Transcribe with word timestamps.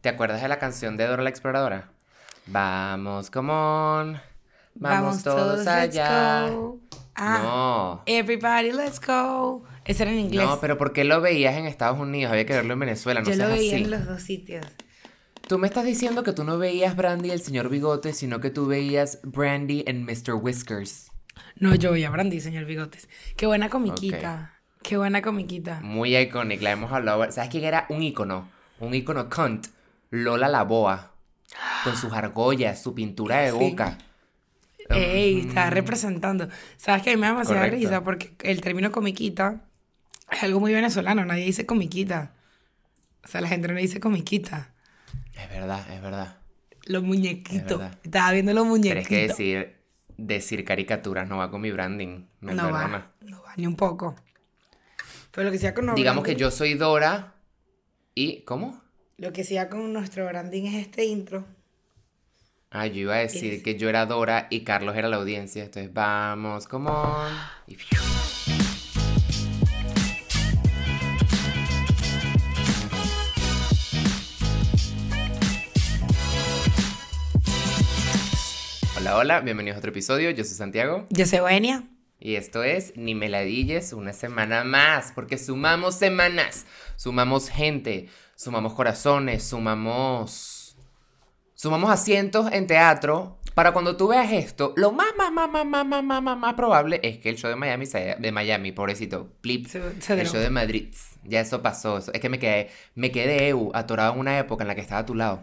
¿Te 0.00 0.08
acuerdas 0.08 0.42
de 0.42 0.48
la 0.48 0.58
canción 0.58 0.96
de 0.96 1.06
Dora 1.06 1.22
la 1.22 1.30
Exploradora? 1.30 1.90
Vamos, 2.46 3.30
come 3.30 3.52
on. 3.52 4.20
Vamos, 4.74 5.22
todos, 5.24 5.66
allá. 5.66 6.46
Ah, 7.16 7.40
No. 7.42 8.02
Everybody, 8.06 8.72
let's 8.72 9.00
go. 9.04 9.64
Ese 9.84 10.04
era 10.04 10.12
en 10.12 10.20
inglés. 10.20 10.46
No, 10.46 10.60
pero 10.60 10.78
¿por 10.78 10.92
qué 10.92 11.02
lo 11.04 11.20
veías 11.20 11.56
en 11.56 11.66
Estados 11.66 11.98
Unidos? 11.98 12.30
Había 12.30 12.46
que 12.46 12.52
verlo 12.52 12.74
en 12.74 12.78
Venezuela, 12.80 13.20
no 13.20 13.26
Yo 13.26 13.34
seas 13.34 13.48
lo 13.48 13.54
veía 13.54 13.74
así. 13.74 13.84
en 13.84 13.90
los 13.90 14.06
dos 14.06 14.22
sitios. 14.22 14.64
Tú 15.48 15.58
me 15.58 15.66
estás 15.66 15.84
diciendo 15.84 16.22
que 16.22 16.32
tú 16.32 16.44
no 16.44 16.58
veías 16.58 16.94
Brandy 16.94 17.28
y 17.30 17.32
el 17.32 17.40
señor 17.40 17.70
Bigote, 17.70 18.12
sino 18.12 18.38
que 18.40 18.50
tú 18.50 18.66
veías 18.66 19.18
Brandy 19.24 19.82
en 19.86 20.04
Mr. 20.04 20.34
Whiskers. 20.34 21.10
No, 21.56 21.74
yo 21.74 21.92
veía 21.92 22.10
Brandy, 22.10 22.40
señor 22.40 22.66
Bigotes. 22.66 23.08
Qué 23.36 23.46
buena 23.46 23.68
comiquita. 23.70 24.52
Qué 24.82 24.96
buena 24.96 25.22
comiquita. 25.22 25.80
Muy 25.82 26.16
icónica, 26.16 26.62
la 26.62 26.70
hemos 26.72 26.92
hablado. 26.92 27.30
¿Sabes 27.32 27.50
quién 27.50 27.64
era 27.64 27.86
un 27.88 28.02
ícono? 28.02 28.48
Un 28.78 28.94
ícono 28.94 29.28
cunt. 29.28 29.66
Lola 30.10 30.48
la 30.48 30.64
Boa. 30.64 31.12
Con 31.84 31.96
sus 31.96 32.12
argollas, 32.12 32.82
su 32.82 32.94
pintura 32.94 33.38
de 33.38 33.50
Sí. 33.52 33.56
boca. 33.58 33.98
Ey, 34.90 35.40
está 35.40 35.68
representando. 35.70 36.48
¿Sabes 36.76 37.02
que 37.02 37.10
A 37.10 37.14
mí 37.14 37.20
me 37.20 37.26
da 37.26 37.32
demasiada 37.32 37.60
Correcto. 37.62 37.76
risa 37.86 38.04
porque 38.04 38.32
el 38.42 38.60
término 38.60 38.90
comiquita 38.90 39.64
es 40.30 40.42
algo 40.42 40.60
muy 40.60 40.72
venezolano. 40.72 41.24
Nadie 41.24 41.44
dice 41.44 41.66
comiquita. 41.66 42.32
O 43.24 43.28
sea, 43.28 43.40
la 43.42 43.48
gente 43.48 43.68
no 43.68 43.74
dice 43.78 44.00
comiquita. 44.00 44.72
Es 45.34 45.48
verdad, 45.50 45.86
es 45.92 46.00
verdad. 46.02 46.38
Los 46.86 47.02
muñequitos. 47.02 47.82
Estaba 48.02 48.32
viendo 48.32 48.52
los 48.54 48.62
Pero 48.62 48.70
muñequitos. 48.70 49.02
es 49.02 49.08
que 49.08 49.28
decir, 49.28 49.76
decir 50.16 50.64
caricaturas 50.64 51.28
no 51.28 51.36
va 51.36 51.50
con 51.50 51.60
mi 51.60 51.70
branding. 51.70 52.24
Me 52.40 52.54
no 52.54 52.70
va, 52.70 52.80
perdona. 52.80 53.10
no 53.20 53.42
va 53.42 53.52
ni 53.56 53.66
un 53.66 53.76
poco. 53.76 54.16
Pero 55.32 55.44
lo 55.46 55.52
que 55.52 55.58
sea 55.58 55.74
con 55.74 55.94
Digamos 55.94 56.24
que 56.24 56.34
yo 56.34 56.50
soy 56.50 56.74
Dora 56.74 57.34
y... 58.14 58.42
¿Cómo? 58.42 58.82
Lo 59.18 59.32
que 59.32 59.42
sea 59.44 59.68
con 59.68 59.92
nuestro 59.92 60.24
branding 60.26 60.64
es 60.66 60.74
este 60.86 61.04
intro. 61.04 61.44
Ah, 62.70 62.86
yo 62.86 63.00
iba 63.00 63.14
a 63.16 63.18
decir 63.18 63.54
Es- 63.54 63.62
que 63.62 63.76
yo 63.76 63.88
era 63.88 64.06
Dora 64.06 64.46
y 64.50 64.60
Carlos 64.62 64.96
era 64.96 65.08
la 65.08 65.16
audiencia. 65.16 65.64
Entonces, 65.64 65.92
vamos, 65.92 66.68
come 66.68 66.90
on. 66.90 67.32
Y 67.66 67.74
fiu. 67.74 67.98
Hola, 78.96 79.16
hola, 79.16 79.40
bienvenidos 79.40 79.76
a 79.76 79.78
otro 79.78 79.90
episodio. 79.90 80.30
Yo 80.30 80.44
soy 80.44 80.54
Santiago 80.56 81.06
Yo 81.10 81.24
soy 81.26 81.38
Bohemia. 81.40 81.84
y 82.18 82.34
esto 82.34 82.64
es 82.64 82.92
Ni 82.96 83.14
Meladilles, 83.14 83.92
una 83.92 84.12
semana 84.12 84.64
más, 84.64 85.12
porque 85.14 85.38
sumamos 85.38 85.94
semanas, 85.94 86.66
sumamos 86.96 87.48
gente, 87.48 88.08
sumamos 88.38 88.72
corazones, 88.74 89.42
sumamos. 89.42 90.76
Sumamos 91.54 91.90
asientos 91.90 92.50
en 92.52 92.66
teatro. 92.68 93.36
Para 93.54 93.72
cuando 93.72 93.96
tú 93.96 94.06
veas 94.06 94.30
esto, 94.30 94.72
lo 94.76 94.92
más, 94.92 95.08
más, 95.18 95.32
más, 95.32 95.50
más, 95.50 95.66
más, 95.66 95.84
más, 95.84 96.04
más, 96.04 96.22
más, 96.22 96.38
más 96.38 96.54
probable 96.54 97.00
es 97.02 97.18
que 97.18 97.28
el 97.28 97.36
show 97.36 97.50
de 97.50 97.56
Miami 97.56 97.86
sea 97.86 98.14
de 98.14 98.30
Miami, 98.30 98.70
pobrecito. 98.70 99.32
Plip. 99.40 99.66
Se- 99.66 100.00
se 100.00 100.20
el 100.20 100.28
show 100.28 100.40
de 100.40 100.50
Madrid. 100.50 100.94
Ya 101.24 101.40
eso 101.40 101.60
pasó. 101.60 101.98
eso- 101.98 102.12
Es 102.12 102.20
que 102.20 102.28
me 102.28 102.38
quedé, 102.38 102.70
me 102.94 103.10
quedé 103.10 103.48
EU, 103.48 103.72
atorado 103.74 104.12
en 104.14 104.20
una 104.20 104.38
época 104.38 104.62
en 104.62 104.68
la 104.68 104.76
que 104.76 104.80
estaba 104.82 105.00
a 105.00 105.06
tu 105.06 105.16
lado. 105.16 105.42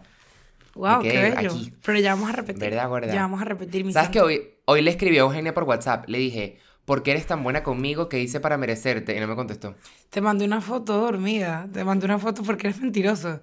Wow, 0.74 1.02
qué 1.02 1.20
bello. 1.34 1.50
aquí. 1.50 1.74
Pero 1.84 1.98
ya 1.98 2.14
vamos 2.14 2.30
a 2.30 2.32
repetir. 2.32 2.60
¿Verdad, 2.60 2.88
gorda? 2.88 3.12
Ya 3.12 3.20
vamos 3.20 3.42
a 3.42 3.44
repetir 3.44 3.84
mi 3.84 3.92
¿Sabes 3.92 4.08
que 4.08 4.20
hoy, 4.22 4.42
hoy 4.64 4.80
le 4.80 4.90
escribí 4.90 5.18
a 5.18 5.20
Eugenia 5.20 5.52
por 5.52 5.64
WhatsApp? 5.64 6.08
Le 6.08 6.16
dije, 6.16 6.58
¿por 6.86 7.02
qué 7.02 7.10
eres 7.12 7.26
tan 7.26 7.42
buena 7.44 7.62
conmigo? 7.62 8.08
¿Qué 8.08 8.20
hice 8.20 8.40
para 8.40 8.56
merecerte? 8.56 9.14
Y 9.16 9.20
no 9.20 9.26
me 9.28 9.36
contestó. 9.36 9.74
Te 10.10 10.20
mandé 10.22 10.44
una 10.46 10.60
foto 10.62 10.98
dormida. 10.98 11.68
Te 11.72 11.84
mandé 11.84 12.06
una 12.06 12.18
foto 12.18 12.42
porque 12.42 12.68
eres 12.68 12.80
mentiroso. 12.80 13.42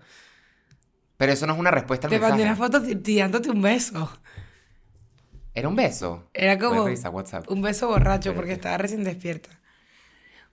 Pero 1.17 1.31
eso 1.31 1.45
no 1.47 1.53
es 1.53 1.59
una 1.59 1.71
respuesta 1.71 2.07
al 2.07 2.11
Te 2.11 2.19
mandé 2.19 2.43
mensaje. 2.43 2.43
una 2.43 2.55
foto 2.55 2.81
ti- 2.83 2.95
tirándote 2.95 3.49
un 3.51 3.61
beso. 3.61 4.11
Era 5.53 5.67
un 5.69 5.75
beso. 5.75 6.27
Era 6.33 6.57
como 6.57 6.83
un 6.83 7.61
beso 7.61 7.87
borracho 7.87 8.29
Espérate. 8.29 8.35
porque 8.35 8.53
estaba 8.53 8.77
recién 8.77 9.03
despierta. 9.03 9.49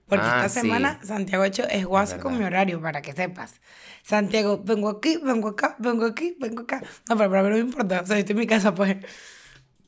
Porque 0.06 0.26
Ah, 0.26 0.44
esta 0.44 0.48
sí. 0.48 0.60
semana 0.66 0.98
Santiago 1.04 1.44
ha 1.44 1.46
hecho 1.46 1.62
es 1.68 1.86
con 2.20 2.36
mi 2.36 2.44
horario, 2.44 2.80
para 2.82 3.00
que 3.00 3.12
sepas. 3.12 3.60
Santiago, 4.02 4.60
vengo 4.64 4.88
aquí, 4.88 5.18
vengo 5.22 5.48
acá, 5.48 5.76
vengo 5.78 6.04
aquí, 6.04 6.36
vengo 6.40 6.62
acá. 6.62 6.82
No, 7.08 7.16
pero 7.16 7.30
para 7.30 7.42
mí 7.44 7.48
no 7.50 7.54
me 7.54 7.60
importa. 7.60 8.00
O 8.02 8.06
sea, 8.06 8.16
yo 8.16 8.20
estoy 8.20 8.32
en 8.34 8.38
mi 8.40 8.46
casa, 8.46 8.74
pues. 8.74 8.96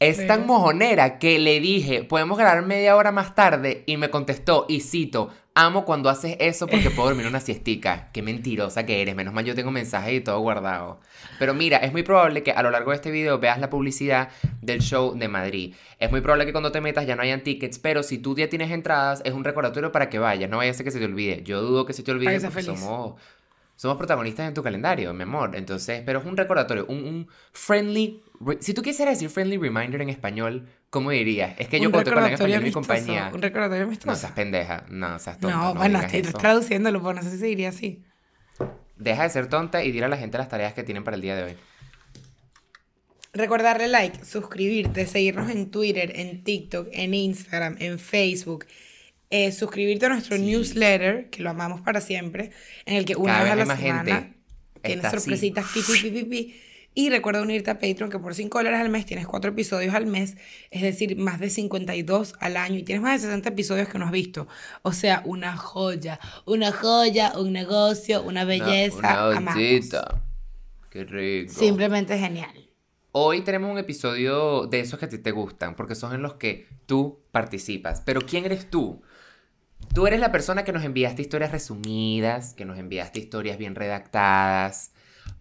Es 0.02 0.16
Pero- 0.16 0.28
tan 0.28 0.46
mojonera 0.46 1.18
que 1.18 1.38
le 1.38 1.60
dije, 1.60 2.04
podemos 2.04 2.36
grabar 2.38 2.64
media 2.64 2.96
hora 2.96 3.12
más 3.12 3.34
tarde. 3.34 3.84
Y 3.86 3.96
me 3.96 4.10
contestó, 4.10 4.66
y 4.68 4.80
cito, 4.80 5.30
amo 5.54 5.84
cuando 5.84 6.08
haces 6.08 6.36
eso 6.40 6.66
porque 6.66 6.90
puedo 6.90 7.08
dormir 7.10 7.26
una 7.26 7.40
siestica. 7.40 8.08
Qué 8.12 8.22
mentirosa 8.22 8.84
que 8.84 9.00
eres. 9.00 9.14
Menos 9.14 9.32
mal 9.32 9.44
yo 9.44 9.54
tengo 9.54 9.70
mensajes 9.70 10.12
y 10.14 10.20
todo 10.20 10.40
guardado. 10.40 10.98
Pero 11.38 11.54
mira, 11.54 11.76
es 11.78 11.92
muy 11.92 12.02
probable 12.02 12.42
que 12.42 12.50
a 12.52 12.62
lo 12.62 12.70
largo 12.70 12.90
de 12.90 12.96
este 12.96 13.10
video 13.10 13.38
veas 13.38 13.60
la 13.60 13.70
publicidad 13.70 14.28
del 14.60 14.80
show 14.80 15.16
de 15.16 15.28
Madrid. 15.28 15.74
Es 15.98 16.10
muy 16.10 16.20
probable 16.20 16.46
que 16.46 16.52
cuando 16.52 16.72
te 16.72 16.80
metas 16.80 17.06
ya 17.06 17.14
no 17.16 17.22
hayan 17.22 17.42
tickets, 17.42 17.78
pero 17.78 18.02
si 18.02 18.18
tú 18.18 18.36
ya 18.36 18.48
tienes 18.48 18.70
entradas, 18.70 19.22
es 19.24 19.32
un 19.32 19.44
recordatorio 19.44 19.92
para 19.92 20.08
que 20.08 20.18
vayas. 20.18 20.50
No 20.50 20.56
vaya 20.56 20.70
a 20.72 20.74
ser 20.74 20.84
que 20.84 20.90
se 20.90 20.98
te 20.98 21.04
olvide. 21.04 21.42
Yo 21.44 21.60
dudo 21.60 21.86
que 21.86 21.92
se 21.92 22.02
te 22.02 22.10
olvide 22.10 22.40
porque 22.40 22.50
feliz. 22.50 22.80
somos... 22.80 23.20
Somos 23.82 23.96
protagonistas 23.96 24.46
en 24.46 24.54
tu 24.54 24.62
calendario, 24.62 25.12
mi 25.12 25.24
amor. 25.24 25.56
Entonces, 25.56 26.04
pero 26.06 26.20
es 26.20 26.24
un 26.24 26.36
recordatorio, 26.36 26.86
un, 26.86 26.98
un 26.98 27.28
friendly. 27.52 28.22
si 28.60 28.74
tú 28.74 28.80
quisieras 28.80 29.16
decir 29.16 29.28
friendly 29.28 29.58
reminder 29.58 30.00
en 30.02 30.08
español, 30.08 30.68
¿cómo 30.88 31.10
dirías? 31.10 31.56
Es 31.58 31.66
que 31.66 31.80
yo 31.80 31.90
cuando 31.90 32.12
en 32.12 32.32
español 32.32 32.62
mi 32.62 32.70
compañía. 32.70 33.32
Un 33.34 33.42
recordatorio 33.42 33.82
No 33.82 33.88
amistoso. 33.88 34.14
seas 34.14 34.30
pendeja, 34.34 34.84
no 34.88 35.18
seas 35.18 35.36
tonta. 35.40 35.56
No, 35.56 35.74
No, 35.74 35.74
bueno, 35.74 35.98
estoy 36.00 36.20
eso. 36.20 36.38
traduciéndolo, 36.38 37.02
pues 37.02 37.16
no 37.16 37.22
sé 37.24 37.32
si 37.32 37.38
se 37.38 37.46
diría 37.46 37.70
así. 37.70 38.04
Deja 38.98 39.24
de 39.24 39.30
ser 39.30 39.48
tonta 39.48 39.82
y 39.82 39.90
dile 39.90 40.04
a 40.04 40.08
la 40.08 40.16
gente 40.16 40.38
las 40.38 40.48
tareas 40.48 40.74
que 40.74 40.84
tienen 40.84 41.02
para 41.02 41.16
el 41.16 41.20
día 41.22 41.34
de 41.34 41.42
hoy. 41.42 41.56
Recordarle 43.32 43.88
like, 43.88 44.24
suscribirte, 44.24 45.08
seguirnos 45.08 45.50
en 45.50 45.72
Twitter, 45.72 46.12
en 46.14 46.44
TikTok, 46.44 46.86
en 46.92 47.14
Instagram, 47.14 47.74
en 47.80 47.98
Facebook. 47.98 48.64
Eh, 49.32 49.50
suscribirte 49.50 50.04
a 50.04 50.10
nuestro 50.10 50.36
newsletter, 50.36 51.30
que 51.30 51.42
lo 51.42 51.48
amamos 51.48 51.80
para 51.80 52.02
siempre, 52.02 52.50
en 52.84 52.96
el 52.96 53.06
que 53.06 53.16
una 53.16 53.32
Cada 53.32 53.44
vez 53.44 53.52
a 53.52 53.56
la 53.56 53.76
semana 53.76 54.04
gente. 54.04 54.34
tienes 54.82 55.10
sorpresitas, 55.10 55.64
pi. 55.72 56.54
Y 56.94 57.08
recuerda 57.08 57.40
unirte 57.40 57.70
a 57.70 57.78
Patreon, 57.78 58.10
que 58.10 58.18
por 58.18 58.34
5 58.34 58.58
dólares 58.58 58.78
al 58.78 58.90
mes 58.90 59.06
tienes 59.06 59.26
4 59.26 59.52
episodios 59.52 59.94
al 59.94 60.04
mes, 60.04 60.36
es 60.70 60.82
decir, 60.82 61.16
más 61.16 61.40
de 61.40 61.48
52 61.48 62.34
al 62.40 62.58
año, 62.58 62.76
y 62.76 62.82
tienes 62.82 63.00
más 63.00 63.22
de 63.22 63.28
60 63.28 63.48
episodios 63.48 63.88
que 63.88 63.98
no 63.98 64.04
has 64.04 64.12
visto. 64.12 64.46
O 64.82 64.92
sea, 64.92 65.22
una 65.24 65.56
joya, 65.56 66.20
una 66.44 66.70
joya, 66.70 67.32
un 67.38 67.54
negocio, 67.54 68.22
una 68.22 68.44
belleza. 68.44 69.30
Una 69.30 69.54
ollita. 69.54 70.22
Qué 70.90 71.04
rico. 71.04 71.54
Simplemente 71.54 72.18
genial. 72.18 72.68
Hoy 73.12 73.40
tenemos 73.40 73.70
un 73.70 73.78
episodio 73.78 74.66
de 74.66 74.80
esos 74.80 74.98
que 74.98 75.06
a 75.06 75.08
ti 75.08 75.16
te 75.16 75.30
gustan, 75.30 75.74
porque 75.74 75.94
son 75.94 76.12
en 76.12 76.20
los 76.20 76.34
que 76.34 76.66
tú 76.84 77.22
participas. 77.30 78.02
Pero 78.02 78.20
¿quién 78.20 78.44
eres 78.44 78.68
tú? 78.68 79.02
Tú 79.94 80.06
eres 80.06 80.20
la 80.20 80.32
persona 80.32 80.64
que 80.64 80.72
nos 80.72 80.84
enviaste 80.84 81.20
historias 81.22 81.52
resumidas, 81.52 82.54
que 82.54 82.64
nos 82.64 82.78
enviaste 82.78 83.18
historias 83.20 83.58
bien 83.58 83.74
redactadas, 83.74 84.92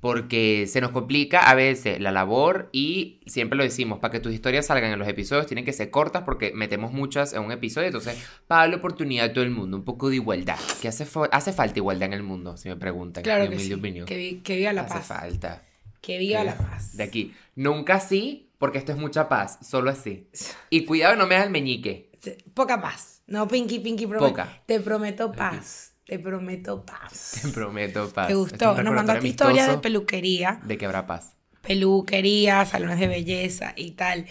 porque 0.01 0.67
se 0.67 0.81
nos 0.81 0.91
complica 0.91 1.39
a 1.49 1.55
veces 1.55 2.01
la 2.01 2.11
labor 2.11 2.69
y 2.73 3.21
siempre 3.27 3.55
lo 3.57 3.63
decimos, 3.63 3.99
para 3.99 4.11
que 4.11 4.19
tus 4.19 4.33
historias 4.33 4.65
salgan 4.65 4.91
en 4.91 4.99
los 4.99 5.07
episodios 5.07 5.45
tienen 5.47 5.63
que 5.63 5.71
ser 5.71 5.89
cortas 5.89 6.23
porque 6.23 6.51
metemos 6.53 6.91
muchas 6.91 7.33
en 7.33 7.43
un 7.43 7.51
episodio, 7.53 7.87
entonces 7.87 8.17
para 8.47 8.61
darle 8.63 8.75
oportunidad 8.77 9.27
a 9.27 9.33
todo 9.33 9.43
el 9.45 9.51
mundo, 9.51 9.77
un 9.77 9.83
poco 9.85 10.09
de 10.09 10.15
igualdad, 10.15 10.57
que 10.81 10.89
hace, 10.89 11.07
hace 11.31 11.53
falta 11.53 11.79
igualdad 11.79 12.07
en 12.07 12.13
el 12.13 12.23
mundo, 12.23 12.57
si 12.57 12.67
me 12.67 12.75
preguntan. 12.75 13.23
Claro 13.23 13.49
que 13.49 13.57
sí. 13.59 13.73
opinión. 13.73 14.05
Que, 14.05 14.17
vi- 14.17 14.35
que 14.41 14.57
viva 14.57 14.73
la 14.73 14.81
hace 14.81 14.95
paz. 14.95 15.05
falta. 15.07 15.63
Que 16.01 16.17
viva 16.17 16.43
la 16.43 16.57
paz. 16.57 16.97
De 16.97 17.03
aquí. 17.03 17.33
Nunca 17.55 17.95
así, 17.95 18.49
porque 18.57 18.79
esto 18.79 18.91
es 18.91 18.97
mucha 18.97 19.29
paz, 19.29 19.59
solo 19.61 19.91
así. 19.91 20.27
Y 20.69 20.83
cuidado, 20.85 21.15
no 21.15 21.25
me 21.27 21.35
das 21.35 21.45
el 21.45 21.51
meñique. 21.51 22.09
Poca 22.53 22.81
paz. 22.81 23.20
No, 23.31 23.47
Pinky, 23.47 23.79
Pinky, 23.79 24.07
prometo. 24.07 24.43
Te 24.65 24.81
prometo 24.81 25.31
paz. 25.31 25.93
Te 26.05 26.19
prometo 26.19 26.85
paz. 26.85 27.39
Te 27.41 27.47
prometo 27.47 28.09
paz. 28.09 28.27
Te 28.27 28.35
gustó. 28.35 28.83
Nos 28.83 28.93
mandaste 28.93 29.25
historias 29.25 29.69
de 29.69 29.77
peluquería. 29.77 30.59
De 30.65 30.77
que 30.77 30.85
habrá 30.85 31.07
paz. 31.07 31.37
Peluquería, 31.61 32.65
salones 32.65 32.99
de 32.99 33.07
belleza 33.07 33.73
y 33.77 33.91
tal. 33.91 34.25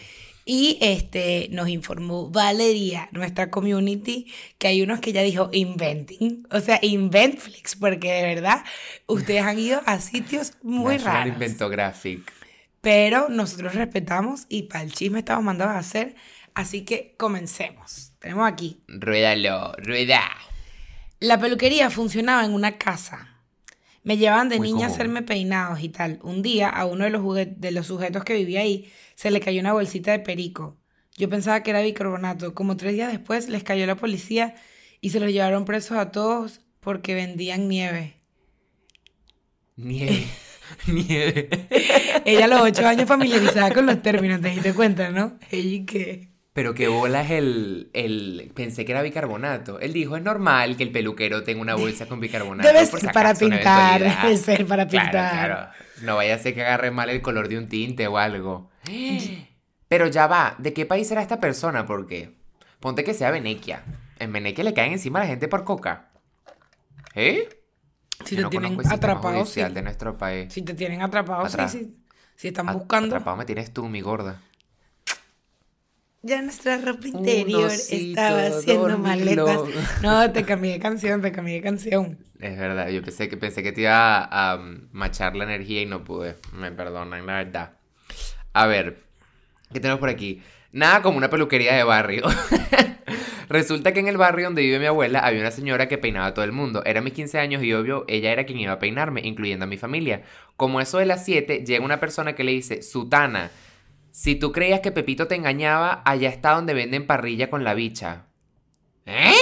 Y 0.44 0.76
este 0.82 1.48
nos 1.50 1.70
informó 1.70 2.28
Valeria, 2.28 3.08
nuestra 3.12 3.50
community, 3.50 4.30
que 4.58 4.68
hay 4.68 4.82
unos 4.82 5.00
que 5.00 5.12
ya 5.12 5.22
dijo 5.22 5.48
inventing. 5.50 6.46
O 6.50 6.60
sea, 6.60 6.78
Inventflix, 6.82 7.76
porque 7.76 8.12
de 8.12 8.34
verdad 8.34 8.64
ustedes 9.06 9.42
han 9.42 9.58
ido 9.58 9.80
a 9.86 9.98
sitios 10.00 10.52
muy 10.62 10.96
National 10.96 11.14
raros. 11.14 11.34
Inventographic. 11.34 12.32
Pero 12.82 13.30
nosotros 13.30 13.74
respetamos 13.74 14.44
y 14.50 14.64
para 14.64 14.84
el 14.84 14.92
chisme 14.92 15.20
estamos 15.20 15.42
mandados 15.42 15.74
a 15.74 15.78
hacer. 15.78 16.16
Así 16.52 16.82
que 16.82 17.14
comencemos. 17.16 18.09
Tenemos 18.20 18.46
aquí. 18.50 18.80
Ruédalo, 18.86 19.72
rueda. 19.78 20.22
La 21.20 21.38
peluquería 21.40 21.90
funcionaba 21.90 22.44
en 22.44 22.52
una 22.52 22.78
casa. 22.78 23.26
Me 24.02 24.16
llevaban 24.16 24.48
de 24.48 24.58
Muy 24.58 24.72
niña 24.72 24.86
a 24.86 24.90
hacerme 24.90 25.22
peinados 25.22 25.80
y 25.82 25.88
tal. 25.90 26.18
Un 26.22 26.40
día 26.42 26.68
a 26.68 26.86
uno 26.86 27.04
de 27.04 27.10
los, 27.10 27.22
jugue- 27.22 27.54
de 27.56 27.70
los 27.70 27.86
sujetos 27.86 28.24
que 28.24 28.34
vivía 28.34 28.60
ahí 28.60 28.90
se 29.14 29.30
le 29.30 29.40
cayó 29.40 29.60
una 29.60 29.72
bolsita 29.74 30.12
de 30.12 30.20
perico. 30.20 30.78
Yo 31.16 31.28
pensaba 31.28 31.62
que 31.62 31.70
era 31.70 31.82
bicarbonato. 31.82 32.54
Como 32.54 32.76
tres 32.76 32.94
días 32.94 33.10
después 33.12 33.48
les 33.48 33.62
cayó 33.62 33.86
la 33.86 33.96
policía 33.96 34.54
y 35.02 35.10
se 35.10 35.20
los 35.20 35.30
llevaron 35.30 35.64
presos 35.66 35.98
a 35.98 36.10
todos 36.12 36.60
porque 36.80 37.14
vendían 37.14 37.68
nieve. 37.68 38.16
Nieve. 39.76 40.26
Nieve. 40.86 41.48
Ella 42.24 42.44
a 42.44 42.48
los 42.48 42.60
ocho 42.62 42.86
años 42.86 43.08
familiarizada 43.08 43.72
con 43.74 43.86
los 43.86 44.00
términos, 44.02 44.40
te 44.40 44.50
diste 44.50 44.72
cuenta, 44.72 45.10
¿no? 45.10 45.36
Ella 45.50 45.68
y 45.76 45.84
que... 45.84 46.29
Pero 46.52 46.74
qué 46.74 46.88
bola 46.88 47.22
es 47.22 47.30
el, 47.30 47.90
el... 47.92 48.50
Pensé 48.54 48.84
que 48.84 48.90
era 48.92 49.02
bicarbonato. 49.02 49.78
Él 49.78 49.92
dijo, 49.92 50.16
es 50.16 50.22
normal 50.22 50.76
que 50.76 50.82
el 50.82 50.90
peluquero 50.90 51.44
tenga 51.44 51.62
una 51.62 51.76
bolsa 51.76 52.06
con 52.06 52.18
bicarbonato. 52.18 52.66
Debe 52.66 52.84
ser 52.86 53.00
si 53.00 53.06
para 53.06 53.34
pintar, 53.34 54.02
eventualidad". 54.02 54.22
debe 54.24 54.36
ser 54.36 54.66
para 54.66 54.88
pintar. 54.88 55.10
claro. 55.10 55.70
No 56.02 56.16
vaya 56.16 56.34
a 56.34 56.38
ser 56.38 56.54
que 56.54 56.62
agarre 56.62 56.90
mal 56.90 57.08
el 57.08 57.22
color 57.22 57.48
de 57.48 57.56
un 57.58 57.68
tinte 57.68 58.06
o 58.08 58.18
algo. 58.18 58.70
Pero 59.86 60.08
ya 60.08 60.26
va, 60.26 60.56
¿de 60.58 60.72
qué 60.72 60.86
país 60.86 61.06
será 61.08 61.22
esta 61.22 61.38
persona? 61.40 61.86
Porque 61.86 62.34
ponte 62.80 63.04
que 63.04 63.14
sea 63.14 63.30
Venequia. 63.30 63.84
En 64.18 64.32
Venequia 64.32 64.64
le 64.64 64.74
caen 64.74 64.92
encima 64.92 65.20
a 65.20 65.22
la 65.22 65.28
gente 65.28 65.46
por 65.46 65.64
coca. 65.64 66.10
¿Eh? 67.14 67.48
Si 68.24 68.34
Yo 68.34 68.40
te 68.40 68.42
no 68.42 68.50
tienen 68.50 68.80
atrapado, 68.90 69.46
sí. 69.46 69.62
de 69.62 69.82
nuestro 69.82 70.18
país. 70.18 70.52
Si 70.52 70.62
te 70.62 70.74
tienen 70.74 71.00
atrapado, 71.02 71.44
Atra- 71.44 71.68
sí, 71.68 71.78
sí. 71.78 71.96
Si 72.36 72.48
están 72.48 72.66
buscando. 72.72 73.14
Atrapado 73.14 73.36
me 73.36 73.44
tienes 73.44 73.72
tú, 73.72 73.88
mi 73.88 74.00
gorda. 74.00 74.40
Ya 76.22 76.42
nuestra 76.42 76.76
ropa 76.78 77.08
interior 77.08 77.70
estaba 77.70 78.46
haciendo 78.46 78.88
dormilón. 78.88 79.02
maletas. 79.02 80.02
No, 80.02 80.30
te 80.32 80.44
cambié 80.44 80.72
de 80.72 80.78
canción, 80.78 81.22
te 81.22 81.32
cambié 81.32 81.54
de 81.54 81.62
canción. 81.62 82.18
Es 82.38 82.58
verdad, 82.58 82.88
yo 82.88 83.02
pensé 83.02 83.28
que, 83.28 83.36
pensé 83.38 83.62
que 83.62 83.72
te 83.72 83.82
iba 83.82 84.18
a, 84.18 84.52
a 84.52 84.58
machar 84.92 85.34
la 85.34 85.44
energía 85.44 85.80
y 85.82 85.86
no 85.86 86.04
pude. 86.04 86.36
Me 86.52 86.72
perdonan, 86.72 87.26
la 87.26 87.34
verdad. 87.34 87.72
A 88.52 88.66
ver, 88.66 89.02
¿qué 89.72 89.80
tenemos 89.80 90.00
por 90.00 90.10
aquí? 90.10 90.42
Nada 90.72 91.02
como 91.02 91.16
una 91.16 91.30
peluquería 91.30 91.74
de 91.74 91.84
barrio. 91.84 92.24
Resulta 93.48 93.92
que 93.92 93.98
en 94.00 94.06
el 94.06 94.16
barrio 94.16 94.44
donde 94.44 94.62
vive 94.62 94.78
mi 94.78 94.86
abuela 94.86 95.20
había 95.20 95.40
una 95.40 95.50
señora 95.50 95.88
que 95.88 95.98
peinaba 95.98 96.26
a 96.26 96.34
todo 96.34 96.44
el 96.44 96.52
mundo. 96.52 96.82
Era 96.84 97.00
mis 97.00 97.14
15 97.14 97.38
años 97.38 97.62
y 97.64 97.72
obvio, 97.72 98.04
ella 98.06 98.30
era 98.30 98.44
quien 98.44 98.60
iba 98.60 98.72
a 98.72 98.78
peinarme, 98.78 99.22
incluyendo 99.24 99.64
a 99.64 99.68
mi 99.68 99.76
familia. 99.76 100.22
Como 100.56 100.80
eso 100.80 100.98
de 100.98 101.06
las 101.06 101.24
7, 101.24 101.64
llega 101.66 101.84
una 101.84 101.98
persona 101.98 102.34
que 102.34 102.44
le 102.44 102.52
dice, 102.52 102.82
Sutana, 102.82 103.50
si 104.20 104.34
tú 104.34 104.52
creías 104.52 104.80
que 104.80 104.92
Pepito 104.92 105.28
te 105.28 105.34
engañaba, 105.34 106.02
allá 106.04 106.28
está 106.28 106.50
donde 106.50 106.74
venden 106.74 107.06
parrilla 107.06 107.48
con 107.48 107.64
la 107.64 107.72
bicha. 107.72 108.26
¿Eh? 109.06 109.32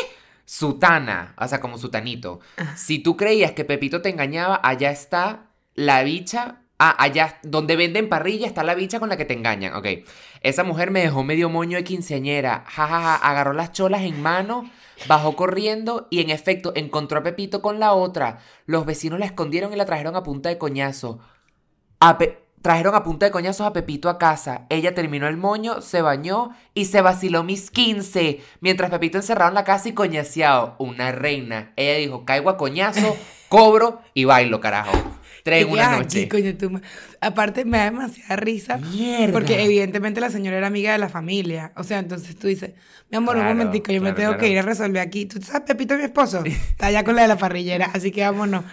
Sutana, 0.45 1.35
o 1.37 1.49
sea, 1.49 1.59
como 1.59 1.79
sutanito. 1.79 2.39
Si 2.77 3.01
tú 3.01 3.17
creías 3.17 3.51
que 3.51 3.65
Pepito 3.65 4.03
te 4.03 4.09
engañaba, 4.11 4.61
allá 4.63 4.93
está 4.93 5.51
la 5.75 6.05
bicha. 6.05 6.63
Ah, 6.79 6.95
allá 6.97 7.41
donde 7.43 7.75
venden 7.75 8.09
parrilla 8.09 8.47
está 8.47 8.63
la 8.63 8.77
bicha 8.77 9.01
con 9.01 9.09
la 9.09 9.17
que 9.17 9.25
te 9.25 9.35
engañan. 9.35 9.75
Ok. 9.75 9.87
Esa 10.43 10.63
mujer 10.63 10.93
me 10.93 11.01
dejó 11.01 11.25
medio 11.25 11.51
moño 11.51 11.77
de 11.77 11.83
quinceañera. 11.83 12.63
Ja, 12.69 12.87
ja, 12.87 13.01
ja. 13.01 13.15
Agarró 13.17 13.55
las 13.55 13.73
cholas 13.73 14.03
en 14.03 14.23
mano, 14.23 14.71
bajó 15.09 15.35
corriendo 15.35 16.07
y 16.09 16.21
en 16.21 16.31
efecto 16.31 16.71
encontró 16.77 17.19
a 17.19 17.23
Pepito 17.25 17.63
con 17.63 17.81
la 17.81 17.95
otra. 17.95 18.39
Los 18.65 18.87
vecinos 18.87 19.19
la 19.19 19.27
escondieron 19.27 19.73
y 19.73 19.77
la 19.77 19.87
trajeron 19.87 20.15
a 20.15 20.23
punta 20.23 20.51
de 20.51 20.57
coñazo. 20.59 21.19
A 21.99 22.17
Pe- 22.17 22.47
Trajeron 22.63 22.95
a 22.95 23.03
punta 23.05 23.27
de 23.27 23.33
coñazos 23.33 23.67
a 23.67 23.73
Pepito 23.73 24.09
a 24.09 24.19
casa. 24.19 24.67
Ella 24.69 24.95
terminó 24.95 25.29
el 25.29 25.37
moño, 25.37 25.81
se 25.81 26.03
bañó 26.03 26.51
y 26.75 26.87
se 26.87 27.01
vaciló 27.01 27.45
mis 27.45 27.71
15. 27.71 28.41
Mientras 28.61 28.91
Pepito 28.91 29.17
encerrado 29.19 29.51
en 29.51 29.55
la 29.55 29.65
casa 29.65 29.89
y 29.89 29.93
coñaseado. 29.93 30.75
Una 30.79 31.13
reina. 31.13 31.73
Ella 31.77 31.99
dijo, 31.99 32.25
caigo 32.25 32.51
a 32.51 32.57
coñazo, 32.57 33.17
cobro 33.49 34.03
y 34.15 34.25
bailo, 34.25 34.61
carajo. 34.61 34.93
Tres 35.45 35.65
en 35.67 35.71
una 35.73 35.97
noche. 35.99 36.23
aquí, 36.23 36.29
coño, 36.29 36.57
tú 36.59 36.69
ma- 36.69 36.83
Aparte, 37.21 37.65
me 37.65 37.79
da 37.79 37.85
demasiada 37.85 38.37
risa. 38.37 38.77
Mierda. 38.79 39.33
Porque 39.33 39.63
evidentemente 39.65 40.21
la 40.21 40.29
señora 40.31 40.59
era 40.59 40.67
amiga 40.67 40.93
de 40.93 40.99
la 40.99 41.09
familia. 41.09 41.73
O 41.77 41.85
sea, 41.85 42.01
entonces 42.01 42.37
tú 42.37 42.49
dices, 42.49 42.73
mi 43.09 43.17
amor, 43.19 43.37
Claro, 43.37 43.53
un 43.53 43.57
momentico, 43.59 43.93
yo 43.93 44.03
me 44.03 44.13
tengo 44.13 44.31
claro. 44.31 44.41
que 44.41 44.49
ir 44.51 44.59
a 44.59 44.63
resolver 44.63 45.01
aquí. 45.01 45.27
¿Tú 45.27 45.41
sabes, 45.41 45.63
Pepito, 45.63 45.97
mi 45.97 46.03
esposo? 46.03 46.43
Está 46.45 46.87
allá 46.89 47.05
con 47.05 47.15
la 47.17 47.23
de 47.23 47.29
la 47.29 47.39
parrillera, 47.39 47.89
así 47.95 48.11
que 48.11 48.23
vámonos. 48.23 48.65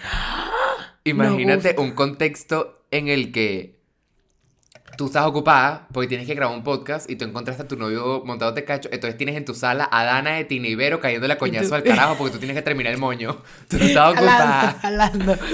Imagínate 1.04 1.76
un 1.78 1.92
contexto 1.92 2.85
en 2.98 3.08
el 3.10 3.32
que 3.32 3.76
tú 4.98 5.08
estás 5.08 5.26
ocupada 5.26 5.90
porque 5.92 6.08
tienes 6.08 6.26
que 6.26 6.36
grabar 6.36 6.56
un 6.56 6.64
podcast 6.64 7.10
y 7.10 7.18
tú 7.18 7.26
encontraste 7.26 7.64
a 7.64 7.68
tu 7.68 7.76
novio 7.76 8.24
montado 8.26 8.54
de 8.54 8.64
cacho. 8.64 8.88
Entonces 8.94 9.18
tienes 9.18 9.36
en 9.36 9.44
tu 9.44 9.54
sala 9.54 9.90
a 9.92 10.06
Dana 10.06 10.36
de 10.36 10.46
Tinibero 10.46 11.02
cayéndole 11.02 11.34
a 11.34 11.38
coñazo 11.38 11.68
tú- 11.70 11.76
al 11.76 11.84
carajo 11.84 12.16
porque 12.18 12.32
tú 12.34 12.38
tienes 12.40 12.56
que 12.56 12.62
terminar 12.62 12.94
el 12.94 13.00
moño. 13.00 13.42
Tú 13.70 13.76
estás 13.76 14.14
ocupada. 14.14 14.80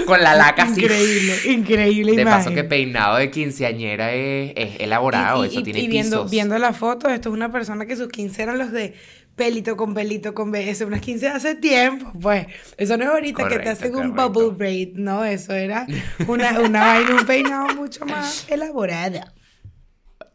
Con 0.06 0.22
la 0.22 0.36
laca 0.36 0.62
así. 0.64 0.82
Increíble, 0.82 1.36
increíble 1.46 2.12
De 2.16 2.24
paso 2.24 2.50
que 2.54 2.62
peinado 2.62 3.16
de 3.16 3.30
quinceañera 3.32 4.12
es, 4.12 4.52
es 4.54 4.80
elaborado, 4.80 5.44
Y- 5.44 5.48
y- 5.48 5.50
eso 5.50 5.60
y- 5.60 5.62
tiene 5.64 5.80
y 5.80 5.88
viendo, 5.88 6.18
pisos. 6.18 6.30
viendo 6.30 6.56
la 6.58 6.72
foto, 6.72 7.08
esto 7.08 7.30
es 7.30 7.34
una 7.34 7.50
persona 7.50 7.84
que 7.86 7.96
sus 7.96 8.08
15 8.10 8.42
eran 8.44 8.58
los 8.58 8.70
de 8.70 8.94
pelito 9.36 9.76
con 9.76 9.94
pelito 9.94 10.34
con 10.34 10.54
Eso 10.54 10.86
unas 10.86 11.00
15 11.00 11.28
hace 11.28 11.54
tiempo, 11.56 12.12
pues. 12.20 12.46
Eso 12.76 12.96
no 12.96 13.04
es 13.04 13.10
ahorita 13.10 13.46
que 13.46 13.58
te 13.58 13.70
Correcto, 13.70 13.70
hacen 13.70 13.96
un 13.96 14.14
bubble 14.14 14.50
braid, 14.50 14.94
no, 14.94 15.24
eso 15.24 15.54
era 15.54 15.86
una, 16.26 16.60
una 16.60 16.84
vaina, 16.86 17.14
un 17.14 17.26
peinado 17.26 17.68
mucho 17.74 18.06
más 18.06 18.44
elaborado. 18.48 19.20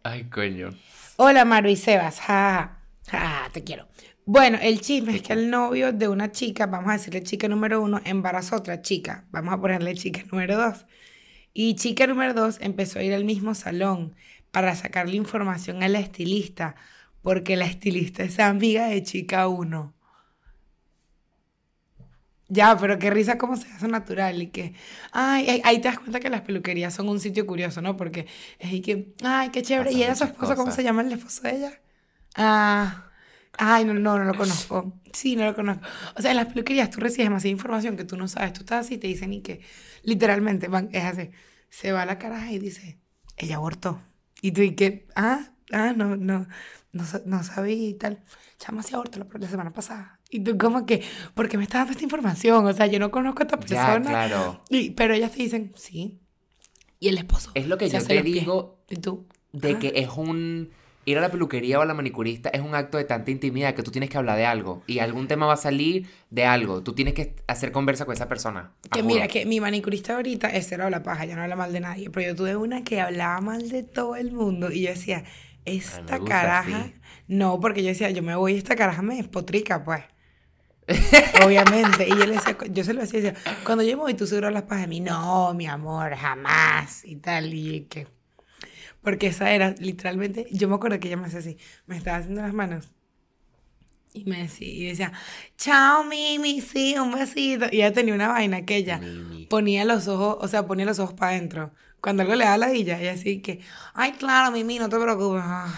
Ay, 0.03 0.29
coño. 0.29 0.69
Hola, 1.17 1.45
Maru 1.45 1.69
y 1.69 1.75
Sebas. 1.75 2.19
Ja, 2.21 2.79
ja, 3.07 3.19
ja, 3.19 3.49
te 3.51 3.63
quiero. 3.63 3.87
Bueno, 4.25 4.57
el 4.61 4.81
chisme 4.81 5.15
es 5.15 5.21
que 5.21 5.33
el 5.33 5.49
novio 5.49 5.93
de 5.93 6.07
una 6.07 6.31
chica, 6.31 6.65
vamos 6.67 6.89
a 6.89 6.93
decirle 6.93 7.23
chica 7.23 7.47
número 7.47 7.81
uno, 7.81 8.01
embarazó 8.05 8.55
a 8.55 8.59
otra 8.59 8.81
chica. 8.81 9.25
Vamos 9.31 9.53
a 9.53 9.61
ponerle 9.61 9.95
chica 9.95 10.21
número 10.31 10.57
dos. 10.57 10.85
Y 11.53 11.75
chica 11.75 12.07
número 12.07 12.33
dos 12.33 12.57
empezó 12.61 12.99
a 12.99 13.03
ir 13.03 13.13
al 13.13 13.25
mismo 13.25 13.55
salón 13.55 14.15
para 14.51 14.75
sacarle 14.75 15.15
información 15.15 15.83
a 15.83 15.87
la 15.87 15.99
estilista, 15.99 16.75
porque 17.27 17.57
la 17.57 17.65
estilista 17.65 18.23
es 18.23 18.39
amiga 18.39 18.87
de 18.87 19.03
chica 19.03 19.49
uno. 19.49 19.93
Ya, 22.47 22.77
pero 22.77 22.97
qué 22.99 23.09
risa 23.09 23.37
cómo 23.37 23.57
se 23.57 23.69
hace 23.69 23.89
natural 23.89 24.41
y 24.41 24.47
que, 24.47 24.75
ay, 25.11 25.61
ahí 25.65 25.81
te 25.81 25.89
das 25.89 25.99
cuenta 25.99 26.21
que 26.21 26.29
las 26.29 26.39
peluquerías 26.39 26.93
son 26.93 27.09
un 27.09 27.19
sitio 27.19 27.45
curioso, 27.45 27.81
¿no? 27.81 27.97
Porque 27.97 28.27
es 28.59 28.69
ahí 28.69 28.79
que, 28.79 29.13
ay, 29.23 29.49
qué 29.49 29.61
chévere. 29.61 29.89
Pasan 29.89 29.99
¿Y 29.99 30.03
ella 30.05 30.15
su 30.15 30.23
esposo, 30.23 30.55
cómo 30.55 30.71
se 30.71 30.83
llama 30.83 31.01
el 31.01 31.11
esposo 31.11 31.41
de 31.41 31.57
ella? 31.57 31.81
Ah, 32.33 33.11
ay, 33.57 33.83
no, 33.83 33.93
no, 33.93 34.17
no 34.17 34.23
lo 34.23 34.33
conozco. 34.33 34.93
Sí, 35.11 35.35
no 35.35 35.43
lo 35.43 35.53
conozco. 35.53 35.85
O 36.15 36.21
sea, 36.21 36.31
en 36.31 36.37
las 36.37 36.45
peluquerías 36.45 36.89
tú 36.91 37.01
recibes 37.01 37.25
demasiada 37.25 37.51
información 37.51 37.97
que 37.97 38.05
tú 38.05 38.15
no 38.15 38.29
sabes. 38.29 38.53
Tú 38.53 38.61
estás 38.61 38.85
así 38.85 38.93
y 38.93 38.99
te 38.99 39.07
dicen 39.07 39.33
y 39.33 39.41
que, 39.41 39.59
literalmente, 40.03 40.69
van, 40.69 40.87
es 40.93 41.03
así, 41.03 41.31
se 41.69 41.91
va 41.91 42.05
la 42.05 42.19
caraja 42.19 42.53
y 42.53 42.59
dice, 42.59 43.01
ella 43.35 43.57
abortó. 43.57 44.01
Y 44.41 44.53
tú 44.53 44.61
y 44.61 44.75
que, 44.75 45.09
ah, 45.17 45.56
ah, 45.71 45.93
no, 45.95 46.15
no, 46.15 46.47
no, 46.91 47.03
no 47.25 47.43
sabía 47.43 47.73
y 47.89 47.93
tal. 47.93 48.19
Chama 48.59 48.81
se 48.83 48.95
abortó 48.95 49.19
la, 49.19 49.27
la 49.39 49.47
semana 49.47 49.71
pasada. 49.71 50.19
Y 50.29 50.39
tú 50.41 50.57
como 50.57 50.85
que, 50.85 51.03
¿por 51.35 51.47
qué 51.47 51.57
me 51.57 51.63
estás 51.63 51.79
dando 51.81 51.91
esta 51.93 52.03
información? 52.03 52.65
O 52.65 52.73
sea, 52.73 52.87
yo 52.87 52.99
no 52.99 53.11
conozco 53.11 53.41
a 53.41 53.45
esta 53.45 53.59
Ya, 53.59 53.85
persona. 53.93 54.09
claro. 54.09 54.61
Y- 54.69 54.91
pero 54.91 55.13
ellas 55.13 55.31
te 55.31 55.43
dicen, 55.43 55.73
sí. 55.75 56.19
Y 56.99 57.09
el 57.09 57.17
esposo. 57.17 57.51
Es 57.53 57.67
lo 57.67 57.77
que 57.77 57.87
yo 57.89 57.99
te 58.03 58.21
pies. 58.21 58.23
digo 58.23 58.79
Y 58.89 58.95
tú. 58.97 59.27
de 59.53 59.71
ah. 59.73 59.79
que 59.79 59.93
es 59.95 60.09
un... 60.09 60.71
Ir 61.05 61.17
a 61.17 61.21
la 61.21 61.29
peluquería 61.31 61.79
o 61.79 61.83
a 61.83 61.85
la 61.85 61.93
manicurista 61.93 62.49
es 62.49 62.59
un 62.59 62.75
acto 62.75 62.97
de 62.97 63.05
tanta 63.05 63.31
intimidad 63.31 63.73
que 63.75 63.81
tú 63.81 63.91
tienes 63.91 64.09
que 64.09 64.17
hablar 64.17 64.35
de 64.35 64.45
algo 64.45 64.83
y 64.87 64.99
algún 64.99 65.29
tema 65.29 65.45
va 65.45 65.53
a 65.53 65.55
salir 65.55 66.05
de 66.31 66.43
algo. 66.43 66.83
Tú 66.83 66.91
tienes 66.93 67.13
que 67.13 67.33
hacer 67.47 67.71
conversa 67.71 68.03
con 68.03 68.13
esa 68.13 68.27
persona. 68.27 68.73
Que 68.91 69.03
mira, 69.03 69.29
que 69.29 69.45
mi 69.45 69.61
manicurista 69.61 70.15
ahorita 70.17 70.49
es 70.49 70.67
cero 70.67 70.89
la 70.89 71.03
paja, 71.03 71.23
ya 71.23 71.37
no 71.37 71.43
habla 71.43 71.55
mal 71.55 71.71
de 71.71 71.79
nadie. 71.79 72.09
Pero 72.09 72.27
yo 72.31 72.35
tuve 72.35 72.57
una 72.57 72.83
que 72.83 72.99
hablaba 72.99 73.39
mal 73.39 73.69
de 73.69 73.83
todo 73.83 74.17
el 74.17 74.33
mundo 74.33 74.69
y 74.69 74.81
yo 74.81 74.89
decía, 74.89 75.23
esta 75.67 76.17
gusta 76.17 76.23
caraja. 76.23 76.81
así. 76.81 76.95
No, 77.27 77.59
porque 77.59 77.81
yo 77.83 77.89
decía, 77.89 78.09
yo 78.11 78.23
me 78.23 78.35
voy, 78.35 78.55
esta 78.55 78.75
caraja 78.75 79.01
me 79.01 79.15
despotrica, 79.15 79.83
pues. 79.83 80.03
Obviamente. 81.45 82.07
Y 82.07 82.21
él 82.21 82.31
decía, 82.31 82.57
yo 82.69 82.83
se 82.83 82.93
lo 82.93 83.01
decía, 83.01 83.21
decía, 83.21 83.35
cuando 83.63 83.83
yo 83.83 83.97
me 83.97 84.03
voy, 84.03 84.13
tú 84.13 84.25
seguro 84.27 84.47
hablas 84.47 84.63
paja 84.63 84.81
de 84.81 84.87
mí. 84.87 84.99
No, 85.01 85.53
mi 85.53 85.67
amor, 85.67 86.15
jamás. 86.15 87.03
Y 87.05 87.17
tal, 87.17 87.53
y 87.53 87.81
que. 87.89 88.07
Porque 89.01 89.27
esa 89.27 89.51
era 89.51 89.71
literalmente, 89.79 90.47
yo 90.51 90.67
me 90.67 90.75
acuerdo 90.75 90.99
que 90.99 91.07
ella 91.07 91.17
me 91.17 91.27
hacía 91.27 91.39
así, 91.39 91.57
me 91.85 91.97
estaba 91.97 92.17
haciendo 92.17 92.41
las 92.41 92.53
manos. 92.53 92.89
Y 94.13 94.25
me 94.25 94.39
decía, 94.43 94.67
y 94.67 94.87
decía, 94.87 95.11
chao, 95.57 96.03
Mimi, 96.03 96.61
sí, 96.61 96.95
un 96.97 97.11
besito. 97.13 97.67
Y 97.71 97.77
ella 97.77 97.93
tenía 97.93 98.15
una 98.15 98.29
vaina 98.29 98.65
que 98.65 98.75
ella 98.77 98.99
Mimi. 98.99 99.45
ponía 99.47 99.85
los 99.85 100.07
ojos, 100.07 100.37
o 100.41 100.47
sea, 100.47 100.65
ponía 100.67 100.85
los 100.85 100.99
ojos 100.99 101.13
para 101.13 101.31
adentro. 101.33 101.73
Cuando 102.01 102.23
algo 102.23 102.35
le 102.35 102.45
da 102.45 102.57
la 102.57 102.71
ella, 102.71 102.99
ella 102.99 103.13
así 103.13 103.41
que, 103.41 103.59
ay, 103.93 104.13
claro, 104.13 104.51
Mimi, 104.51 104.79
no 104.79 104.87
te 104.89 104.97
preocupes. 104.97 105.41
Ah. 105.45 105.73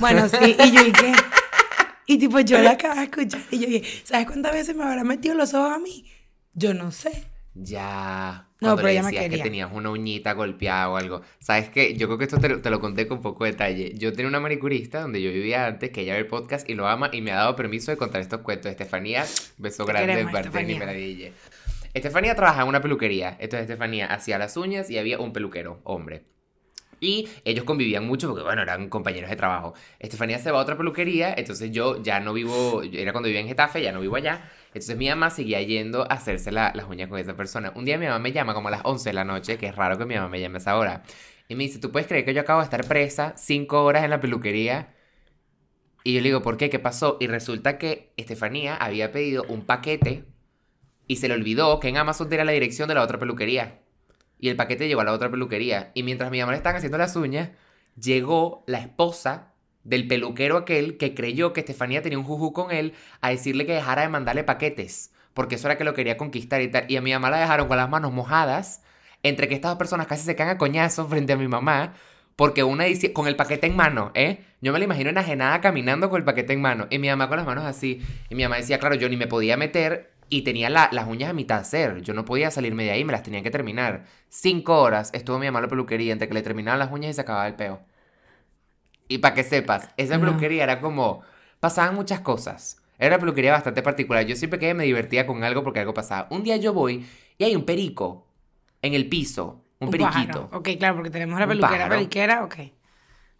Bueno, 0.00 0.28
sí, 0.28 0.56
y 0.58 0.70
yo, 0.72 0.82
¿y 0.86 0.92
qué? 0.92 1.12
Y 2.06 2.18
tipo, 2.18 2.38
yo 2.40 2.58
la 2.58 2.72
acabo 2.72 2.96
de 2.96 3.04
escuchar, 3.04 3.40
y 3.50 3.58
yo 3.60 3.66
dije, 3.66 4.02
¿sabes 4.04 4.26
cuántas 4.26 4.52
veces 4.52 4.76
me 4.76 4.84
habrá 4.84 5.04
metido 5.04 5.34
los 5.34 5.54
ojos 5.54 5.72
a 5.72 5.78
mí? 5.78 6.04
Yo 6.52 6.74
no 6.74 6.90
sé. 6.92 7.24
Ya. 7.54 8.46
No, 8.60 8.68
Cuando 8.68 8.76
pero 8.76 8.86
le 8.88 8.92
ella 8.92 9.02
me 9.02 9.06
decías 9.08 9.22
quería. 9.24 9.38
que 9.38 9.42
tenías 9.42 9.70
una 9.72 9.90
uñita 9.90 10.32
golpeada 10.34 10.90
o 10.90 10.96
algo. 10.98 11.22
¿Sabes 11.38 11.70
qué? 11.70 11.96
Yo 11.96 12.06
creo 12.08 12.18
que 12.18 12.24
esto 12.24 12.38
te, 12.38 12.48
lo- 12.50 12.60
te 12.60 12.68
lo 12.68 12.78
conté 12.80 13.06
con 13.08 13.22
poco 13.22 13.44
detalle. 13.44 13.94
Yo 13.96 14.12
tenía 14.12 14.28
una 14.28 14.40
manicurista 14.40 15.00
donde 15.00 15.22
yo 15.22 15.30
vivía 15.32 15.66
antes, 15.66 15.90
que 15.90 16.02
ella 16.02 16.12
ve 16.12 16.18
el 16.20 16.26
podcast 16.26 16.68
y 16.68 16.74
lo 16.74 16.86
ama 16.88 17.08
y 17.12 17.22
me 17.22 17.32
ha 17.32 17.36
dado 17.36 17.56
permiso 17.56 17.90
de 17.90 17.96
contar 17.96 18.20
estos 18.20 18.40
cuentos. 18.42 18.70
Estefanía, 18.70 19.24
beso 19.56 19.84
Te 19.86 19.92
grande 19.92 20.16
de 20.16 20.24
parte 20.26 20.50
de 20.50 20.64
mi. 20.64 21.32
Estefanía 21.94 22.34
trabajaba 22.34 22.62
en 22.64 22.68
una 22.68 22.82
peluquería. 22.82 23.30
Entonces 23.40 23.62
Estefanía 23.62 24.06
hacía 24.06 24.38
las 24.38 24.56
uñas 24.56 24.90
y 24.90 24.98
había 24.98 25.18
un 25.18 25.32
peluquero, 25.32 25.80
hombre. 25.84 26.24
Y 27.00 27.28
ellos 27.44 27.64
convivían 27.64 28.06
mucho 28.06 28.28
porque, 28.28 28.42
bueno, 28.44 28.62
eran 28.62 28.88
compañeros 28.88 29.28
de 29.30 29.36
trabajo. 29.36 29.74
Estefanía 29.98 30.38
se 30.38 30.50
va 30.50 30.58
a 30.58 30.62
otra 30.62 30.76
peluquería, 30.76 31.34
entonces 31.36 31.70
yo 31.70 32.02
ya 32.02 32.20
no 32.20 32.32
vivo, 32.32 32.82
era 32.82 33.12
cuando 33.12 33.26
vivía 33.26 33.40
en 33.40 33.48
Getafe, 33.48 33.82
ya 33.82 33.92
no 33.92 34.00
vivo 34.00 34.16
allá. 34.16 34.50
Entonces 34.68 34.96
mi 34.96 35.08
mamá 35.08 35.30
seguía 35.30 35.60
yendo 35.62 36.02
a 36.02 36.14
hacerse 36.14 36.50
la- 36.52 36.72
las 36.74 36.88
uñas 36.88 37.08
con 37.08 37.18
esa 37.18 37.36
persona. 37.36 37.72
Un 37.76 37.84
día 37.84 37.98
mi 37.98 38.06
mamá 38.06 38.18
me 38.20 38.32
llama 38.32 38.54
como 38.54 38.68
a 38.68 38.70
las 38.70 38.80
11 38.84 39.10
de 39.10 39.14
la 39.14 39.24
noche, 39.24 39.58
que 39.58 39.66
es 39.66 39.76
raro 39.76 39.98
que 39.98 40.06
mi 40.06 40.14
mamá 40.14 40.28
me 40.28 40.40
llame 40.40 40.56
a 40.56 40.58
esa 40.58 40.76
hora. 40.78 41.02
Y 41.48 41.54
me 41.56 41.64
dice, 41.64 41.78
¿tú 41.78 41.92
puedes 41.92 42.08
creer 42.08 42.24
que 42.24 42.34
yo 42.34 42.40
acabo 42.40 42.60
de 42.60 42.64
estar 42.64 42.86
presa 42.86 43.34
cinco 43.36 43.84
horas 43.84 44.04
en 44.04 44.10
la 44.10 44.20
peluquería? 44.20 44.94
Y 46.04 46.14
yo 46.14 46.20
le 46.20 46.28
digo, 46.28 46.42
¿por 46.42 46.56
qué? 46.56 46.70
¿Qué 46.70 46.78
pasó? 46.78 47.16
Y 47.20 47.26
resulta 47.28 47.78
que 47.78 48.12
Estefanía 48.16 48.76
había 48.76 49.10
pedido 49.12 49.44
un 49.48 49.64
paquete 49.64 50.24
y 51.06 51.16
se 51.16 51.28
le 51.28 51.34
olvidó 51.34 51.80
que 51.80 51.88
en 51.88 51.96
Amazon 51.96 52.32
era 52.32 52.44
la 52.44 52.52
dirección 52.52 52.88
de 52.88 52.94
la 52.94 53.02
otra 53.02 53.18
peluquería. 53.18 53.80
Y 54.38 54.48
el 54.48 54.56
paquete 54.56 54.88
llegó 54.88 55.00
a 55.00 55.04
la 55.04 55.12
otra 55.12 55.30
peluquería. 55.30 55.90
Y 55.94 56.02
mientras 56.02 56.30
mi 56.30 56.40
mamá 56.40 56.52
le 56.52 56.58
estaban 56.58 56.76
haciendo 56.76 56.98
las 56.98 57.16
uñas, 57.16 57.50
llegó 58.00 58.64
la 58.66 58.78
esposa 58.78 59.52
del 59.84 60.08
peluquero 60.08 60.56
aquel 60.56 60.96
que 60.96 61.14
creyó 61.14 61.52
que 61.52 61.60
Estefanía 61.60 62.02
tenía 62.02 62.18
un 62.18 62.24
juju 62.24 62.52
con 62.52 62.70
él 62.70 62.94
a 63.20 63.30
decirle 63.30 63.66
que 63.66 63.74
dejara 63.74 64.02
de 64.02 64.08
mandarle 64.08 64.44
paquetes. 64.44 65.12
Porque 65.34 65.56
eso 65.56 65.68
era 65.68 65.76
que 65.76 65.84
lo 65.84 65.94
quería 65.94 66.16
conquistar 66.16 66.62
y 66.62 66.68
tal. 66.68 66.90
Y 66.90 66.96
a 66.96 67.02
mi 67.02 67.12
mamá 67.12 67.30
la 67.30 67.38
dejaron 67.38 67.68
con 67.68 67.76
las 67.76 67.90
manos 67.90 68.12
mojadas. 68.12 68.82
Entre 69.22 69.48
que 69.48 69.54
estas 69.54 69.70
dos 69.70 69.78
personas 69.78 70.06
casi 70.06 70.24
se 70.24 70.36
caen 70.36 70.50
a 70.50 70.58
coñazo 70.58 71.06
frente 71.08 71.32
a 71.32 71.36
mi 71.36 71.48
mamá. 71.48 71.94
Porque 72.36 72.64
una 72.64 72.84
dice, 72.84 73.12
con 73.12 73.28
el 73.28 73.36
paquete 73.36 73.66
en 73.68 73.76
mano, 73.76 74.10
¿eh? 74.14 74.44
Yo 74.60 74.72
me 74.72 74.78
la 74.78 74.86
imagino 74.86 75.10
enajenada 75.10 75.60
caminando 75.60 76.10
con 76.10 76.18
el 76.18 76.24
paquete 76.24 76.52
en 76.52 76.60
mano. 76.60 76.86
Y 76.90 76.98
mi 76.98 77.08
mamá 77.08 77.28
con 77.28 77.36
las 77.36 77.46
manos 77.46 77.64
así. 77.64 78.02
Y 78.28 78.34
mi 78.34 78.42
mamá 78.42 78.56
decía, 78.56 78.78
claro, 78.78 78.96
yo 78.96 79.08
ni 79.08 79.16
me 79.16 79.26
podía 79.26 79.56
meter 79.56 80.13
y 80.38 80.42
tenía 80.42 80.68
la- 80.70 80.88
las 80.92 81.06
uñas 81.06 81.30
a 81.30 81.32
mitad 81.32 81.56
de 81.56 81.60
hacer. 81.62 82.02
Yo 82.02 82.14
no 82.14 82.24
podía 82.24 82.50
salirme 82.50 82.84
de 82.84 82.90
ahí, 82.90 83.04
me 83.04 83.12
las 83.12 83.22
tenía 83.22 83.42
que 83.42 83.50
terminar. 83.50 84.04
Cinco 84.28 84.80
horas 84.80 85.10
estuvo 85.14 85.38
mi 85.38 85.46
mamá 85.46 85.60
en 85.60 85.64
la 85.64 85.68
peluquería 85.68 86.12
entre 86.12 86.28
que 86.28 86.34
le 86.34 86.42
terminaban 86.42 86.78
las 86.78 86.90
uñas 86.90 87.10
y 87.10 87.14
se 87.14 87.20
acababa 87.20 87.46
el 87.46 87.54
peo. 87.54 87.80
Y 89.08 89.18
para 89.18 89.34
que 89.34 89.44
sepas, 89.44 89.88
esa 89.96 90.16
No. 90.18 90.24
peluquería 90.26 90.64
era 90.64 90.80
como... 90.80 91.22
Pasaban 91.60 91.94
muchas 91.94 92.20
cosas. 92.20 92.82
Era 92.98 93.16
una 93.16 93.20
peluquería 93.20 93.52
bastante 93.52 93.82
particular. 93.82 94.24
Yo 94.26 94.36
siempre 94.36 94.58
que 94.58 94.74
me 94.74 94.84
divertía 94.84 95.26
con 95.26 95.42
algo 95.44 95.62
porque 95.62 95.80
algo 95.80 95.94
pasaba. 95.94 96.26
Un 96.30 96.42
día 96.42 96.56
yo 96.56 96.72
voy 96.72 97.06
y 97.38 97.44
hay 97.44 97.56
un 97.56 97.64
perico 97.64 98.26
en 98.82 98.94
el 98.94 99.08
piso. 99.08 99.64
Un, 99.78 99.90
periquito. 99.90 100.48
pájaro. 100.48 100.48
Ok, 100.52 100.68
claro, 100.78 100.94
porque 100.96 101.10
tenemos 101.10 101.38
la 101.38 101.46
peluquera 101.46 101.88
periquera, 101.88 102.44
ok. 102.44 102.54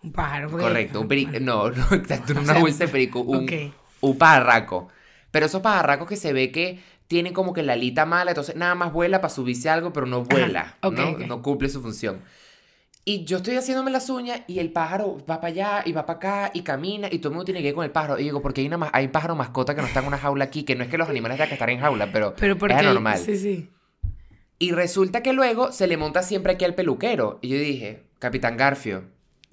Un 0.03 0.13
pájaro. 0.13 0.49
porque- 0.51 0.65
Correcto, 0.67 1.01
un 1.01 1.09
perico. 1.09 1.33
No, 1.41 1.71
no, 1.71 1.85
exacto, 1.95 2.35
una 2.39 2.59
bolsa 2.59 2.85
de 2.87 2.89
perico, 2.89 3.21
un, 3.21 3.45
ok. 3.45 3.53
un 4.01 4.19
pajarraco. 4.19 4.89
Pero 5.35 5.47
esos 5.47 5.63
pajarracos 5.63 6.07
que 6.07 6.15
se 6.15 6.33
ve 6.33 6.53
que 6.53 6.79
tienen 7.09 7.33
como 7.33 7.53
que 7.55 7.65
la 7.65 7.73
alita 7.73 8.07
mala, 8.07 8.31
entonces 8.31 8.55
nada 8.55 8.77
más 8.77 8.93
vuela 8.93 9.21
para 9.21 9.35
subirse 9.35 9.69
a 9.69 9.75
algo, 9.75 9.93
pero 9.93 10.07
no 10.07 10.23
vuela, 10.23 10.77
¿no? 10.81 11.19
No 11.27 11.43
cumple 11.43 11.69
su 11.69 11.83
función. 11.83 12.21
Y 13.05 13.25
yo 13.25 13.39
estoy 13.39 13.57
haciéndome 13.57 13.91
las 13.91 14.09
uñas 14.11 14.43
y 14.47 14.61
el 14.61 14.71
pájaro 14.71 15.19
va 15.29 15.41
para 15.41 15.49
allá 15.49 15.83
y 15.87 15.91
va 15.91 16.07
para 16.07 16.19
acá 16.19 16.51
y 16.55 16.63
camina 16.63 17.09
y 17.11 17.19
todo 17.19 17.31
el 17.31 17.35
mundo 17.35 17.47
tiene 17.47 17.63
que 17.63 17.71
ir 17.71 17.75
con 17.75 17.85
el 17.85 17.91
pájaro. 17.91 18.21
Y 18.21 18.23
digo, 18.23 18.43
porque 18.43 18.61
hay, 18.61 18.69
una, 18.69 18.91
hay 18.93 19.09
pájaro 19.09 19.35
mascota 19.35 19.75
que 19.75 19.81
no 19.81 19.89
está 19.89 19.99
en 19.99 20.07
una 20.07 20.19
jaula 20.19 20.45
aquí, 20.45 20.63
que 20.63 20.77
no 20.77 20.85
es 20.85 20.89
que 20.89 20.99
los 20.99 21.09
animales 21.09 21.37
tengan 21.37 21.49
que 21.49 21.55
estar 21.55 21.71
en 21.71 21.81
jaula, 21.81 22.13
pero, 22.13 22.37
Pero 22.37 22.57
porque... 22.57 22.75
es 22.75 22.81
anormal. 22.83 23.19
Sí, 23.19 23.37
sí. 23.37 23.71
Y 24.61 24.71
resulta 24.71 25.21
que 25.21 25.33
luego 25.33 25.73
se 25.73 25.89
le 25.89 25.97
monta 25.97 26.23
siempre 26.23 26.53
aquí 26.53 26.65
al 26.65 26.77
peluquero. 26.77 27.41
Y 27.43 27.49
yo 27.49 27.59
dije, 27.59 28.05
Capitán 28.21 28.57
Garfio. 28.57 29.03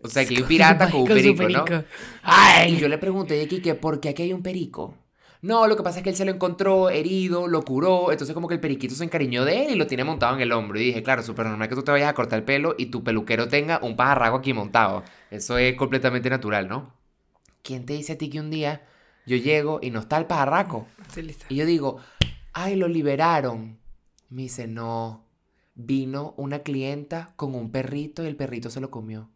O 0.04 0.10
sea, 0.10 0.26
que 0.26 0.36
hay 0.36 0.44
un 0.44 0.48
pirata 0.48 0.92
con 0.92 1.02
un 1.02 1.08
perico, 1.08 1.42
¿no? 1.42 1.66
perico. 1.66 1.74
Y 1.74 1.86
Ay, 2.22 2.78
yo 2.78 2.88
le 2.88 3.00
pregunté, 3.00 3.40
¿y 3.40 3.46
aquí 3.46 3.64
qué? 3.64 3.74
¿Por 3.74 4.00
qué 4.00 4.10
aquí 4.10 4.22
hay 4.22 4.34
un 4.34 4.44
perico? 4.44 5.01
No, 5.42 5.66
lo 5.66 5.76
que 5.76 5.82
pasa 5.82 6.00
es 6.00 6.04
que 6.04 6.12
él 6.12 6.16
se 6.16 6.24
lo 6.24 6.32
encontró 6.32 6.92
herido, 6.92 7.48
lo 7.48 7.64
curó, 7.64 8.12
entonces 8.12 8.34
como 8.36 8.48
que 8.48 8.54
el 8.54 8.60
periquito 8.60 8.94
se 8.94 9.04
encariñó 9.04 9.44
de 9.44 9.66
él 9.66 9.72
y 9.72 9.76
lo 9.76 9.88
tiene 9.88 10.04
montado 10.04 10.36
en 10.36 10.42
el 10.42 10.52
hombro. 10.52 10.80
Y 10.80 10.86
dije, 10.86 11.02
claro, 11.02 11.24
súper 11.24 11.48
normal 11.48 11.68
que 11.68 11.74
tú 11.74 11.82
te 11.82 11.92
vayas 11.92 12.10
a 12.10 12.14
cortar 12.14 12.40
el 12.40 12.46
pelo 12.46 12.76
y 12.78 12.88
tu 12.88 13.04
peluquero 13.04 13.48
tenga 13.48 13.80
un 13.82 13.96
pajarraco 13.96 14.38
aquí 14.38 14.54
montado. 14.54 15.04
Eso 15.32 15.58
es 15.58 15.76
completamente 15.76 16.30
natural, 16.30 16.68
¿no? 16.68 16.94
¿Quién 17.64 17.86
te 17.88 17.94
dice 17.94 18.14
a 18.14 18.18
ti 18.20 18.30
que 18.30 18.40
un 18.40 18.52
día 18.52 18.86
yo 19.26 19.36
llego 19.36 19.80
y 19.82 19.90
no 19.90 20.02
está 20.02 20.18
el 20.18 20.26
pajarraco? 20.26 20.88
lista. 21.16 21.46
Y 21.50 21.56
yo 21.56 21.66
digo, 21.66 21.98
ay, 22.54 22.76
lo 22.76 22.88
liberaron. 22.88 23.80
Me 24.30 24.44
dice, 24.44 24.68
no, 24.68 25.26
vino 25.74 26.36
una 26.38 26.60
clienta 26.60 27.34
con 27.36 27.56
un 27.56 27.72
perrito 27.72 28.24
y 28.24 28.28
el 28.28 28.36
perrito 28.36 28.70
se 28.70 28.80
lo 28.80 28.92
comió. 28.92 29.30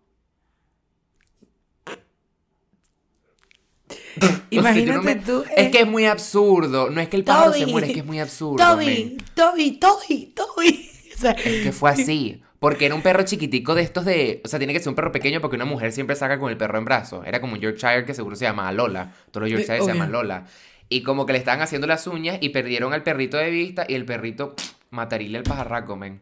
No 4.56 4.62
Imagínate 4.62 5.02
me- 5.02 5.16
tú. 5.16 5.44
Es 5.56 5.68
eh, 5.68 5.72
que 5.72 5.80
es 5.82 5.88
muy 5.88 6.06
absurdo. 6.06 6.90
No 6.90 7.02
es 7.02 7.10
que 7.10 7.18
el 7.18 7.24
pájaro 7.24 7.52
se 7.54 7.62
Toby, 7.62 7.72
muere, 7.72 7.88
es 7.88 7.94
que 7.94 8.00
es 8.00 8.06
muy 8.06 8.20
absurdo. 8.20 8.56
Toby. 8.64 9.18
Toby, 9.34 9.72
Toby, 9.80 10.34
Toby. 10.36 10.90
O 11.16 11.18
sea, 11.18 11.32
Es 11.32 11.64
que 11.64 11.72
fue 11.72 11.92
así. 11.92 12.42
Porque 12.60 12.86
era 12.88 12.96
un 12.96 13.02
perro 13.02 13.24
chiquitico 13.24 13.76
de 13.76 13.82
estos 13.84 14.06
de. 14.06 14.42
O 14.44 14.48
sea, 14.48 14.60
tiene 14.60 14.74
que 14.74 14.80
ser 14.80 14.90
un 14.90 14.96
perro 14.96 15.12
pequeño 15.12 15.40
porque 15.40 15.56
una 15.56 15.66
mujer 15.66 15.92
siempre 15.92 16.16
saca 16.16 16.40
con 16.40 16.50
el 16.50 16.58
perro 16.58 16.78
en 16.80 16.86
brazos. 16.86 17.26
Era 17.28 17.40
como 17.40 17.54
un 17.54 17.60
Yorkshire 17.60 18.06
que 18.06 18.14
seguro 18.14 18.36
se 18.36 18.46
llama 18.46 18.72
Lola. 18.72 19.14
Todos 19.32 19.44
los 19.44 19.52
Yorkshire 19.52 19.82
se 19.82 19.88
llaman 19.94 20.12
Lola. 20.12 20.46
Y 20.90 21.04
como 21.04 21.26
que 21.26 21.34
le 21.34 21.40
estaban 21.40 21.62
haciendo 21.62 21.86
las 21.86 22.08
uñas 22.08 22.38
y 22.42 22.50
perdieron 22.50 22.94
al 22.94 23.04
perrito 23.04 23.38
de 23.38 23.50
vista 23.52 23.86
y 23.88 23.94
el 23.94 24.06
perrito 24.06 24.56
matarile 24.90 25.38
al 25.38 25.44
pajarraco, 25.44 25.96
men. 25.96 26.22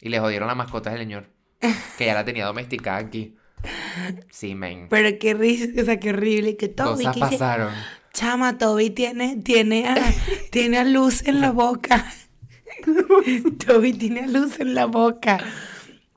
Y 0.00 0.08
le 0.10 0.20
jodieron 0.20 0.46
la 0.46 0.54
mascota 0.54 0.90
del 0.90 1.00
señor. 1.00 1.26
Que 1.98 2.06
ya 2.06 2.14
la 2.14 2.24
tenía 2.24 2.46
domesticada 2.46 2.98
aquí. 2.98 3.34
Sí, 4.30 4.54
men. 4.54 4.88
pero 4.88 5.18
qué 5.18 5.34
risa, 5.34 5.66
o 5.80 5.84
sea, 5.84 5.98
qué 6.00 6.10
horrible. 6.10 6.56
Que 6.56 6.68
Toby, 6.68 7.06
Cosas 7.06 7.14
que 7.14 7.20
dice, 7.20 7.38
pasaron. 7.38 7.88
chama, 8.12 8.58
Toby 8.58 8.90
tiene, 8.90 9.36
tiene, 9.36 9.86
a, 9.88 9.96
tiene 10.50 10.78
a 10.78 10.84
luz 10.84 11.22
en 11.26 11.40
la 11.40 11.50
boca. 11.52 12.04
Toby 13.66 13.92
tiene 13.94 14.20
a 14.22 14.26
luz 14.26 14.60
en 14.60 14.74
la 14.74 14.86
boca. 14.86 15.40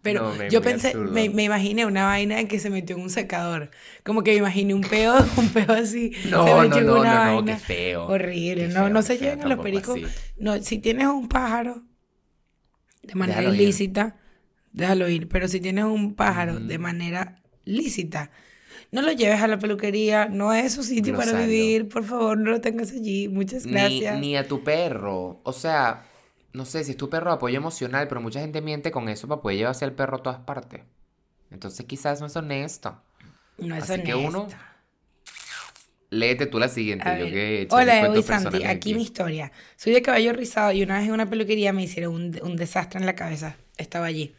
Pero 0.02 0.34
No, 0.36 0.48
yo 0.48 0.62
pensé, 0.62 0.96
me, 0.96 1.30
me 1.30 1.44
imaginé 1.44 1.86
una 1.86 2.06
vaina 2.06 2.44
que 2.46 2.60
se 2.60 2.70
metió 2.70 2.96
en 2.96 3.02
un 3.04 3.10
secador. 3.10 3.72
Como 4.04 4.24
que 4.24 4.32
me 4.32 4.38
imaginé 4.38 4.74
un 4.76 4.82
peo, 4.86 5.16
un 5.38 5.50
peo 5.50 5.72
así. 5.74 6.12
No, 6.26 6.46
se 6.46 6.56
no, 6.56 6.58
metió 6.58 6.84
no, 6.84 6.98
una 7.00 7.16
no, 7.16 7.42
no, 7.42 7.46
qué 7.46 7.58
feo. 7.58 8.06
Horrible. 8.08 8.68
Qué 8.68 8.74
no, 8.74 8.74
feo, 8.82 8.90
no 8.90 9.02
qué 9.02 9.04
se 9.04 9.18
lleven 9.18 9.42
a 9.42 9.48
los 9.48 9.60
pericos. 9.60 10.00
así. 10.04 10.14
No, 10.38 10.62
si 10.62 10.78
tienes 10.80 11.08
un 11.08 11.28
pájaro 11.28 11.84
de 13.04 13.16
manera 13.16 13.42
Déjalo 13.42 13.56
ir. 13.56 13.78
Déjalo 14.76 15.10
ir. 15.10 15.28
Pero 15.28 15.48
si 15.48 15.60
tienes 15.60 15.86
un 15.86 16.16
pájaro 16.16 16.60
de 16.60 16.78
manera 16.78 17.42
lícita, 17.64 18.32
no 18.92 19.02
lo 19.02 19.12
lleves 19.12 19.42
a 19.42 19.48
la 19.48 19.58
peluquería, 19.58 20.28
no 20.28 20.54
es 20.54 20.74
su 20.74 20.84
sitio 20.84 21.16
para 21.16 21.34
vivir, 21.34 21.88
por 21.88 22.04
favor, 22.04 22.38
no 22.38 22.52
lo 22.52 22.62
tengas 22.62 22.92
allí. 22.92 23.28
Muchas 23.28 23.66
Ni, 23.66 23.72
gracias. 23.72 24.20
ni 24.20 24.38
a 24.38 24.48
tu 24.48 24.64
perro. 24.64 25.40
O 25.44 25.54
sea, 25.54 26.06
no 26.54 26.66
sé 26.66 26.84
si 26.84 26.92
es 26.92 26.98
tu 26.98 27.10
perro 27.10 27.32
de 27.32 27.36
apoyo 27.36 27.58
emocional, 27.58 28.08
pero 28.08 28.22
mucha 28.22 28.42
gente 28.42 28.62
miente 28.62 28.92
con 28.92 29.10
eso 29.10 29.28
para 29.28 29.42
poder 29.42 29.58
llevarse 29.58 29.86
al 29.86 29.94
perro 29.94 30.18
a 30.18 30.24
todas 30.24 30.40
partes. 30.40 30.82
Entonces 31.52 31.86
quizás 31.86 32.20
no 32.20 32.28
es 32.28 32.36
honesto. 32.36 33.02
no 33.58 33.76
es 33.76 33.90
así 33.90 34.04
que 34.04 34.16
uno. 34.16 34.48
Léete 36.12 36.46
tú 36.46 36.60
la 36.60 36.70
siguiente. 36.70 37.06
Yo 37.20 37.26
que 37.26 37.62
mis 37.64 37.74
Hola, 37.74 38.06
Evo 38.06 38.18
y 38.18 38.24
Santi. 38.24 38.64
Aquí 38.64 38.94
mi 38.94 39.02
historia. 39.02 39.52
Soy 39.76 39.92
de 39.92 40.02
cabello 40.02 40.32
rizado 40.34 40.72
y 40.72 40.84
una 40.84 41.00
vez 41.00 41.08
en 41.08 41.14
una 41.14 41.30
peluquería 41.30 41.74
me 41.74 41.84
hicieron 41.84 42.14
un, 42.14 42.40
un 42.42 42.56
desastre 42.56 43.00
en 43.00 43.06
la 43.06 43.16
cabeza. 43.16 43.58
Estaba 43.78 44.06
allí. 44.06 44.34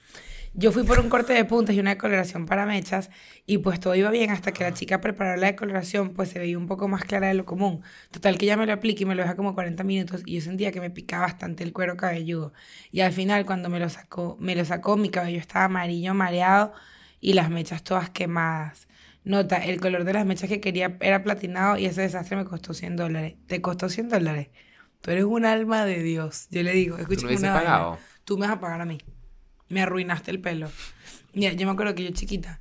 Yo 0.58 0.72
fui 0.72 0.84
por 0.84 0.98
un 1.00 1.10
corte 1.10 1.34
de 1.34 1.44
puntas 1.44 1.76
y 1.76 1.80
una 1.80 1.90
decoloración 1.90 2.46
para 2.46 2.64
mechas 2.64 3.10
y 3.44 3.58
pues 3.58 3.78
todo 3.78 3.94
iba 3.94 4.10
bien 4.10 4.30
hasta 4.30 4.52
que 4.52 4.64
la 4.64 4.72
chica 4.72 5.02
preparó 5.02 5.36
la 5.36 5.48
decoloración 5.48 6.14
pues 6.14 6.30
se 6.30 6.38
veía 6.38 6.56
un 6.56 6.66
poco 6.66 6.88
más 6.88 7.04
clara 7.04 7.28
de 7.28 7.34
lo 7.34 7.44
común. 7.44 7.82
Total 8.10 8.38
que 8.38 8.46
ya 8.46 8.56
me 8.56 8.64
lo 8.64 8.72
apliqué 8.72 9.02
y 9.02 9.06
me 9.06 9.14
lo 9.14 9.20
deja 9.20 9.36
como 9.36 9.54
40 9.54 9.84
minutos 9.84 10.22
y 10.24 10.36
yo 10.36 10.40
sentía 10.40 10.72
que 10.72 10.80
me 10.80 10.88
picaba 10.88 11.26
bastante 11.26 11.62
el 11.62 11.74
cuero 11.74 11.98
cabelludo. 11.98 12.54
Y 12.90 13.00
al 13.00 13.12
final 13.12 13.44
cuando 13.44 13.68
me 13.68 13.78
lo 13.78 13.90
sacó, 13.90 14.38
me 14.40 14.56
lo 14.56 14.64
sacó, 14.64 14.96
mi 14.96 15.10
cabello 15.10 15.38
estaba 15.40 15.66
amarillo, 15.66 16.14
mareado 16.14 16.72
y 17.20 17.34
las 17.34 17.50
mechas 17.50 17.84
todas 17.84 18.08
quemadas. 18.08 18.88
Nota, 19.24 19.58
el 19.62 19.78
color 19.78 20.04
de 20.04 20.14
las 20.14 20.24
mechas 20.24 20.48
que 20.48 20.62
quería 20.62 20.96
era 21.00 21.22
platinado 21.22 21.76
y 21.76 21.84
ese 21.84 22.00
desastre 22.00 22.34
me 22.34 22.46
costó 22.46 22.72
100 22.72 22.96
dólares. 22.96 23.34
¿Te 23.46 23.60
costó 23.60 23.90
100 23.90 24.08
dólares? 24.08 24.48
Tú 25.02 25.10
eres 25.10 25.24
un 25.24 25.44
alma 25.44 25.84
de 25.84 26.02
Dios. 26.02 26.48
Yo 26.50 26.62
le 26.62 26.72
digo, 26.72 26.96
¿Tú 26.96 27.02
escucha 27.02 27.20
lo 27.20 27.26
hubieses 27.26 27.44
una 27.50 27.60
pagado? 27.60 27.98
Tú 28.24 28.38
me 28.38 28.46
vas 28.46 28.56
a 28.56 28.60
pagar 28.60 28.80
a 28.80 28.86
mí. 28.86 28.98
Me 29.68 29.82
arruinaste 29.82 30.30
el 30.30 30.40
pelo. 30.40 30.70
Mira, 31.34 31.52
yo 31.52 31.66
me 31.66 31.72
acuerdo 31.72 31.94
que 31.94 32.04
yo 32.04 32.10
chiquita, 32.10 32.60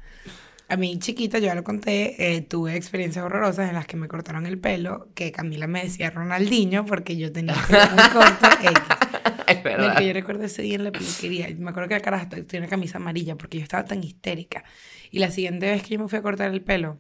a 0.68 0.78
mí 0.78 0.98
chiquita, 0.98 1.38
yo 1.40 1.46
ya 1.46 1.56
lo 1.56 1.64
conté, 1.64 2.36
eh, 2.36 2.42
tuve 2.42 2.76
experiencias 2.76 3.24
horrorosas 3.24 3.70
en 3.70 3.76
las 3.76 3.86
que 3.86 3.98
me 3.98 4.08
cortaron 4.08 4.46
el 4.46 4.58
pelo, 4.58 5.10
que 5.14 5.32
Camila 5.32 5.68
me 5.68 5.84
decía 5.84 6.10
Ronaldinho 6.10 6.86
porque 6.86 7.16
yo 7.18 7.32
tenía 7.32 7.54
el 7.54 7.62
pelo 7.62 7.92
muy 7.92 8.10
corto. 8.10 8.48
Es 9.48 9.62
verdad. 9.62 9.96
que 9.96 10.08
yo 10.08 10.14
recuerdo 10.14 10.44
ese 10.46 10.64
día 10.64 10.76
en 10.76 10.84
la 10.86 10.92
peluquería. 10.92 11.48
Me 11.60 11.70
acuerdo 11.70 11.90
que 11.90 11.96
la 11.96 12.02
cara 12.02 12.28
tenía 12.28 12.62
una 12.62 12.68
camisa 12.68 12.98
amarilla 12.98 13.36
porque 13.36 13.60
yo 13.60 13.64
estaba 13.64 13.86
tan 13.86 14.04
histérica. 14.04 14.64
Y 15.12 15.20
la 15.20 15.30
siguiente 15.30 15.68
vez 15.70 15.84
que 15.84 15.94
yo 15.96 16.00
me 16.00 16.08
fui 16.08 16.18
a 16.18 16.24
cortar 16.24 16.52
el 16.52 16.62
pelo, 16.64 16.98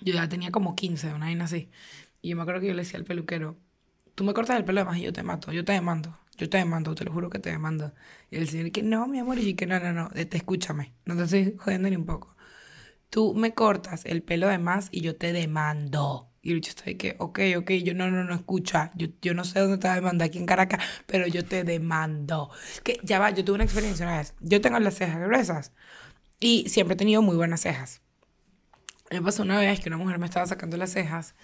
yo 0.00 0.12
ya 0.14 0.28
tenía 0.28 0.50
como 0.50 0.74
15, 0.74 1.14
una 1.14 1.26
vaina 1.26 1.44
así. 1.44 1.70
Y 2.20 2.30
yo 2.30 2.36
me 2.36 2.42
acuerdo 2.42 2.62
que 2.62 2.66
yo 2.66 2.74
le 2.74 2.82
decía 2.82 2.98
al 2.98 3.04
peluquero, 3.04 3.56
tú 4.16 4.24
me 4.24 4.34
cortas 4.34 4.56
el 4.56 4.64
pelo 4.64 4.80
además 4.80 4.98
y 4.98 5.02
yo 5.02 5.12
te 5.12 5.22
mato, 5.22 5.52
yo 5.52 5.64
te 5.64 5.72
demando, 5.72 6.18
yo 6.40 6.48
te 6.48 6.56
demando, 6.56 6.94
te 6.94 7.04
lo 7.04 7.12
juro 7.12 7.28
que 7.28 7.38
te 7.38 7.50
demando. 7.50 7.92
Y 8.30 8.36
el 8.36 8.48
señor 8.48 8.72
que 8.72 8.82
no, 8.82 9.06
mi 9.06 9.18
amor, 9.18 9.38
y 9.38 9.50
yo 9.50 9.56
que 9.56 9.66
no, 9.66 9.78
no, 9.78 9.92
no, 9.92 10.08
te 10.08 10.36
escúchame, 10.38 10.94
no 11.04 11.14
te 11.14 11.24
estoy 11.24 11.56
jodiendo 11.58 11.90
ni 11.90 11.96
un 11.96 12.06
poco. 12.06 12.34
Tú 13.10 13.34
me 13.34 13.52
cortas 13.52 14.06
el 14.06 14.22
pelo 14.22 14.48
de 14.48 14.58
más 14.58 14.88
y 14.90 15.02
yo 15.02 15.16
te 15.16 15.34
demando. 15.34 16.30
Y 16.42 16.56
está 16.58 16.84
de 16.84 16.96
que, 16.96 17.16
ok, 17.18 17.40
ok, 17.58 17.70
yo 17.84 17.92
no, 17.92 18.10
no, 18.10 18.24
no, 18.24 18.34
escucha, 18.34 18.90
yo, 18.94 19.08
yo 19.20 19.34
no 19.34 19.44
sé 19.44 19.60
dónde 19.60 19.76
te 19.76 19.88
va 19.88 19.92
a 19.92 19.96
demandar 19.96 20.28
aquí 20.28 20.38
en 20.38 20.46
Caracas, 20.46 20.82
pero 21.06 21.26
yo 21.26 21.44
te 21.44 21.62
demando. 21.64 22.50
Que 22.82 22.98
ya 23.02 23.18
va, 23.18 23.30
yo 23.30 23.44
tuve 23.44 23.56
una 23.56 23.64
experiencia 23.64 24.06
una 24.06 24.16
vez. 24.16 24.34
Yo 24.40 24.62
tengo 24.62 24.78
las 24.78 24.94
cejas 24.94 25.20
gruesas 25.20 25.72
y 26.38 26.70
siempre 26.70 26.94
he 26.94 26.96
tenido 26.96 27.20
muy 27.20 27.36
buenas 27.36 27.60
cejas. 27.60 28.00
Me 29.10 29.20
pasó 29.20 29.42
una 29.42 29.58
vez 29.58 29.80
que 29.80 29.90
una 29.90 29.98
mujer 29.98 30.18
me 30.18 30.26
estaba 30.26 30.46
sacando 30.46 30.76
las 30.76 30.92
cejas 30.92 31.34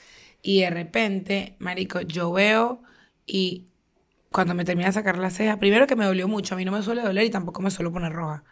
Y 0.40 0.60
de 0.60 0.70
repente, 0.70 1.56
marico, 1.58 2.00
yo 2.00 2.32
veo 2.32 2.82
y 3.26 3.66
cuando 4.36 4.54
me 4.54 4.66
termina 4.66 4.88
de 4.88 4.92
sacar 4.92 5.16
la 5.16 5.30
ceja, 5.30 5.58
primero 5.58 5.86
que 5.86 5.96
me 5.96 6.04
dolió 6.04 6.28
mucho, 6.28 6.54
a 6.54 6.58
mí 6.58 6.64
no 6.66 6.70
me 6.70 6.82
suele 6.82 7.00
doler 7.00 7.24
y 7.24 7.30
tampoco 7.30 7.62
me 7.62 7.70
suelo 7.70 7.90
poner 7.90 8.12
roja. 8.12 8.44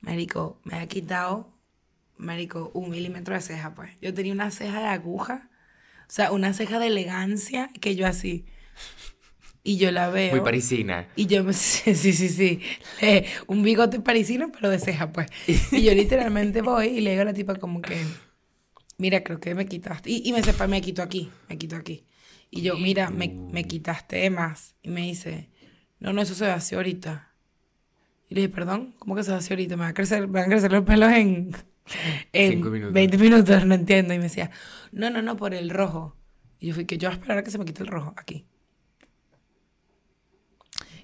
Marico, 0.00 0.58
me 0.64 0.80
ha 0.80 0.88
quitado, 0.88 1.54
marico, 2.16 2.72
un 2.74 2.90
milímetro 2.90 3.36
de 3.36 3.40
ceja, 3.40 3.72
pues. 3.72 3.92
Yo 4.02 4.12
tenía 4.12 4.32
una 4.32 4.50
ceja 4.50 4.80
de 4.80 4.86
aguja, 4.86 5.48
o 6.00 6.10
sea, 6.10 6.32
una 6.32 6.52
ceja 6.54 6.80
de 6.80 6.88
elegancia 6.88 7.70
que 7.80 7.94
yo 7.94 8.04
así. 8.04 8.46
Y 9.62 9.76
yo 9.76 9.92
la 9.92 10.10
veo. 10.10 10.32
Muy 10.32 10.40
parisina. 10.40 11.06
Y 11.14 11.26
yo 11.26 11.44
me. 11.44 11.52
Sí, 11.52 11.94
sí, 11.94 12.12
sí. 12.12 12.28
sí. 12.28 12.60
Un 13.46 13.62
bigote 13.62 14.00
parisino, 14.00 14.50
pero 14.50 14.70
de 14.70 14.80
ceja, 14.80 15.12
pues. 15.12 15.28
Y 15.46 15.82
yo 15.84 15.94
literalmente 15.94 16.62
voy 16.62 16.86
y 16.86 17.00
le 17.00 17.10
digo 17.10 17.22
a 17.22 17.26
la 17.26 17.32
tipa, 17.32 17.54
como 17.54 17.80
que. 17.80 17.96
Mira, 18.98 19.22
creo 19.22 19.38
que 19.38 19.54
me 19.54 19.66
quitaste. 19.66 20.10
Y, 20.10 20.28
y 20.28 20.32
me 20.32 20.42
sepa, 20.42 20.66
me 20.66 20.80
quito 20.80 21.00
aquí, 21.00 21.30
me 21.48 21.56
quito 21.56 21.76
aquí. 21.76 22.04
Y 22.50 22.62
yo, 22.62 22.76
mira, 22.76 23.10
me, 23.10 23.28
me 23.28 23.64
quitaste 23.64 24.16
de 24.16 24.30
más. 24.30 24.76
Y 24.82 24.90
me 24.90 25.02
dice, 25.02 25.50
no, 25.98 26.12
no, 26.12 26.22
eso 26.22 26.34
se 26.34 26.46
vació 26.46 26.78
ahorita. 26.78 27.32
Y 28.28 28.34
le 28.34 28.42
dije, 28.42 28.52
perdón, 28.52 28.94
¿cómo 28.98 29.14
que 29.14 29.22
se 29.22 29.32
vació 29.32 29.54
ahorita? 29.54 29.76
Me 29.76 29.82
van 29.82 29.90
a 29.90 29.94
crecer, 29.94 30.26
me 30.26 30.40
van 30.40 30.44
a 30.44 30.48
crecer 30.48 30.72
los 30.72 30.84
pelos 30.84 31.12
en, 31.12 31.56
en 32.32 32.52
Cinco 32.52 32.70
minutos. 32.70 32.94
20 32.94 33.18
minutos, 33.18 33.66
no 33.66 33.74
entiendo. 33.74 34.14
Y 34.14 34.18
me 34.18 34.24
decía, 34.24 34.50
no, 34.92 35.10
no, 35.10 35.22
no, 35.22 35.36
por 35.36 35.54
el 35.54 35.70
rojo. 35.70 36.16
Y 36.58 36.68
yo 36.68 36.74
fui 36.74 36.86
que 36.86 36.98
yo 36.98 37.08
voy 37.08 37.14
a 37.14 37.18
esperar 37.18 37.38
a 37.38 37.42
que 37.42 37.50
se 37.50 37.58
me 37.58 37.64
quite 37.64 37.82
el 37.82 37.88
rojo, 37.88 38.14
aquí. 38.16 38.46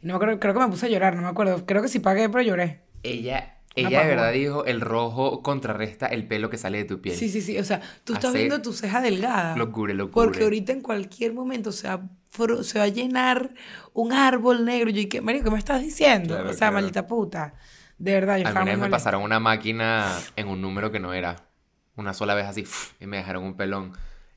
Y 0.00 0.06
no 0.06 0.14
me 0.14 0.16
acuerdo, 0.16 0.40
creo 0.40 0.54
que 0.54 0.60
me 0.60 0.68
puse 0.68 0.86
a 0.86 0.88
llorar, 0.88 1.14
no 1.14 1.22
me 1.22 1.28
acuerdo. 1.28 1.64
Creo 1.66 1.82
que 1.82 1.88
sí 1.88 2.00
pagué, 2.00 2.28
pero 2.28 2.42
lloré. 2.42 2.82
Ella, 3.02 3.61
ella 3.74 4.02
de 4.02 4.06
verdad 4.08 4.32
dijo, 4.32 4.64
el 4.64 4.80
rojo 4.80 5.42
contrarresta 5.42 6.06
el 6.06 6.26
pelo 6.26 6.50
que 6.50 6.58
sale 6.58 6.78
de 6.78 6.84
tu 6.84 7.00
piel. 7.00 7.16
Sí, 7.16 7.28
sí, 7.28 7.40
sí. 7.40 7.58
O 7.58 7.64
sea, 7.64 7.80
tú 8.04 8.14
estás 8.14 8.30
Hace 8.30 8.38
viendo 8.38 8.60
tu 8.62 8.72
ceja 8.72 9.00
delgada. 9.00 9.56
locura, 9.56 9.94
locura. 9.94 10.12
Porque 10.14 10.44
ahorita 10.44 10.72
en 10.72 10.80
cualquier 10.82 11.32
momento 11.32 11.72
se 11.72 11.88
va, 11.88 12.02
se 12.62 12.78
va 12.78 12.84
a 12.84 12.88
llenar 12.88 13.54
un 13.92 14.12
árbol 14.12 14.64
negro. 14.64 14.90
Yo, 14.90 15.00
¿y 15.00 15.06
qué, 15.06 15.20
Mario, 15.20 15.42
qué 15.42 15.50
me 15.50 15.58
estás 15.58 15.80
diciendo? 15.82 16.34
Claro, 16.34 16.50
o 16.50 16.52
sea, 16.52 16.58
claro. 16.58 16.74
maldita 16.74 17.06
puta. 17.06 17.54
De 17.98 18.12
verdad, 18.12 18.38
yo 18.38 18.46
Alguna 18.48 18.64
vez 18.64 18.78
me 18.78 18.90
pasaron 18.90 19.22
una 19.22 19.38
máquina 19.40 20.18
en 20.36 20.48
un 20.48 20.60
número 20.60 20.90
que 20.90 21.00
no 21.00 21.14
era. 21.14 21.36
Una 21.96 22.14
sola 22.14 22.34
vez 22.34 22.46
así, 22.46 22.64
y 23.00 23.06
me 23.06 23.18
dejaron 23.18 23.44
un 23.44 23.54
pelón. 23.54 23.92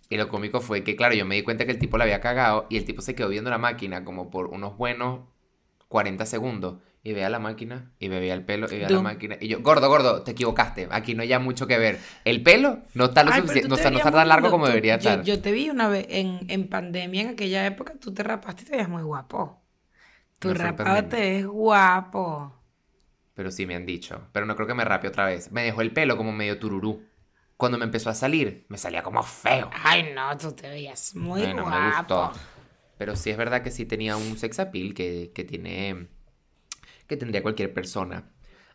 Y 0.10 0.18
lo 0.18 0.28
cómico 0.30 0.62
fue 0.62 0.84
que, 0.84 0.96
claro, 0.96 1.16
yo 1.16 1.26
me 1.26 1.36
di 1.36 1.42
cuenta 1.42 1.66
que 1.66 1.72
el 1.72 1.80
tipo 1.80 1.98
la 1.98 2.04
había 2.04 2.22
cagado 2.22 2.68
y 2.70 2.78
el 2.78 2.86
tipo 2.86 3.02
se 3.02 3.16
quedó 3.16 3.30
viendo 3.30 3.50
la 3.50 3.58
máquina 3.58 4.04
como 4.06 4.30
por 4.30 4.48
unos 4.48 4.78
buenos 4.78 5.22
40 5.88 6.26
segundos. 6.26 6.76
Y 7.06 7.14
veía 7.14 7.30
la 7.30 7.38
máquina, 7.40 7.92
y 8.00 8.10
me 8.10 8.20
veía 8.20 8.34
el 8.34 8.44
pelo, 8.44 8.66
y 8.68 8.78
veía 8.78 8.90
la 8.90 8.96
Dum. 8.96 9.04
máquina. 9.04 9.38
Y 9.40 9.48
yo, 9.48 9.62
gordo, 9.62 9.88
gordo, 9.90 10.24
te 10.24 10.32
equivocaste. 10.32 10.88
Aquí 10.92 11.14
no 11.14 11.22
hay 11.22 11.28
ya 11.30 11.40
mucho 11.40 11.68
que 11.68 11.78
ver. 11.78 12.00
El 12.26 12.42
pelo 12.42 12.80
no 12.96 13.06
está 13.06 13.24
lo 13.24 13.32
Ay, 13.32 13.42
suficiente, 13.42 13.70
no, 13.70 13.76
está, 13.76 13.92
no 13.92 13.98
está 14.00 14.12
tan 14.12 14.28
largo 14.28 14.50
como 14.50 14.66
Tú- 14.66 14.72
debería 14.72 14.98
yo, 15.00 15.10
estar. 15.12 15.24
Yo 15.24 15.42
te 15.42 15.52
vi 15.52 15.70
una 15.70 15.88
vez 15.88 16.08
en, 16.10 16.40
en 16.50 16.68
pandemia, 16.68 17.22
en 17.22 17.28
aquella 17.30 17.66
época, 17.68 17.94
tú 18.00 18.12
te 18.14 18.24
rapaste 18.24 18.64
y 18.64 18.66
te 18.66 18.72
veías 18.72 18.90
muy 18.90 19.04
guapo. 19.04 19.62
Tu 20.40 20.48
No 20.50 20.54
rapado 20.54 21.04
te 21.10 21.18
ves 21.18 21.46
guapo. 21.48 22.54
Pero 23.34 23.52
sí 23.52 23.66
me 23.66 23.76
han 23.76 23.86
dicho. 23.86 24.30
Pero 24.32 24.46
no 24.46 24.56
creo 24.56 24.68
que 24.68 24.74
me 24.74 24.86
rape 24.86 25.08
otra 25.08 25.26
vez. 25.26 25.52
Me 25.52 25.64
dejó 25.64 25.82
el 25.82 25.94
pelo 25.94 26.18
como 26.18 26.32
medio 26.32 26.58
tururú. 26.60 27.04
Cuando 27.58 27.78
me 27.78 27.86
empezó 27.86 28.10
a 28.10 28.16
salir, 28.16 28.66
me 28.70 28.78
salía 28.78 29.04
como 29.04 29.24
feo. 29.24 29.70
Ay, 29.72 30.12
no, 30.14 30.36
tú 30.38 30.52
te 30.54 30.70
veías 30.70 31.16
muy 31.16 31.42
Ay, 31.42 31.54
no 31.54 31.66
me 31.66 31.70
guapo. 31.70 32.16
gustó. 32.26 32.32
Pero 32.98 33.16
sí 33.16 33.30
es 33.30 33.38
verdad 33.38 33.62
que 33.62 33.72
sí 33.72 33.86
tenía 33.86 34.18
un 34.18 34.38
sex 34.38 34.60
appeal 34.60 34.94
que, 34.94 35.32
que 35.36 35.44
tiene. 35.44 36.08
Que 37.08 37.18
tendría 37.18 37.42
cualquier 37.42 37.74
persona. 37.74 38.24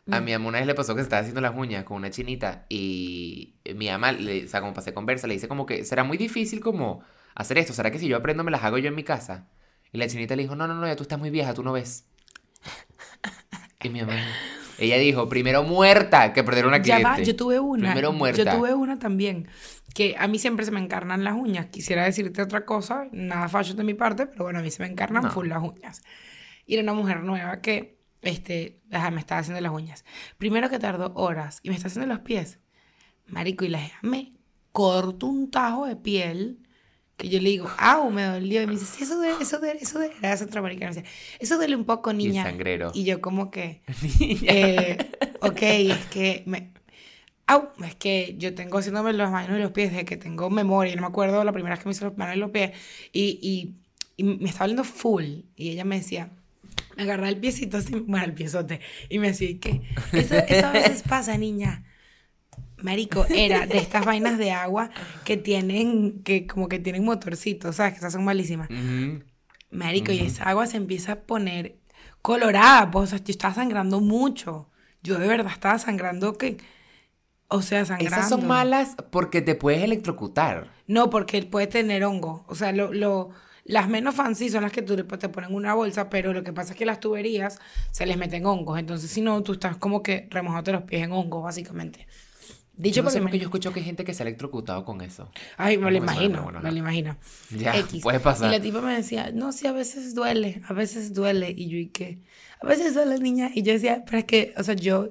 A 0.09 0.19
Mm. 0.19 0.23
mi 0.25 0.31
mamá 0.31 0.47
una 0.49 0.57
vez 0.57 0.67
le 0.67 0.73
pasó 0.73 0.95
que 0.95 1.01
se 1.01 1.03
estaba 1.03 1.19
haciendo 1.21 1.41
las 1.41 1.55
uñas 1.55 1.83
con 1.83 1.97
una 1.97 2.09
chinita 2.09 2.65
y 2.69 3.55
mi 3.75 3.87
mamá, 3.89 4.11
le, 4.13 4.45
o 4.45 4.47
sea, 4.47 4.59
como 4.61 4.73
pasé 4.73 4.93
conversa, 4.93 5.27
le 5.27 5.35
dice 5.35 5.47
como 5.47 5.65
que 5.65 5.85
será 5.85 6.03
muy 6.03 6.17
difícil 6.17 6.59
como 6.59 7.03
hacer 7.35 7.57
esto. 7.59 7.73
¿Será 7.73 7.91
que 7.91 7.99
si 7.99 8.07
yo 8.07 8.17
aprendo 8.17 8.43
me 8.43 8.51
las 8.51 8.63
hago 8.63 8.77
yo 8.79 8.87
en 8.87 8.95
mi 8.95 9.03
casa? 9.03 9.47
Y 9.93 9.97
la 9.99 10.07
chinita 10.07 10.35
le 10.35 10.43
dijo, 10.43 10.55
no, 10.55 10.67
no, 10.67 10.73
no, 10.73 10.87
ya 10.87 10.95
tú 10.95 11.03
estás 11.03 11.19
muy 11.19 11.29
vieja, 11.29 11.53
tú 11.53 11.63
no 11.63 11.71
ves. 11.73 12.07
Y 13.83 13.89
mi 13.89 14.01
mamá, 14.01 14.13
ella 14.77 14.97
dijo, 14.97 15.27
primero 15.27 15.63
muerta 15.63 16.33
que 16.33 16.43
perder 16.43 16.65
una 16.67 16.77
Ya 16.77 16.83
cliente. 16.97 17.03
va, 17.03 17.19
yo 17.19 17.35
tuve 17.35 17.59
una. 17.59 17.89
Primero 17.89 18.11
muerta. 18.11 18.43
Yo 18.43 18.57
tuve 18.57 18.73
una 18.73 18.99
también. 18.99 19.47
Que 19.93 20.15
a 20.17 20.27
mí 20.27 20.39
siempre 20.39 20.65
se 20.65 20.71
me 20.71 20.79
encarnan 20.79 21.23
las 21.23 21.33
uñas. 21.35 21.67
Quisiera 21.67 22.05
decirte 22.05 22.41
otra 22.41 22.65
cosa, 22.65 23.07
nada 23.11 23.49
fallo 23.49 23.73
de 23.73 23.83
mi 23.83 23.93
parte, 23.93 24.27
pero 24.27 24.45
bueno, 24.45 24.59
a 24.59 24.61
mí 24.61 24.71
se 24.71 24.81
me 24.83 24.89
encarnan 24.89 25.23
No. 25.23 25.31
full 25.31 25.47
las 25.47 25.61
uñas. 25.61 26.01
Y 26.65 26.75
era 26.75 26.83
una 26.83 26.93
mujer 26.93 27.21
nueva 27.23 27.59
que 27.61 27.97
este, 28.21 28.79
ajá, 28.91 29.11
me 29.11 29.19
estaba 29.19 29.41
haciendo 29.41 29.61
las 29.61 29.71
uñas. 29.71 30.05
Primero 30.37 30.69
que 30.69 30.79
tardó 30.79 31.13
horas 31.15 31.59
y 31.63 31.69
me 31.69 31.75
está 31.75 31.87
haciendo 31.87 32.13
los 32.13 32.23
pies. 32.23 32.59
Marico, 33.27 33.65
y 33.65 33.69
la 33.69 33.79
me 34.01 34.33
corto 34.71 35.27
un 35.27 35.49
tajo 35.51 35.85
de 35.85 35.95
piel 35.95 36.59
que 37.17 37.29
yo 37.29 37.39
le 37.39 37.49
digo, 37.49 37.69
au, 37.77 38.09
me 38.09 38.23
dolió. 38.23 38.61
Y 38.63 38.67
me 38.67 38.73
dice, 38.73 38.85
sí, 38.85 39.03
eso 39.03 39.15
duele, 39.15 39.35
eso 39.41 39.59
duele, 39.59 39.79
eso 39.81 39.99
duele. 39.99 40.13
Era 40.21 40.37
centroamericana. 40.37 40.91
Me 40.91 41.01
dice, 41.01 41.13
eso 41.39 41.57
duele 41.57 41.75
un 41.75 41.85
poco, 41.85 42.11
Y 42.11 42.15
niña. 42.15 42.43
sangrero. 42.43 42.91
Y 42.95 43.03
yo 43.03 43.21
como 43.21 43.51
que, 43.51 43.83
eh, 44.19 44.97
ok, 45.41 45.61
es 45.61 46.05
que 46.07 46.43
me... 46.47 46.73
Au, 47.47 47.69
es 47.85 47.95
que 47.95 48.35
yo 48.37 48.55
tengo 48.55 48.77
haciéndome 48.77 49.13
las 49.13 49.29
manos 49.29 49.57
y 49.57 49.61
los 49.61 49.71
pies 49.71 49.91
desde 49.91 50.05
que 50.05 50.17
tengo 50.17 50.49
memoria. 50.49 50.95
No 50.95 51.01
me 51.01 51.07
acuerdo 51.07 51.43
la 51.43 51.51
primera 51.51 51.75
vez 51.75 51.83
que 51.83 51.89
me 51.89 51.93
hice 51.93 52.05
las 52.05 52.17
manos 52.17 52.35
y 52.37 52.39
los 52.39 52.49
pies. 52.51 52.71
Y, 53.11 53.39
y, 53.41 53.75
y 54.17 54.23
me 54.23 54.49
estaba 54.49 54.65
oliendo 54.65 54.83
full. 54.83 55.41
Y 55.55 55.69
ella 55.69 55.83
me 55.85 55.97
decía, 55.99 56.31
me 56.97 57.03
agarraba 57.03 57.29
el 57.29 57.37
piecito 57.37 57.77
así, 57.77 57.93
bueno, 57.93 58.25
el 58.25 58.33
piezote. 58.33 58.79
Y 59.09 59.19
me 59.19 59.27
decía, 59.27 59.57
¿qué? 59.59 59.81
Eso, 60.11 60.35
eso 60.35 60.67
a 60.67 60.71
veces 60.71 61.03
pasa, 61.03 61.37
niña. 61.37 61.83
Marico, 62.83 63.25
era 63.29 63.65
de 63.67 63.77
estas 63.77 64.05
vainas 64.05 64.37
de 64.37 64.51
agua 64.51 64.89
que 65.23 65.37
tienen, 65.37 66.23
que 66.23 66.47
como 66.47 66.67
que 66.67 66.79
tienen 66.79 67.03
motorcitos, 67.03 67.75
¿sabes? 67.75 67.93
Que 67.93 67.99
esas 67.99 68.13
son 68.13 68.23
malísimas. 68.23 68.69
Marico, 69.69 70.11
y 70.11 70.19
esa 70.19 70.45
agua 70.45 70.67
se 70.67 70.77
empieza 70.77 71.13
a 71.13 71.19
poner 71.21 71.77
colorada, 72.21 72.91
pues, 72.91 73.05
o 73.05 73.17
sea, 73.17 73.23
yo 73.23 73.31
estaba 73.31 73.53
sangrando 73.53 74.01
mucho. 74.01 74.69
Yo 75.03 75.17
de 75.17 75.27
verdad 75.27 75.51
estaba 75.51 75.79
sangrando 75.79 76.37
que, 76.37 76.57
o 77.47 77.61
sea, 77.61 77.85
sangrando. 77.85 78.15
Esas 78.15 78.29
son 78.29 78.47
malas 78.47 78.95
porque 79.09 79.41
te 79.41 79.55
puedes 79.55 79.83
electrocutar. 79.83 80.71
No, 80.87 81.09
porque 81.09 81.37
él 81.37 81.47
puede 81.47 81.67
tener 81.67 82.03
hongo. 82.03 82.45
O 82.47 82.55
sea, 82.55 82.71
lo, 82.71 82.93
lo, 82.93 83.31
las 83.63 83.87
menos 83.87 84.15
fancy 84.15 84.49
son 84.49 84.63
las 84.63 84.71
que 84.71 84.81
tú 84.81 84.95
te 84.95 85.29
ponen 85.29 85.51
en 85.51 85.55
una 85.55 85.73
bolsa, 85.73 86.09
pero 86.09 86.33
lo 86.33 86.43
que 86.43 86.53
pasa 86.53 86.73
es 86.73 86.77
que 86.77 86.85
las 86.85 86.99
tuberías 86.99 87.59
se 87.91 88.05
les 88.05 88.17
meten 88.17 88.45
hongos. 88.45 88.79
Entonces, 88.79 89.09
si 89.11 89.21
no, 89.21 89.41
tú 89.43 89.53
estás 89.53 89.77
como 89.77 90.01
que 90.01 90.27
remojándote 90.29 90.71
los 90.71 90.83
pies 90.83 91.03
en 91.03 91.11
hongos, 91.11 91.43
básicamente. 91.43 92.07
Dicho 92.73 92.97
Yo 92.97 93.01
no 93.03 93.05
por 93.05 93.13
sé 93.13 93.21
porque 93.21 93.37
yo 93.37 93.43
escucho 93.45 93.71
que 93.71 93.79
hay 93.79 93.85
gente 93.85 94.03
que 94.03 94.13
se 94.13 94.23
ha 94.23 94.25
electrocutado 94.25 94.85
con 94.85 95.01
eso. 95.01 95.29
Ay, 95.57 95.77
me 95.77 95.83
lo 95.85 95.91
me 95.91 95.97
imagino, 95.97 96.43
bueno, 96.43 96.59
me 96.59 96.69
no. 96.69 96.71
lo 96.71 96.77
imagino. 96.79 97.17
Ya, 97.51 97.77
X. 97.77 98.01
puede 98.03 98.19
pasar. 98.19 98.49
Y 98.49 98.51
la 98.57 98.61
tipa 98.61 98.81
me 98.81 98.95
decía, 98.95 99.31
no, 99.31 99.51
sí, 99.51 99.67
a 99.67 99.71
veces 99.71 100.15
duele, 100.15 100.61
a 100.67 100.73
veces 100.73 101.13
duele. 101.13 101.51
Y 101.51 101.69
yo, 101.69 101.77
¿y 101.77 101.87
qué? 101.87 102.21
A 102.59 102.65
veces 102.65 102.95
duele, 102.95 103.19
niña. 103.19 103.51
Y 103.53 103.61
yo 103.61 103.73
decía, 103.73 104.03
pero 104.05 104.17
es 104.19 104.25
que, 104.25 104.53
o 104.57 104.63
sea, 104.63 104.73
yo, 104.75 105.09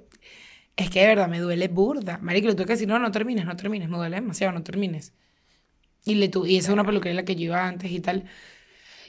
es 0.77 0.91
que 0.91 1.01
de 1.01 1.07
verdad 1.07 1.29
me 1.29 1.39
duele 1.39 1.69
burda. 1.69 2.19
Marico, 2.19 2.49
le 2.49 2.55
tuve 2.55 2.67
que 2.67 2.73
decir, 2.73 2.89
no, 2.89 2.99
no 2.99 3.13
termines, 3.13 3.45
no 3.45 3.57
termines, 3.57 3.89
me 3.89 3.99
duele 3.99 4.17
demasiado, 4.17 4.53
no 4.53 4.63
termines. 4.65 5.13
Y, 6.11 6.14
le 6.16 6.29
tu 6.29 6.46
y 6.46 6.57
esa 6.57 6.68
es 6.68 6.73
una 6.75 6.85
peluquería 6.85 7.14
la 7.16 7.25
que 7.25 7.37
yo 7.37 7.44
iba 7.46 7.66
antes 7.66 7.90
y 7.90 8.01
tal. 8.01 8.25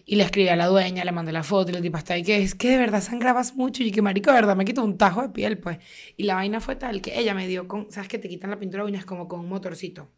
Y 0.05 0.15
le 0.15 0.23
escribí 0.23 0.49
a 0.49 0.55
la 0.55 0.67
dueña, 0.67 1.05
le 1.05 1.11
mandé 1.11 1.31
la 1.31 1.43
foto 1.43 1.71
y 1.71 1.73
la 1.73 1.81
tipa 1.81 1.99
está 1.99 2.15
ahí 2.15 2.23
que 2.23 2.37
es 2.41 2.55
que 2.55 2.69
de 2.69 2.77
verdad 2.77 3.01
sangrabas 3.01 3.55
mucho. 3.55 3.83
Y 3.83 3.91
que 3.91 4.01
marico, 4.01 4.31
de 4.31 4.35
verdad 4.37 4.55
me 4.55 4.65
quitó 4.65 4.83
un 4.83 4.97
tajo 4.97 5.21
de 5.21 5.29
piel, 5.29 5.57
pues. 5.59 5.79
Y 6.17 6.23
la 6.23 6.35
vaina 6.35 6.59
fue 6.61 6.75
tal 6.75 7.01
que 7.01 7.19
ella 7.19 7.33
me 7.33 7.47
dio 7.47 7.67
con, 7.67 7.91
¿sabes 7.91 8.09
que 8.09 8.17
te 8.19 8.29
quitan 8.29 8.49
la 8.51 8.59
pintura 8.59 8.83
de 8.83 8.89
uñas 8.91 9.05
como 9.05 9.27
con 9.27 9.41
un 9.41 9.49
motorcito? 9.49 10.09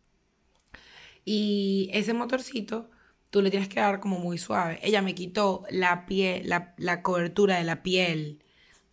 Y 1.26 1.89
ese 1.93 2.13
motorcito, 2.13 2.89
tú 3.30 3.41
le 3.41 3.50
tienes 3.50 3.69
que 3.69 3.80
dar 3.80 4.00
como 4.00 4.19
muy 4.19 4.38
suave. 4.38 4.80
Ella 4.84 5.02
me 5.02 5.15
quitó 5.15 5.63
la 5.69 6.06
piel, 6.06 6.48
la, 6.50 6.74
la 6.78 7.02
cobertura 7.02 7.58
de 7.58 7.63
la 7.63 7.84
piel. 7.84 8.43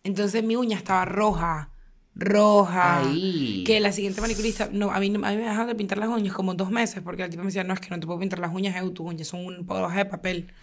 Entonces 0.03 0.43
mi 0.43 0.55
uña 0.55 0.77
estaba 0.77 1.05
roja, 1.05 1.70
roja. 2.15 2.99
Ay. 2.99 3.63
Que 3.65 3.79
la 3.79 3.91
siguiente 3.91 4.21
manicurista, 4.21 4.69
no, 4.71 4.91
a 4.91 4.99
mí, 4.99 5.07
a 5.07 5.11
mí 5.11 5.19
me 5.19 5.37
dejaron 5.37 5.67
de 5.67 5.75
pintar 5.75 5.97
las 5.97 6.09
uñas 6.09 6.33
como 6.33 6.53
dos 6.53 6.69
meses 6.71 7.01
porque 7.03 7.23
el 7.23 7.29
tipo 7.29 7.41
me 7.41 7.47
decía, 7.47 7.63
no, 7.63 7.73
es 7.73 7.79
que 7.79 7.89
no 7.89 7.99
te 7.99 8.05
puedo 8.05 8.19
pintar 8.19 8.39
las 8.39 8.53
uñas, 8.53 8.75
Eu, 8.75 8.91
tus 8.91 9.05
uñas 9.05 9.27
son 9.27 9.45
un 9.45 9.65
hoja 9.69 9.97
de 9.97 10.05
papel. 10.05 10.53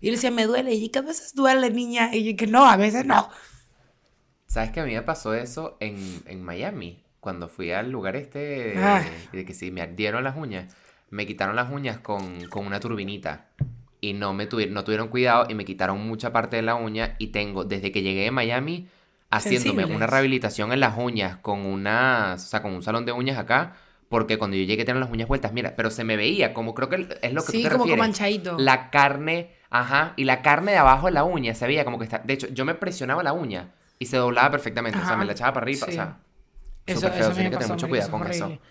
Y 0.00 0.06
yo 0.06 0.10
le 0.12 0.16
decía, 0.16 0.30
me 0.30 0.46
duele. 0.46 0.72
Y 0.72 0.86
yo, 0.86 0.92
que 0.92 0.98
a 0.98 1.02
veces 1.02 1.34
duele, 1.34 1.70
niña. 1.70 2.14
Y 2.14 2.24
yo, 2.30 2.36
que 2.36 2.46
no, 2.46 2.64
a 2.68 2.76
veces 2.76 3.04
no. 3.04 3.28
¿Sabes 4.46 4.70
que 4.72 4.80
a 4.80 4.84
mí 4.84 4.94
me 4.94 5.02
pasó 5.02 5.34
eso 5.34 5.76
en, 5.80 5.96
en 6.26 6.42
Miami? 6.42 7.02
Cuando 7.20 7.48
fui 7.48 7.70
al 7.70 7.90
lugar 7.90 8.16
este 8.16 8.74
Ah. 8.78 9.04
de, 9.32 9.38
de 9.38 9.44
que 9.44 9.52
si 9.54 9.70
me 9.70 9.82
ardieron 9.82 10.24
las 10.24 10.36
uñas, 10.36 10.74
me 11.10 11.26
quitaron 11.26 11.54
las 11.54 11.70
uñas 11.70 11.98
con, 11.98 12.46
con 12.48 12.66
una 12.66 12.80
turbinita. 12.80 13.48
Y 14.00 14.14
no, 14.14 14.32
me 14.32 14.46
tuvieron, 14.46 14.72
no 14.74 14.82
tuvieron 14.82 15.08
cuidado 15.08 15.46
y 15.50 15.54
me 15.54 15.66
quitaron 15.66 16.00
mucha 16.00 16.32
parte 16.32 16.56
de 16.56 16.62
la 16.62 16.74
uña. 16.74 17.16
Y 17.18 17.28
tengo, 17.28 17.64
desde 17.64 17.92
que 17.92 18.02
llegué 18.02 18.22
de 18.22 18.30
Miami, 18.30 18.88
haciéndome 19.30 19.70
Sensibles. 19.82 19.96
una 19.96 20.06
rehabilitación 20.06 20.72
en 20.72 20.80
las 20.80 20.96
uñas 20.98 21.36
con 21.36 21.60
unas, 21.64 22.44
o 22.44 22.48
sea, 22.48 22.62
con 22.62 22.72
un 22.72 22.82
salón 22.82 23.04
de 23.06 23.12
uñas 23.12 23.38
acá. 23.38 23.74
Porque 24.08 24.38
cuando 24.38 24.56
yo 24.56 24.64
llegué 24.64 24.84
tenían 24.84 24.98
las 25.00 25.10
uñas 25.10 25.28
vueltas, 25.28 25.52
mira, 25.52 25.74
pero 25.76 25.88
se 25.88 26.02
me 26.02 26.16
veía, 26.16 26.52
como 26.52 26.74
creo 26.74 26.88
que 26.88 27.06
es 27.22 27.32
lo 27.32 27.42
que 27.44 27.52
Sí, 27.52 27.58
tú 27.58 27.68
te 27.68 27.70
como, 27.70 27.84
refieres. 27.84 27.98
manchadito. 28.00 28.58
La 28.58 28.90
carne, 28.90 29.52
ajá, 29.70 30.14
y 30.16 30.24
la 30.24 30.42
carne 30.42 30.72
de 30.72 30.78
abajo 30.78 31.06
de 31.06 31.12
la 31.12 31.22
uña 31.22 31.54
se 31.54 31.64
veía 31.68 31.84
como 31.84 31.96
que 31.98 32.04
está. 32.06 32.18
De 32.18 32.32
hecho, 32.34 32.48
yo 32.48 32.64
me 32.64 32.74
presionaba 32.74 33.22
la 33.22 33.32
uña 33.32 33.70
y 34.00 34.06
se 34.06 34.16
doblaba 34.16 34.50
perfectamente. 34.50 34.98
O 34.98 35.06
sea, 35.06 35.16
me 35.16 35.24
la 35.24 35.32
echaba 35.32 35.52
para 35.52 35.62
arriba. 35.64 35.86
sí. 35.86 35.92
O 35.92 35.94
sea, 35.94 36.16
Eso, 36.86 37.00
feo. 37.08 37.20
eso 37.20 37.30
Tiene 37.34 37.50
que 37.50 37.56
tener 37.56 37.70
mucho 37.70 37.88
cuidado 37.88 38.10
con 38.10 38.26
es 38.26 38.34
eso. 38.36 38.46
horrible. 38.46 38.62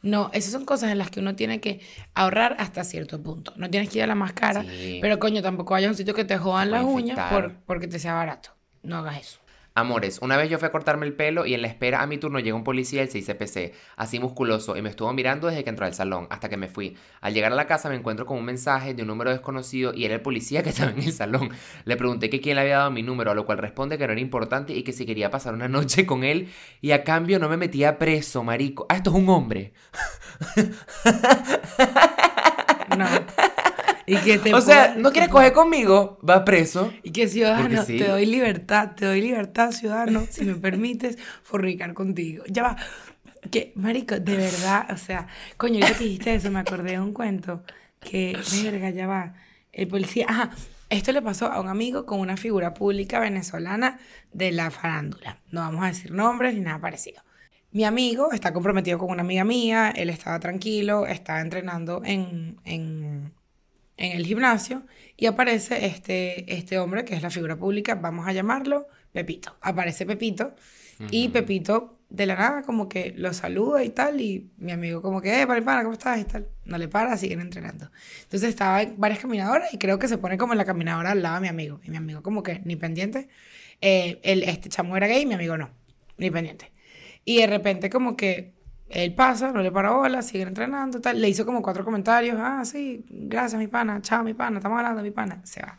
No, 0.00 0.30
esas 0.32 0.52
son 0.52 0.64
cosas 0.64 0.90
en 0.92 0.96
las 0.98 1.10
que 1.10 1.20
uno 1.20 1.34
tiene 1.36 1.60
que 1.60 1.80
ahorrar 2.14 2.56
hasta 2.58 2.82
cierto 2.84 3.20
punto. 3.22 3.52
No 3.56 3.68
tienes 3.68 3.90
que 3.90 3.98
ir 3.98 4.04
a 4.04 4.06
la 4.06 4.14
más 4.14 4.32
cara, 4.32 4.62
Sí. 4.62 4.98
pero 5.02 5.18
coño, 5.18 5.42
tampoco 5.42 5.74
vayas 5.74 5.88
a 5.88 5.90
un 5.90 5.96
sitio 5.96 6.14
que 6.14 6.24
te 6.24 6.38
jodan 6.38 6.70
las 6.70 6.84
uñas 6.84 7.18
por, 7.30 7.52
porque 7.66 7.86
te 7.86 7.98
sea 7.98 8.14
barato. 8.14 8.50
No 8.82 8.96
hagas 8.96 9.18
eso. 9.20 9.40
Amores, 9.78 10.20
una 10.22 10.38
vez 10.38 10.48
yo 10.48 10.58
fui 10.58 10.68
a 10.68 10.72
cortarme 10.72 11.04
el 11.04 11.12
pelo 11.12 11.44
y 11.44 11.52
en 11.52 11.60
la 11.60 11.68
espera 11.68 12.00
a 12.00 12.06
mi 12.06 12.16
turno 12.16 12.38
llega 12.38 12.56
un 12.56 12.64
policía 12.64 13.02
del 13.02 13.10
6CPC, 13.10 13.72
así 13.96 14.18
musculoso, 14.18 14.74
y 14.74 14.80
me 14.80 14.88
estuvo 14.88 15.12
mirando 15.12 15.48
desde 15.48 15.64
que 15.64 15.68
entró 15.68 15.84
al 15.84 15.92
salón 15.92 16.26
hasta 16.30 16.48
que 16.48 16.56
me 16.56 16.68
fui. 16.68 16.96
Al 17.20 17.34
llegar 17.34 17.52
a 17.52 17.54
la 17.54 17.66
casa 17.66 17.90
me 17.90 17.94
encuentro 17.94 18.24
con 18.24 18.38
un 18.38 18.46
mensaje 18.46 18.94
de 18.94 19.02
un 19.02 19.08
número 19.08 19.30
desconocido 19.30 19.92
y 19.92 20.06
era 20.06 20.14
el 20.14 20.22
policía 20.22 20.62
que 20.62 20.70
estaba 20.70 20.92
en 20.92 21.02
el 21.02 21.12
salón. 21.12 21.50
Le 21.84 21.96
pregunté 21.98 22.30
que 22.30 22.40
quién 22.40 22.54
le 22.54 22.62
había 22.62 22.78
dado 22.78 22.90
mi 22.90 23.02
número, 23.02 23.32
a 23.32 23.34
lo 23.34 23.44
cual 23.44 23.58
responde 23.58 23.98
que 23.98 24.06
no 24.06 24.14
era 24.14 24.20
importante 24.22 24.72
y 24.72 24.82
que 24.82 24.94
si 24.94 25.04
quería 25.04 25.30
pasar 25.30 25.52
una 25.52 25.68
noche 25.68 26.06
con 26.06 26.24
él 26.24 26.48
y 26.80 26.92
a 26.92 27.04
cambio 27.04 27.38
no 27.38 27.50
me 27.50 27.58
metía 27.58 27.98
preso, 27.98 28.42
marico. 28.42 28.86
Ah, 28.88 28.96
esto 28.96 29.10
es 29.10 29.16
un 29.16 29.28
hombre. 29.28 29.74
No. 32.96 33.06
Y 34.06 34.16
que 34.16 34.38
te 34.38 34.54
o 34.54 34.60
sea, 34.60 34.94
no 34.96 35.10
quieres 35.10 35.30
coger 35.30 35.52
conmigo, 35.52 36.18
va 36.28 36.44
preso. 36.44 36.92
Y 37.02 37.10
que 37.10 37.28
ciudadano, 37.28 37.84
sí. 37.84 37.98
te 37.98 38.08
doy 38.08 38.26
libertad, 38.26 38.92
te 38.94 39.06
doy 39.06 39.20
libertad, 39.20 39.72
ciudadano, 39.72 40.26
si 40.30 40.44
me 40.44 40.54
permites 40.54 41.18
fornicar 41.42 41.92
contigo. 41.94 42.44
Ya 42.48 42.62
va. 42.62 42.76
Que, 43.50 43.72
marico, 43.76 44.18
de 44.18 44.36
verdad, 44.36 44.86
o 44.90 44.96
sea, 44.96 45.26
coño, 45.56 45.80
ahorita 45.80 45.98
que 45.98 46.04
dijiste 46.04 46.34
eso, 46.34 46.50
me 46.50 46.60
acordé 46.60 46.92
de 46.92 47.00
un 47.00 47.12
cuento 47.12 47.62
que, 48.00 48.36
verga, 48.62 48.90
ya 48.90 49.06
va. 49.06 49.34
El 49.72 49.88
policía, 49.88 50.26
ajá, 50.28 50.50
esto 50.88 51.12
le 51.12 51.20
pasó 51.20 51.46
a 51.46 51.60
un 51.60 51.68
amigo 51.68 52.06
con 52.06 52.20
una 52.20 52.36
figura 52.36 52.72
pública 52.72 53.18
venezolana 53.18 53.98
de 54.32 54.52
la 54.52 54.70
farándula. 54.70 55.38
No 55.50 55.60
vamos 55.60 55.84
a 55.84 55.88
decir 55.88 56.12
nombres 56.12 56.54
ni 56.54 56.60
nada 56.60 56.80
parecido. 56.80 57.22
Mi 57.72 57.84
amigo 57.84 58.32
está 58.32 58.52
comprometido 58.52 58.98
con 58.98 59.10
una 59.10 59.22
amiga 59.22 59.44
mía, 59.44 59.92
él 59.94 60.08
estaba 60.10 60.38
tranquilo, 60.38 61.06
estaba 61.06 61.40
entrenando 61.40 62.02
en, 62.04 62.58
en, 62.64 63.32
en 63.96 64.12
el 64.12 64.26
gimnasio 64.26 64.84
y 65.16 65.26
aparece 65.26 65.86
este, 65.86 66.52
este 66.52 66.78
hombre 66.78 67.04
que 67.04 67.14
es 67.14 67.22
la 67.22 67.30
figura 67.30 67.56
pública, 67.56 67.94
vamos 67.94 68.26
a 68.26 68.32
llamarlo 68.32 68.86
Pepito. 69.12 69.56
Aparece 69.60 70.04
Pepito 70.04 70.54
y 71.10 71.28
Pepito 71.28 71.98
de 72.08 72.26
la 72.26 72.36
nada 72.36 72.62
como 72.62 72.88
que 72.88 73.12
lo 73.16 73.32
saluda 73.32 73.82
y 73.82 73.90
tal 73.90 74.20
y 74.20 74.50
mi 74.58 74.72
amigo 74.72 75.02
como 75.02 75.20
que, 75.20 75.42
eh, 75.42 75.46
para 75.46 75.64
pana, 75.64 75.82
¿cómo 75.82 75.94
estás? 75.94 76.20
Y 76.20 76.24
tal. 76.24 76.48
No 76.64 76.78
le 76.78 76.88
para, 76.88 77.16
siguen 77.16 77.40
entrenando. 77.40 77.90
Entonces 78.22 78.50
estaba 78.50 78.82
en 78.82 78.94
varias 78.98 79.20
caminadoras 79.20 79.72
y 79.74 79.78
creo 79.78 79.98
que 79.98 80.08
se 80.08 80.18
pone 80.18 80.38
como 80.38 80.52
en 80.52 80.58
la 80.58 80.64
caminadora 80.64 81.12
al 81.12 81.22
lado 81.22 81.36
de 81.36 81.40
mi 81.42 81.48
amigo. 81.48 81.80
Y 81.84 81.90
mi 81.90 81.96
amigo 81.96 82.22
como 82.22 82.42
que 82.42 82.60
ni 82.64 82.76
pendiente. 82.76 83.28
Eh, 83.80 84.20
el, 84.22 84.42
este 84.44 84.68
chamo 84.68 84.96
era 84.96 85.06
gay 85.06 85.22
y 85.22 85.26
mi 85.26 85.34
amigo 85.34 85.56
no, 85.56 85.70
ni 86.16 86.30
pendiente. 86.30 86.72
Y 87.24 87.38
de 87.38 87.46
repente 87.46 87.90
como 87.90 88.16
que 88.16 88.55
él 88.88 89.14
pasa, 89.14 89.50
no 89.52 89.62
le 89.62 89.72
para 89.72 89.90
bola, 89.90 90.22
siguen 90.22 90.48
entrenando, 90.48 91.00
tal. 91.00 91.20
Le 91.20 91.28
hizo 91.28 91.44
como 91.44 91.62
cuatro 91.62 91.84
comentarios. 91.84 92.36
Ah, 92.38 92.64
sí, 92.64 93.04
gracias, 93.08 93.58
mi 93.58 93.66
pana. 93.66 94.00
Chao, 94.00 94.22
mi 94.22 94.34
pana. 94.34 94.58
Estamos 94.58 94.78
hablando, 94.78 95.02
mi 95.02 95.10
pana. 95.10 95.40
Se 95.44 95.60
va. 95.60 95.76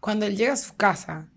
Cuando 0.00 0.26
él 0.26 0.36
llega 0.36 0.52
a 0.52 0.56
su 0.56 0.76
casa, 0.76 1.28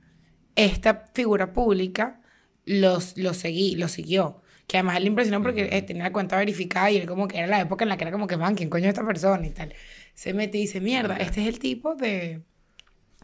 esta 0.55 1.05
figura 1.13 1.51
pública 1.53 2.21
los, 2.65 3.17
lo, 3.17 3.33
seguí, 3.33 3.75
lo 3.75 3.87
siguió. 3.87 4.41
Que 4.67 4.77
además 4.77 5.01
le 5.01 5.07
impresionó 5.07 5.41
porque 5.41 5.69
eh, 5.71 5.81
tenía 5.81 6.03
la 6.03 6.13
cuenta 6.13 6.37
verificada 6.37 6.91
y 6.91 6.97
él 6.97 7.07
como 7.07 7.27
que 7.27 7.39
era 7.39 7.47
la 7.47 7.61
época 7.61 7.85
en 7.85 7.89
la 7.89 7.97
que 7.97 8.03
era 8.03 8.11
como 8.11 8.27
que, 8.27 8.37
man, 8.37 8.53
¿quién 8.53 8.69
coño 8.69 8.85
es 8.85 8.89
esta 8.89 9.05
persona? 9.05 9.45
Y 9.47 9.49
tal. 9.49 9.73
Se 10.13 10.33
mete 10.33 10.59
y 10.59 10.61
dice, 10.61 10.79
mierda, 10.79 11.17
este 11.17 11.41
es 11.41 11.47
el 11.47 11.57
tipo 11.57 11.95
de, 11.95 12.43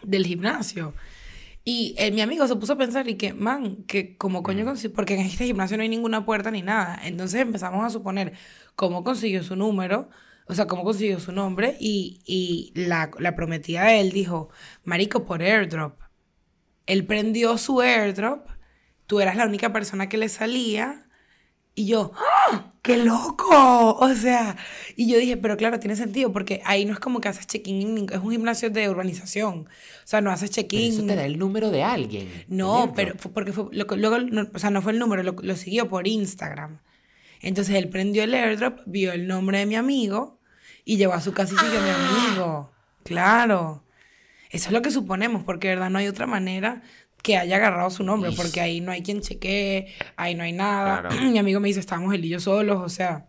del 0.02 0.26
gimnasio. 0.26 0.95
Y 1.67 1.95
eh, 1.97 2.12
mi 2.12 2.21
amigo 2.21 2.47
se 2.47 2.56
puso 2.56 2.73
a 2.73 2.78
pensar 2.78 3.10
y 3.10 3.15
que, 3.15 3.34
man, 3.34 3.84
que 3.88 4.17
como 4.17 4.43
coño 4.43 4.65
consiguió, 4.65 4.95
porque 4.95 5.15
en 5.15 5.21
este 5.21 5.45
gimnasio 5.45 5.78
no 5.78 5.84
hay 5.84 5.89
ninguna 5.89 6.23
puerta 6.23 6.51
ni 6.51 6.62
nada. 6.62 6.99
Entonces 7.04 7.41
empezamos 7.41 7.84
a 7.84 7.89
suponer 7.89 8.34
cómo 8.75 9.04
consiguió 9.04 9.43
su 9.43 9.56
número, 9.56 10.10
o 10.47 10.54
sea, 10.54 10.67
cómo 10.67 10.84
consiguió 10.84 11.19
su 11.19 11.32
nombre 11.32 11.75
y, 11.80 12.21
y 12.25 12.71
la, 12.75 13.10
la 13.17 13.36
prometida 13.36 13.86
de 13.86 13.99
él 14.01 14.12
dijo, 14.12 14.49
marico, 14.84 15.25
por 15.25 15.41
airdrop. 15.41 15.99
Él 16.86 17.06
prendió 17.08 17.58
su 17.58 17.82
airdrop, 17.82 18.47
tú 19.08 19.19
eras 19.19 19.36
la 19.36 19.47
única 19.47 19.73
persona 19.73 20.08
que 20.08 20.17
le 20.17 20.30
salía 20.30 21.04
y 21.75 21.88
yo, 21.88 22.11
¡Ah! 22.15 22.71
¡qué 22.81 22.97
loco! 22.97 23.97
O 23.99 24.13
sea, 24.13 24.55
y 24.95 25.11
yo 25.11 25.17
dije, 25.17 25.38
pero 25.38 25.57
claro, 25.57 25.79
tiene 25.79 25.95
sentido 25.95 26.31
porque 26.31 26.61
ahí 26.65 26.85
no 26.85 26.93
es 26.93 26.99
como 26.99 27.19
que 27.19 27.27
haces 27.27 27.47
check-in, 27.47 28.07
es 28.11 28.19
un 28.19 28.31
gimnasio 28.31 28.69
de 28.69 28.89
urbanización. 28.89 29.67
O 29.67 30.07
sea, 30.07 30.21
no 30.21 30.31
haces 30.31 30.51
check-in. 30.51 30.93
eso 30.93 31.05
te 31.05 31.15
da 31.15 31.25
el 31.25 31.38
número 31.38 31.71
de 31.71 31.83
alguien. 31.83 32.29
No, 32.47 32.93
pero 32.95 33.15
porque 33.33 33.51
fue, 33.51 33.65
luego, 33.71 34.19
no, 34.19 34.47
o 34.53 34.59
sea, 34.59 34.69
no 34.69 34.81
fue 34.81 34.93
el 34.93 34.99
número, 34.99 35.23
lo, 35.23 35.35
lo 35.41 35.55
siguió 35.55 35.89
por 35.89 36.07
Instagram. 36.07 36.79
Entonces 37.41 37.75
él 37.75 37.89
prendió 37.89 38.23
el 38.23 38.33
airdrop, 38.33 38.79
vio 38.85 39.11
el 39.11 39.27
nombre 39.27 39.59
de 39.59 39.65
mi 39.65 39.75
amigo 39.75 40.39
y 40.85 40.97
llegó 40.97 41.13
a 41.13 41.21
su 41.21 41.33
casa 41.33 41.53
y 41.55 41.57
siguió 41.57 41.79
a 41.79 41.83
mi 41.83 41.89
amigo. 41.89 42.71
Claro. 43.03 43.83
Eso 44.49 44.69
es 44.69 44.71
lo 44.71 44.81
que 44.81 44.91
suponemos, 44.91 45.43
porque 45.43 45.67
de 45.67 45.75
verdad 45.75 45.89
no 45.89 45.97
hay 45.99 46.07
otra 46.07 46.27
manera 46.27 46.81
que 47.25 47.38
haya 47.38 47.55
agarrado 47.55 47.89
su 47.89 48.03
nombre, 48.03 48.31
porque 48.33 48.61
ahí 48.61 48.81
no 48.81 48.91
hay 48.91 49.01
quien 49.01 49.19
chequee, 49.19 49.88
ahí 50.15 50.35
no 50.35 50.43
hay 50.43 50.53
nada. 50.53 51.01
Claro. 51.01 51.21
mi 51.31 51.39
amigo 51.39 51.59
me 51.59 51.69
dice, 51.69 51.79
estábamos 51.79 52.13
él 52.13 52.23
y 52.23 52.29
yo 52.29 52.39
solos, 52.39 52.79
o 52.83 52.88
sea. 52.88 53.27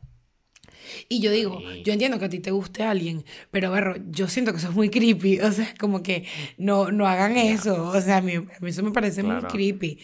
Y 1.09 1.21
yo 1.21 1.31
digo, 1.31 1.61
yo 1.83 1.95
entiendo 1.95 2.19
que 2.19 2.27
a 2.27 2.29
ti 2.29 2.41
te 2.41 2.51
guste 2.51 2.83
alguien, 2.85 3.25
pero 3.51 3.71
berro, 3.71 3.97
yo 4.11 4.29
siento 4.29 4.53
que 4.53 4.59
eso 4.59 4.69
es 4.69 4.75
muy 4.75 4.91
creepy, 4.91 5.41
o 5.41 5.51
sea, 5.51 5.75
como 5.81 6.03
que 6.03 6.27
no, 6.59 6.93
no 6.93 7.09
hagan 7.09 7.39
eso, 7.39 7.89
o 7.89 8.01
sea, 8.03 8.19
a 8.19 8.21
mí, 8.21 8.35
a 8.35 8.41
mí 8.61 8.69
eso 8.69 8.83
me 8.83 8.93
parece 8.93 9.23
muy 9.23 9.43
creepy, 9.45 9.99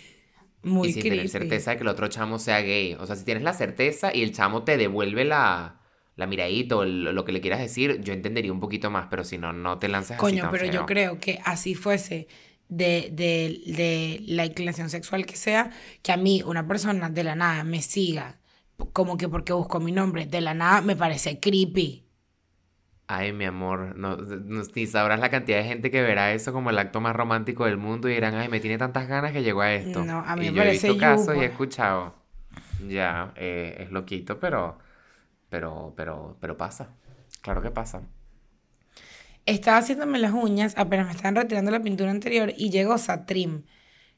muy 0.63 0.89
y 0.89 0.93
sin 0.93 1.03
creepy. 1.03 1.17
tener 1.19 1.29
certeza 1.29 1.73
de 1.73 1.77
que 1.77 1.83
el 1.83 1.89
otro 1.89 2.09
chamo 2.09 2.39
sea 2.39 2.61
gay. 2.63 2.95
O 2.95 3.07
sea, 3.07 3.15
si 3.15 3.25
tienes 3.27 3.43
la 3.43 3.53
certeza 3.53 4.15
y 4.15 4.23
el 4.23 4.33
chamo 4.33 4.65
te 4.65 4.79
devuelve 4.79 5.27
la, 5.27 5.81
la 6.17 6.27
miradita 6.27 6.77
o 6.77 6.85
lo 6.87 7.25
que 7.27 7.33
le 7.33 7.43
quieras 7.43 7.61
decir, 7.61 8.01
yo 8.01 8.15
entendería 8.15 8.53
un 8.53 8.61
poquito 8.61 8.91
más, 8.91 9.09
pero 9.11 9.23
si 9.23 9.37
no, 9.37 9.53
no 9.53 9.79
te 9.79 9.89
lances 9.89 10.13
así 10.13 10.21
Coño, 10.21 10.45
tan 10.45 10.51
pero 10.51 10.67
yo 10.67 10.87
creo 10.87 11.21
que 11.21 11.41
así 11.45 11.75
fuese 11.75 12.27
de, 12.77 13.11
de, 13.13 13.63
de 13.67 14.23
la 14.27 14.45
inclinación 14.47 14.91
sexual 14.91 15.27
que 15.27 15.37
sea, 15.37 15.71
que 16.03 16.13
a 16.13 16.17
mí 16.17 16.43
una 16.45 16.67
persona 16.67 17.11
de 17.11 17.25
la 17.25 17.35
nada 17.37 17.65
me 17.65 17.83
siga, 17.83 18.41
como 18.93 19.17
que 19.17 19.29
porque 19.29 19.53
busco 19.53 19.81
mi 19.81 19.93
nombre, 19.93 20.27
de 20.27 20.41
la 20.41 20.55
nada 20.55 20.81
me 20.83 20.97
parece 20.97 21.41
creepy. 21.41 22.05
Ay, 23.07 23.33
mi 23.33 23.45
amor, 23.45 23.95
no, 23.97 24.17
no- 24.17 24.63
ni 24.75 24.87
sabrás 24.87 25.21
la 25.21 25.31
cantidad 25.31 25.59
de 25.59 25.65
gente 25.65 25.91
que 25.91 26.01
verá 26.03 26.33
eso 26.33 26.53
como 26.53 26.71
el 26.71 26.79
acto 26.79 27.01
más 27.01 27.15
romántico 27.15 27.67
del 27.67 27.77
mundo 27.77 28.09
y 28.09 28.15
dirán, 28.15 28.35
ay, 28.35 28.49
me 28.49 28.61
tiene 28.61 28.79
tantas 28.79 29.07
ganas 29.09 29.33
que 29.33 29.43
llegó 29.43 29.61
a 29.61 29.73
esto. 29.75 30.09
No, 30.09 30.19
a 30.21 30.35
mí 30.37 30.47
y 30.47 30.51
me 30.51 30.53
yo 30.53 30.63
he 30.63 30.67
parece 30.67 30.71
visto 30.71 30.97
casos 30.97 31.37
y 31.37 31.43
he 31.43 31.47
escuchado. 31.47 32.15
Ya, 32.79 33.33
eh, 33.37 33.77
es 33.81 33.91
loquito, 33.93 34.41
pero, 34.41 34.79
pero, 35.51 35.95
pero, 35.97 36.39
pero 36.41 36.57
pasa. 36.57 36.97
Claro 37.43 37.63
que 37.63 37.71
pasa. 37.71 38.03
Estaba 39.45 39.79
haciéndome 39.79 40.19
las 40.19 40.33
uñas, 40.33 40.75
apenas 40.77 41.07
me 41.07 41.13
estaban 41.13 41.35
retirando 41.35 41.71
la 41.71 41.83
pintura 41.83 42.11
anterior 42.11 42.53
y 42.57 42.71
llegó 42.71 42.97
Satrim. 42.99 43.65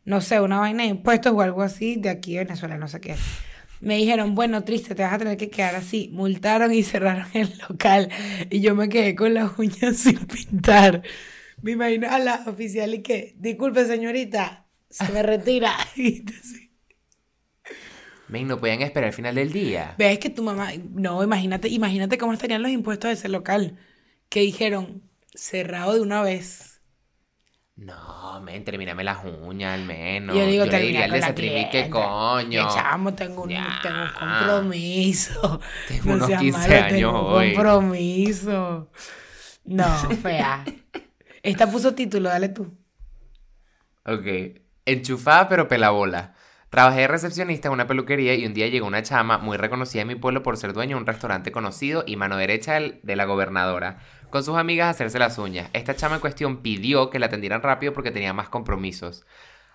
No 0.05 0.21
sé, 0.21 0.41
una 0.41 0.59
vaina 0.59 0.83
de 0.83 0.91
impuestos 0.91 1.33
o 1.33 1.41
algo 1.41 1.63
así 1.63 1.97
de 1.97 2.11
aquí 2.11 2.35
de 2.35 2.45
Venezuela, 2.45 2.77
no 2.77 2.89
sé 2.89 3.01
qué. 3.01 3.17
Me 3.81 3.97
dijeron, 3.97 4.35
bueno, 4.35 4.65
triste, 4.65 4.95
te 4.95 5.03
vas 5.03 5.15
a 5.15 5.19
tener 5.19 5.37
que 5.37 5.51
quedar 5.51 5.75
así. 5.75 6.11
Multaron 6.13 6.73
y 6.73 6.83
cerraron 6.85 7.27
el 7.35 7.53
local. 7.69 8.11
Y 8.51 8.61
yo 8.61 8.75
me 8.75 8.89
quedé 8.89 9.15
con 9.15 9.35
las 9.35 9.59
uñas 9.59 9.97
sin 9.99 10.19
pintar. 10.27 11.03
Me 11.63 11.73
imagino 11.73 12.11
a 12.11 12.19
la 12.19 12.43
oficial 12.47 12.95
y 12.95 13.03
que, 13.03 13.35
disculpe 13.39 13.87
señorita, 13.87 14.67
se 14.91 15.11
me 15.13 15.23
retira. 15.23 15.75
Ven, 18.29 18.49
no 18.49 18.59
podían 18.59 18.83
esperar 18.83 19.09
el 19.09 19.15
final 19.15 19.35
del 19.35 19.53
día. 19.53 19.95
Ves 19.99 20.19
que 20.19 20.31
tu 20.31 20.43
mamá, 20.43 20.71
no, 20.95 21.23
imagínate, 21.23 21.69
imagínate 21.69 22.19
cómo 22.19 22.33
estarían 22.33 22.63
los 22.63 22.71
impuestos 22.73 23.09
de 23.09 23.15
ese 23.15 23.29
local. 23.29 23.79
Que 24.29 24.41
dijeron, 24.41 25.03
cerrado 25.35 25.95
de 25.95 26.01
una 26.01 26.23
vez. 26.23 26.83
No, 27.77 28.41
men, 28.41 28.65
termíname 28.65 29.03
las 29.03 29.25
uñas 29.25 29.75
al 29.75 29.85
menos. 29.85 30.37
Yo 30.37 30.47
digo, 30.47 30.65
le 30.65 30.71
termina 30.71 31.07
diría 31.07 31.09
Satrim, 31.21 31.53
¿qué 31.71 31.91
clienta. 31.91 31.91
coño? 31.91 32.69
Que 32.69 32.75
chamo, 32.75 33.15
tengo 33.15 33.43
un, 33.45 33.51
Ya. 33.51 33.81
tengo 33.83 34.03
un 34.03 34.11
compromiso. 34.11 35.61
Tengo 35.89 36.15
no 36.15 36.15
unos 36.15 36.27
seas 36.29 36.41
15 36.41 36.59
malo, 36.59 36.75
años 36.83 36.89
tengo 36.89 37.21
un 37.21 37.33
hoy. 37.33 37.53
compromiso. 37.55 38.91
No, 39.65 39.85
fea. 40.23 40.65
Esta 41.43 41.71
puso 41.71 41.95
título, 41.95 42.29
dale 42.29 42.49
tú. 42.51 42.77
Ok. 44.05 44.27
Enchufada 44.87 45.49
pero 45.49 45.69
pelabola. 45.69 46.35
Trabajé 46.71 47.03
de 47.03 47.09
recepcionista 47.09 47.69
en 47.69 47.75
una 47.75 47.87
peluquería 47.87 48.35
y 48.35 48.47
un 48.47 48.53
día 48.55 48.67
llegó 48.69 48.87
una 48.87 49.03
chama 49.03 49.39
muy 49.39 49.57
reconocida 49.57 50.03
en 50.03 50.09
mi 50.09 50.17
pueblo 50.17 50.43
por 50.43 50.57
ser 50.57 50.73
dueña 50.73 50.97
de 50.97 51.01
un 51.01 51.07
restaurante 51.07 51.53
conocido 51.53 52.03
y 52.07 52.17
mano 52.17 52.37
derecha 52.37 52.81
de 52.81 53.17
la 53.17 53.25
gobernadora. 53.27 53.99
Con 54.35 54.43
sus 54.43 54.57
amigas 54.57 54.89
a 54.89 54.91
hacerse 54.91 55.21
las 55.21 55.39
uñas. 55.39 55.71
Esta 55.75 55.95
chama 55.95 56.17
en 56.17 56.21
cuestión 56.21 56.57
pidió 56.57 57.09
que 57.09 57.21
la 57.21 57.27
atendieran 57.27 57.63
rápido 57.63 57.93
porque 57.93 58.11
tenía 58.11 58.33
más 58.33 58.49
compromisos. 58.49 59.25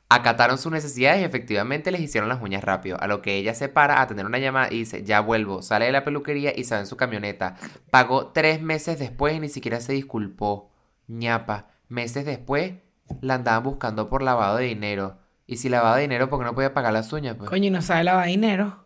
Acataron 0.09 0.57
sus 0.57 0.69
necesidades 0.69 1.21
y 1.21 1.23
efectivamente 1.23 1.91
les 1.91 2.01
hicieron 2.01 2.27
las 2.27 2.41
uñas 2.41 2.61
rápido. 2.61 2.99
A 2.99 3.07
lo 3.07 3.21
que 3.21 3.37
ella 3.37 3.53
se 3.53 3.69
para 3.69 3.93
a 3.93 4.01
atender 4.01 4.25
una 4.25 4.37
llamada 4.37 4.67
y 4.69 4.79
dice, 4.79 5.05
ya 5.05 5.21
vuelvo. 5.21 5.61
Sale 5.61 5.85
de 5.85 5.93
la 5.93 6.03
peluquería 6.03 6.51
y 6.53 6.65
se 6.65 6.75
va 6.75 6.81
en 6.81 6.87
su 6.87 6.97
camioneta. 6.97 7.55
Pagó 7.89 8.33
tres 8.33 8.61
meses 8.61 8.99
después 8.99 9.33
y 9.33 9.39
ni 9.39 9.47
siquiera 9.47 9.79
se 9.79 9.93
disculpó. 9.93 10.69
ñapa. 11.07 11.67
Meses 11.87 12.25
después 12.25 12.73
la 13.21 13.35
andaban 13.35 13.63
buscando 13.63 14.09
por 14.09 14.21
lavado 14.21 14.57
de 14.57 14.65
dinero. 14.65 15.19
Y 15.47 15.55
si 15.55 15.69
lavaba 15.69 15.95
de 15.95 16.01
dinero, 16.01 16.29
¿por 16.29 16.37
qué 16.37 16.43
no 16.43 16.53
podía 16.53 16.73
pagar 16.73 16.91
las 16.91 17.13
uñas? 17.13 17.37
Pues? 17.37 17.49
Coño, 17.49 17.67
y 17.67 17.69
no 17.69 17.81
sabe 17.81 18.03
lavar 18.03 18.27
dinero. 18.27 18.83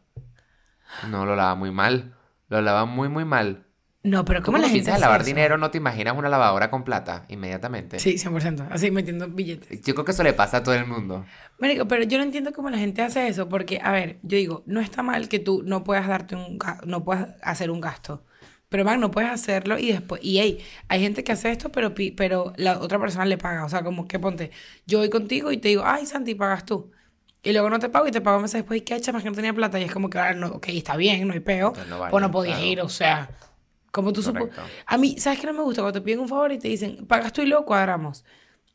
No, 1.10 1.26
lo 1.26 1.36
lava 1.36 1.56
muy 1.56 1.72
mal. 1.72 2.14
Lo 2.48 2.62
lavan 2.62 2.90
muy, 2.90 3.10
muy 3.10 3.26
mal. 3.26 3.66
No, 4.04 4.26
pero 4.26 4.44
¿Cómo 4.44 4.58
¿cómo 4.58 4.58
la 4.58 4.70
gente 4.70 4.92
piensas 4.92 5.00
lavar 5.00 5.22
eso? 5.22 5.26
dinero? 5.26 5.58
¿No 5.58 5.72
te 5.72 5.78
imaginas 5.78 6.18
una 6.18 6.30
lavadora 6.30 6.70
con 6.70 6.84
plata 6.84 7.26
inmediatamente? 7.30 8.00
Sí, 8.00 8.18
100%. 8.18 8.68
Así 8.70 8.92
metiendo 8.92 9.28
billetes. 9.30 9.82
Yo 9.82 9.94
creo 9.96 10.06
que 10.06 10.12
eso 10.12 10.24
le 10.24 10.34
pasa 10.34 10.58
a 10.58 10.64
todo 10.64 10.76
el 10.76 10.86
mundo. 10.86 11.32
Marico, 11.58 11.88
pero 11.88 12.04
yo 12.04 12.18
no 12.18 12.24
entiendo 12.24 12.52
cómo 12.54 12.70
la 12.70 12.78
gente 12.78 13.02
hace 13.02 13.28
eso, 13.28 13.48
porque, 13.48 13.80
a 13.82 13.92
ver, 13.92 14.20
yo 14.24 14.38
digo, 14.38 14.64
no 14.66 14.82
está 14.82 15.04
mal 15.04 15.30
que 15.30 15.40
tú 15.40 15.64
no 15.66 15.84
puedas 15.84 16.08
darte 16.08 16.36
un 16.36 16.58
no 16.86 17.04
puedas 17.06 17.30
hacer 17.42 17.72
un 17.72 17.80
gasto. 17.80 18.26
Pero, 18.70 18.84
man, 18.86 19.00
no 19.00 19.12
puedes 19.12 19.30
hacerlo 19.30 19.78
y 19.78 19.92
después, 19.92 20.22
y 20.24 20.40
hey, 20.40 20.60
hay 20.88 21.02
gente 21.02 21.24
que 21.24 21.32
hace 21.32 21.52
esto, 21.52 21.72
pero, 21.72 21.94
pero 22.18 22.54
la 22.58 22.80
otra 22.80 23.00
persona 23.00 23.26
le 23.26 23.38
paga. 23.38 23.66
O 23.66 23.70
sea, 23.70 23.84
como 23.84 24.08
que 24.08 24.20
ponte, 24.20 24.52
yo 24.86 24.98
voy 25.00 25.10
contigo 25.10 25.52
y 25.52 25.58
te 25.58 25.70
digo, 25.70 25.84
ay, 25.86 26.06
Santi, 26.06 26.36
pagas 26.36 26.66
tú. 26.66 26.92
Y 27.44 27.52
luego 27.52 27.70
no 27.70 27.80
te 27.80 27.90
pago 27.90 28.08
y 28.08 28.12
te 28.12 28.22
pago 28.22 28.40
meses 28.40 28.56
después, 28.62 28.80
¿y 28.82 28.84
qué 28.84 28.96
hecha? 28.96 29.12
Más 29.12 29.22
que 29.24 29.30
no 29.30 29.36
tenía 29.36 29.54
plata. 29.54 29.80
Y 29.80 29.84
es 29.84 29.92
como 29.94 30.10
que, 30.10 30.18
ah, 30.20 30.34
no, 30.34 30.48
ok, 30.48 30.70
está 30.70 30.96
bien, 30.98 31.28
no 31.28 31.34
hay 31.34 31.42
peo. 31.42 31.74
No 31.90 32.08
pues 32.10 32.22
no 32.22 32.32
podías 32.32 32.58
claro. 32.58 32.72
ir, 32.72 32.82
o 32.82 32.90
sea, 32.90 33.30
como 33.94 34.12
tú 34.12 34.22
supo. 34.22 34.50
A 34.86 34.98
mí, 34.98 35.18
¿sabes 35.20 35.40
qué 35.40 35.48
no 35.48 35.54
me 35.54 35.62
gusta? 35.62 35.82
Cuando 35.82 36.00
te 36.02 36.04
piden 36.04 36.20
un 36.20 36.28
favor 36.28 36.52
y 36.52 36.60
te 36.60 36.68
dicen, 36.68 37.06
pagas 37.08 37.32
tú 37.32 37.42
y 37.42 37.46
luego 37.46 37.64
cuadramos. 37.66 38.26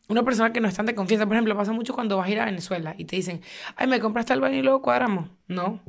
Una 0.09 0.23
persona 0.23 0.53
que 0.55 0.61
no 0.63 0.69
es 0.69 0.75
tan 0.75 0.87
de 0.87 0.95
confianza, 0.95 1.27
por 1.27 1.35
ejemplo, 1.35 1.55
pasa 1.55 1.73
mucho 1.73 1.93
cuando 1.93 2.17
vas 2.17 2.29
a 2.29 2.31
ir 2.31 2.41
a 2.41 2.47
Venezuela 2.47 2.95
y 2.97 3.05
te 3.05 3.17
dicen, 3.17 3.43
ay, 3.77 3.87
me 3.89 4.01
compraste 4.01 4.33
el 4.33 4.41
baño 4.41 4.57
y 4.57 4.63
luego 4.63 4.81
cuadramos. 4.81 5.29
No. 5.49 5.83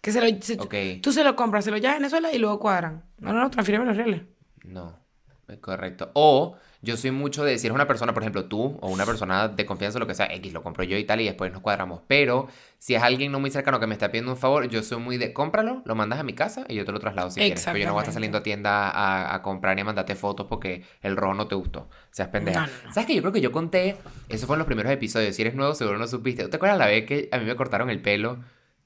Que 0.00 0.12
se 0.12 0.20
lo, 0.20 0.40
se- 0.42 0.60
Ok. 0.60 1.02
Tú 1.02 1.12
se 1.12 1.24
lo 1.24 1.34
compras, 1.34 1.64
se 1.64 1.70
lo 1.70 1.76
llevas 1.78 1.96
a 1.96 1.98
Venezuela 1.98 2.32
y 2.32 2.38
luego 2.38 2.58
cuadran. 2.60 3.04
No, 3.18 3.32
no, 3.32 3.40
no, 3.40 3.50
transfíreme 3.50 3.84
los 3.84 3.96
reales. 3.96 4.22
No, 4.64 4.96
es 5.48 5.58
correcto. 5.58 6.10
O 6.14 6.56
yo 6.82 6.96
soy 6.96 7.10
mucho 7.10 7.44
de, 7.44 7.58
si 7.58 7.66
eres 7.66 7.74
una 7.74 7.86
persona, 7.86 8.14
por 8.14 8.22
ejemplo, 8.22 8.46
tú 8.46 8.78
o 8.80 8.88
una 8.88 9.04
persona 9.04 9.48
de 9.48 9.66
confianza, 9.66 9.98
lo 9.98 10.06
que 10.06 10.14
sea, 10.14 10.26
X, 10.34 10.52
lo 10.52 10.62
compro 10.62 10.82
yo 10.84 10.96
y 10.96 11.04
tal, 11.04 11.20
y 11.20 11.24
después 11.24 11.52
nos 11.52 11.60
cuadramos. 11.60 12.00
Pero 12.06 12.48
si 12.78 12.94
es 12.94 13.02
alguien 13.02 13.32
no 13.32 13.40
muy 13.40 13.50
cercano 13.50 13.78
que 13.80 13.86
me 13.86 13.92
está 13.94 14.10
pidiendo 14.10 14.32
un 14.32 14.38
favor, 14.38 14.66
yo 14.68 14.82
soy 14.82 14.98
muy 14.98 15.18
de, 15.18 15.34
cómpralo, 15.34 15.82
lo 15.84 15.94
mandas 15.94 16.18
a 16.18 16.22
mi 16.22 16.32
casa 16.32 16.64
y 16.68 16.76
yo 16.76 16.84
te 16.86 16.92
lo 16.92 16.98
traslado 16.98 17.30
si 17.30 17.40
quieres. 17.40 17.62
Pero 17.64 17.78
yo 17.78 17.86
no 17.86 17.92
voy 17.92 18.00
a 18.00 18.02
estar 18.02 18.14
saliendo 18.14 18.38
a 18.38 18.42
tienda 18.42 18.88
a, 18.88 19.34
a 19.34 19.42
comprar 19.42 19.74
ni 19.74 19.82
a 19.82 19.84
mandarte 19.84 20.14
fotos 20.14 20.46
porque 20.48 20.84
el 21.02 21.16
rojo 21.16 21.34
no 21.34 21.48
te 21.48 21.54
gustó. 21.54 21.88
Seas 22.10 22.28
pendeja. 22.28 22.60
No, 22.60 22.66
no, 22.66 22.72
no. 22.86 22.92
¿Sabes 22.92 23.06
que 23.06 23.14
Yo 23.14 23.20
creo 23.20 23.32
que 23.32 23.40
yo 23.42 23.52
conté, 23.52 23.96
eso 24.28 24.46
fue 24.46 24.56
en 24.56 24.60
los 24.60 24.66
primeros 24.66 24.90
episodios. 24.90 25.36
Si 25.36 25.42
eres 25.42 25.54
nuevo, 25.54 25.74
seguro 25.74 25.98
no 25.98 26.06
supiste. 26.06 26.48
¿Te 26.48 26.56
acuerdas 26.56 26.78
la 26.78 26.86
vez 26.86 27.04
que 27.04 27.28
a 27.30 27.38
mí 27.38 27.44
me 27.44 27.56
cortaron 27.56 27.90
el 27.90 28.00
pelo? 28.00 28.38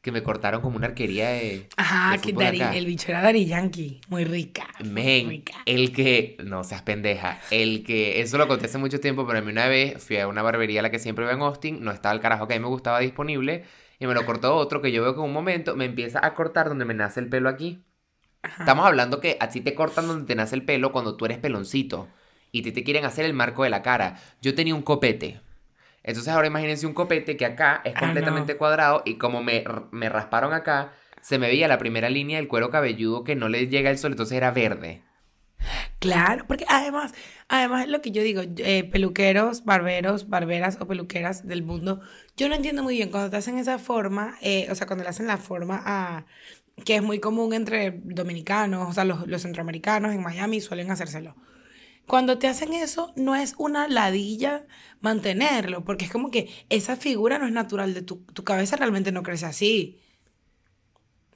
Que 0.04 0.12
me 0.12 0.22
cortaron 0.22 0.60
como 0.60 0.76
una 0.76 0.88
arquería 0.88 1.30
de. 1.30 1.66
Ajá, 1.78 2.12
de 2.12 2.20
que 2.20 2.34
Dari- 2.34 2.76
el 2.76 2.84
bicho 2.84 3.08
era 3.08 3.22
Dari 3.22 3.46
Yankee. 3.46 4.02
Muy 4.08 4.24
rica. 4.24 4.66
muy 4.80 5.24
rica. 5.26 5.54
el 5.64 5.92
que, 5.94 6.36
no 6.44 6.62
seas 6.62 6.82
pendeja, 6.82 7.40
el 7.50 7.82
que, 7.84 8.20
eso 8.20 8.36
lo 8.36 8.46
conté 8.46 8.66
hace 8.66 8.76
mucho 8.76 9.00
tiempo, 9.00 9.26
pero 9.26 9.38
a 9.38 9.42
mí 9.42 9.50
una 9.50 9.66
vez 9.66 10.04
fui 10.04 10.18
a 10.18 10.28
una 10.28 10.42
barbería 10.42 10.80
a 10.80 10.82
la 10.82 10.90
que 10.90 10.98
siempre 10.98 11.24
iba 11.24 11.32
en 11.32 11.40
Austin, 11.40 11.82
no 11.82 11.90
estaba 11.90 12.14
el 12.14 12.20
carajo 12.20 12.46
que 12.46 12.52
a 12.52 12.58
mí 12.58 12.62
me 12.62 12.68
gustaba 12.68 13.00
disponible, 13.00 13.64
y 13.98 14.06
me 14.06 14.12
lo 14.12 14.26
cortó 14.26 14.54
otro 14.56 14.82
que 14.82 14.92
yo 14.92 15.02
veo 15.02 15.14
que 15.14 15.20
en 15.20 15.26
un 15.26 15.32
momento 15.32 15.74
me 15.74 15.86
empieza 15.86 16.20
a 16.22 16.34
cortar 16.34 16.68
donde 16.68 16.84
me 16.84 16.92
nace 16.92 17.20
el 17.20 17.30
pelo 17.30 17.48
aquí. 17.48 17.82
Estamos 18.58 18.84
hablando 18.84 19.20
que 19.20 19.38
a 19.40 19.48
ti 19.48 19.62
te 19.62 19.74
cortan 19.74 20.06
donde 20.06 20.26
te 20.26 20.34
nace 20.34 20.54
el 20.54 20.66
pelo 20.66 20.92
cuando 20.92 21.16
tú 21.16 21.24
eres 21.24 21.38
peloncito, 21.38 22.08
y 22.52 22.60
te, 22.60 22.72
te 22.72 22.84
quieren 22.84 23.06
hacer 23.06 23.24
el 23.24 23.32
marco 23.32 23.64
de 23.64 23.70
la 23.70 23.80
cara. 23.80 24.20
Yo 24.42 24.54
tenía 24.54 24.74
un 24.74 24.82
copete. 24.82 25.40
Entonces 26.04 26.32
ahora 26.32 26.46
imagínense 26.48 26.86
un 26.86 26.94
copete 26.94 27.36
que 27.36 27.46
acá 27.46 27.80
es 27.84 27.94
Ah, 27.94 27.98
completamente 27.98 28.52
no. 28.52 28.58
cuadrado 28.58 29.02
y 29.04 29.16
como 29.18 29.42
me, 29.42 29.64
me 29.90 30.08
rasparon 30.10 30.52
acá, 30.52 30.92
se 31.22 31.38
me 31.38 31.48
veía 31.48 31.68
la 31.68 31.78
primera 31.78 32.10
línea 32.10 32.38
del 32.38 32.48
cuero 32.48 32.70
cabelludo 32.70 33.24
que 33.24 33.36
no 33.36 33.48
le 33.48 33.68
llega 33.68 33.90
el 33.90 33.98
sol, 33.98 34.12
entonces 34.12 34.36
era 34.36 34.50
verde. 34.52 35.02
Claro, 35.98 36.44
porque 36.46 36.66
además, 36.68 37.12
además 37.48 37.84
es 37.84 37.88
lo 37.88 38.02
que 38.02 38.10
yo 38.10 38.22
digo, 38.22 38.42
eh, 38.58 38.84
peluqueros, 38.84 39.64
barberos, 39.64 40.28
barberas 40.28 40.76
o 40.80 40.86
peluqueras 40.86 41.46
del 41.46 41.62
mundo, 41.62 42.00
yo 42.36 42.48
no 42.48 42.54
entiendo 42.54 42.82
muy 42.82 42.96
bien 42.96 43.10
cuando 43.10 43.30
te 43.30 43.36
hacen 43.38 43.58
esa 43.58 43.78
forma, 43.78 44.36
eh, 44.42 44.66
o 44.70 44.74
sea, 44.74 44.86
cuando 44.86 45.04
le 45.04 45.10
hacen 45.10 45.26
la 45.26 45.38
forma 45.38 45.82
a, 45.84 46.26
que 46.84 46.96
es 46.96 47.02
muy 47.02 47.20
común 47.20 47.54
entre 47.54 48.00
dominicanos, 48.04 48.88
o 48.88 48.92
sea, 48.92 49.04
los, 49.04 49.26
los 49.26 49.42
centroamericanos 49.42 50.12
en 50.14 50.22
Miami 50.22 50.60
suelen 50.60 50.90
hacérselo. 50.90 51.36
Cuando 52.06 52.38
te 52.38 52.48
hacen 52.48 52.72
eso, 52.74 53.12
no 53.16 53.34
es 53.34 53.54
una 53.58 53.88
ladilla 53.88 54.66
mantenerlo, 55.00 55.84
porque 55.84 56.04
es 56.04 56.10
como 56.10 56.30
que 56.30 56.50
esa 56.68 56.96
figura 56.96 57.38
no 57.38 57.46
es 57.46 57.52
natural 57.52 57.94
de 57.94 58.02
tu, 58.02 58.16
tu 58.32 58.44
cabeza, 58.44 58.76
realmente 58.76 59.10
no 59.12 59.22
crece 59.22 59.46
así. 59.46 60.00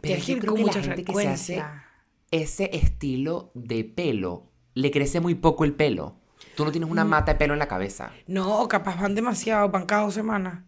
Pero 0.00 0.14
Tienes 0.14 0.24
que 0.26 0.33
ir 0.33 0.44
con 0.46 0.61
mucha 0.61 0.83
frecuencia. 0.83 1.85
ese 2.31 2.70
estilo 2.76 3.50
de 3.54 3.85
pelo 3.85 4.50
le 4.74 4.90
crece 4.90 5.20
muy 5.20 5.35
poco 5.35 5.64
el 5.64 5.74
pelo. 5.74 6.16
Tú 6.54 6.64
no 6.64 6.70
tienes 6.70 6.90
una 6.90 7.04
Mm. 7.04 7.09
mata 7.09 7.33
de 7.33 7.38
pelo 7.38 7.52
en 7.54 7.59
la 7.59 7.68
cabeza. 7.68 8.12
No, 8.26 8.68
capaz 8.68 9.00
van 9.00 9.14
demasiado, 9.14 9.68
van 9.70 9.87
cada 9.87 10.02
dos 10.02 10.14
semanas. 10.14 10.64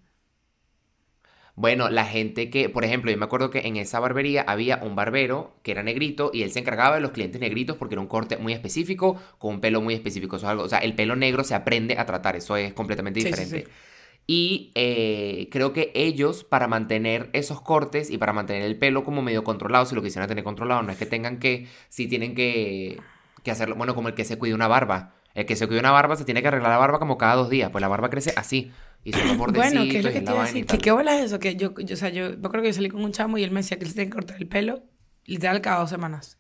Bueno, 1.61 1.91
la 1.91 2.07
gente 2.07 2.49
que, 2.49 2.71
por 2.71 2.85
ejemplo, 2.85 3.11
yo 3.11 3.19
me 3.19 3.27
acuerdo 3.27 3.51
que 3.51 3.59
en 3.67 3.77
esa 3.77 4.01
barbería 4.01 4.41
había 4.43 4.79
un 4.83 4.97
barbero 4.97 5.53
que 5.63 5.73
era 5.73 5.83
negrito 5.83 6.31
y 6.33 6.43
él 6.43 6.51
se 6.53 6.61
encargaba 6.61 6.95
de 6.95 7.03
los 7.03 7.11
clientes 7.11 7.39
negritos 7.39 7.77
porque 7.77 7.95
era 7.97 8.01
un 8.01 8.07
corte 8.09 8.39
muy 8.39 8.55
específico, 8.55 9.21
con 9.39 9.55
un 9.57 9.61
pelo 9.61 9.83
muy 9.83 9.93
específico. 9.93 10.37
Eso 10.37 10.47
es 10.47 10.51
algo, 10.51 10.63
o 10.63 10.69
sea, 10.71 10.79
el 10.79 10.95
pelo 10.95 11.17
negro 11.17 11.45
se 11.45 11.55
aprende 11.55 11.99
a 11.99 12.07
tratar, 12.07 12.35
eso 12.37 12.57
es 12.57 12.73
completamente 12.73 13.21
Sí, 13.21 13.33
sí, 13.33 13.45
diferente. 13.45 13.65
sí. 13.65 13.69
Y 14.27 14.71
eh, 14.75 15.49
creo 15.51 15.73
que 15.73 15.93
ellos, 15.95 16.45
para 16.45 16.69
mantener 16.69 17.29
esos 17.33 17.61
cortes 17.61 18.11
y 18.11 18.19
para 18.19 18.33
mantener 18.33 18.63
el 18.63 18.79
pelo 18.79 19.05
como 19.05 19.21
medio 19.23 19.45
controlado, 19.45 19.85
si 19.87 19.95
lo 19.95 20.03
quisieran 20.03 20.29
tener 20.29 20.45
controlado, 20.45 20.83
no 20.83 20.93
es 20.93 20.99
que 20.99 21.07
tengan 21.07 21.39
que, 21.41 21.67
si 21.89 22.07
tienen 22.09 22.35
que, 22.35 23.03
que 23.43 23.51
hacerlo, 23.51 23.75
bueno, 23.77 23.95
como 23.95 24.09
el 24.09 24.15
que 24.15 24.25
se 24.25 24.39
cuide 24.39 24.55
una 24.55 24.69
barba. 24.69 25.15
El 25.35 25.47
que 25.47 25.57
se 25.57 25.67
cuide 25.67 25.81
una 25.81 25.91
barba 25.93 26.17
se 26.17 26.25
tiene 26.25 26.43
que 26.43 26.49
arreglar 26.49 26.71
la 26.73 26.79
barba 26.79 26.99
como 26.99 27.19
cada 27.19 27.35
dos 27.37 27.51
días, 27.51 27.71
pues 27.71 27.83
la 27.83 27.89
barba 27.89 28.11
crece 28.11 28.33
así. 28.37 28.73
Y 29.05 29.13
los 29.13 29.37
bordecitos 29.39 29.73
Bueno, 29.73 29.91
¿qué 29.91 29.99
es 29.99 30.05
lo 30.05 30.13
que 30.13 30.21
te 30.21 30.31
iba 30.33 30.43
a 30.43 30.47
decir? 30.47 30.67
¿Qué, 30.67 30.79
qué 30.79 30.91
bola 30.93 31.17
es 31.19 31.25
eso? 31.27 31.39
Que 31.39 31.57
yo, 31.57 31.75
yo, 31.79 31.95
o 31.95 31.97
sea, 31.97 32.11
yo, 32.11 32.31
yo 32.35 32.51
creo 32.51 32.63
que 32.63 32.69
yo 32.69 32.75
salí 32.75 32.89
con 32.91 33.03
un 33.03 33.13
chamo 33.13 33.39
y 33.39 33.45
él 33.45 33.51
me 33.51 33.61
decía 33.61 33.79
que 33.79 33.87
se 33.87 33.95
tiene 33.95 34.11
que 34.11 34.15
cortar 34.15 34.37
el 34.39 34.49
pelo 34.49 34.83
literal 35.25 35.61
cada 35.61 35.81
dos 35.81 35.91
semanas. 35.91 36.39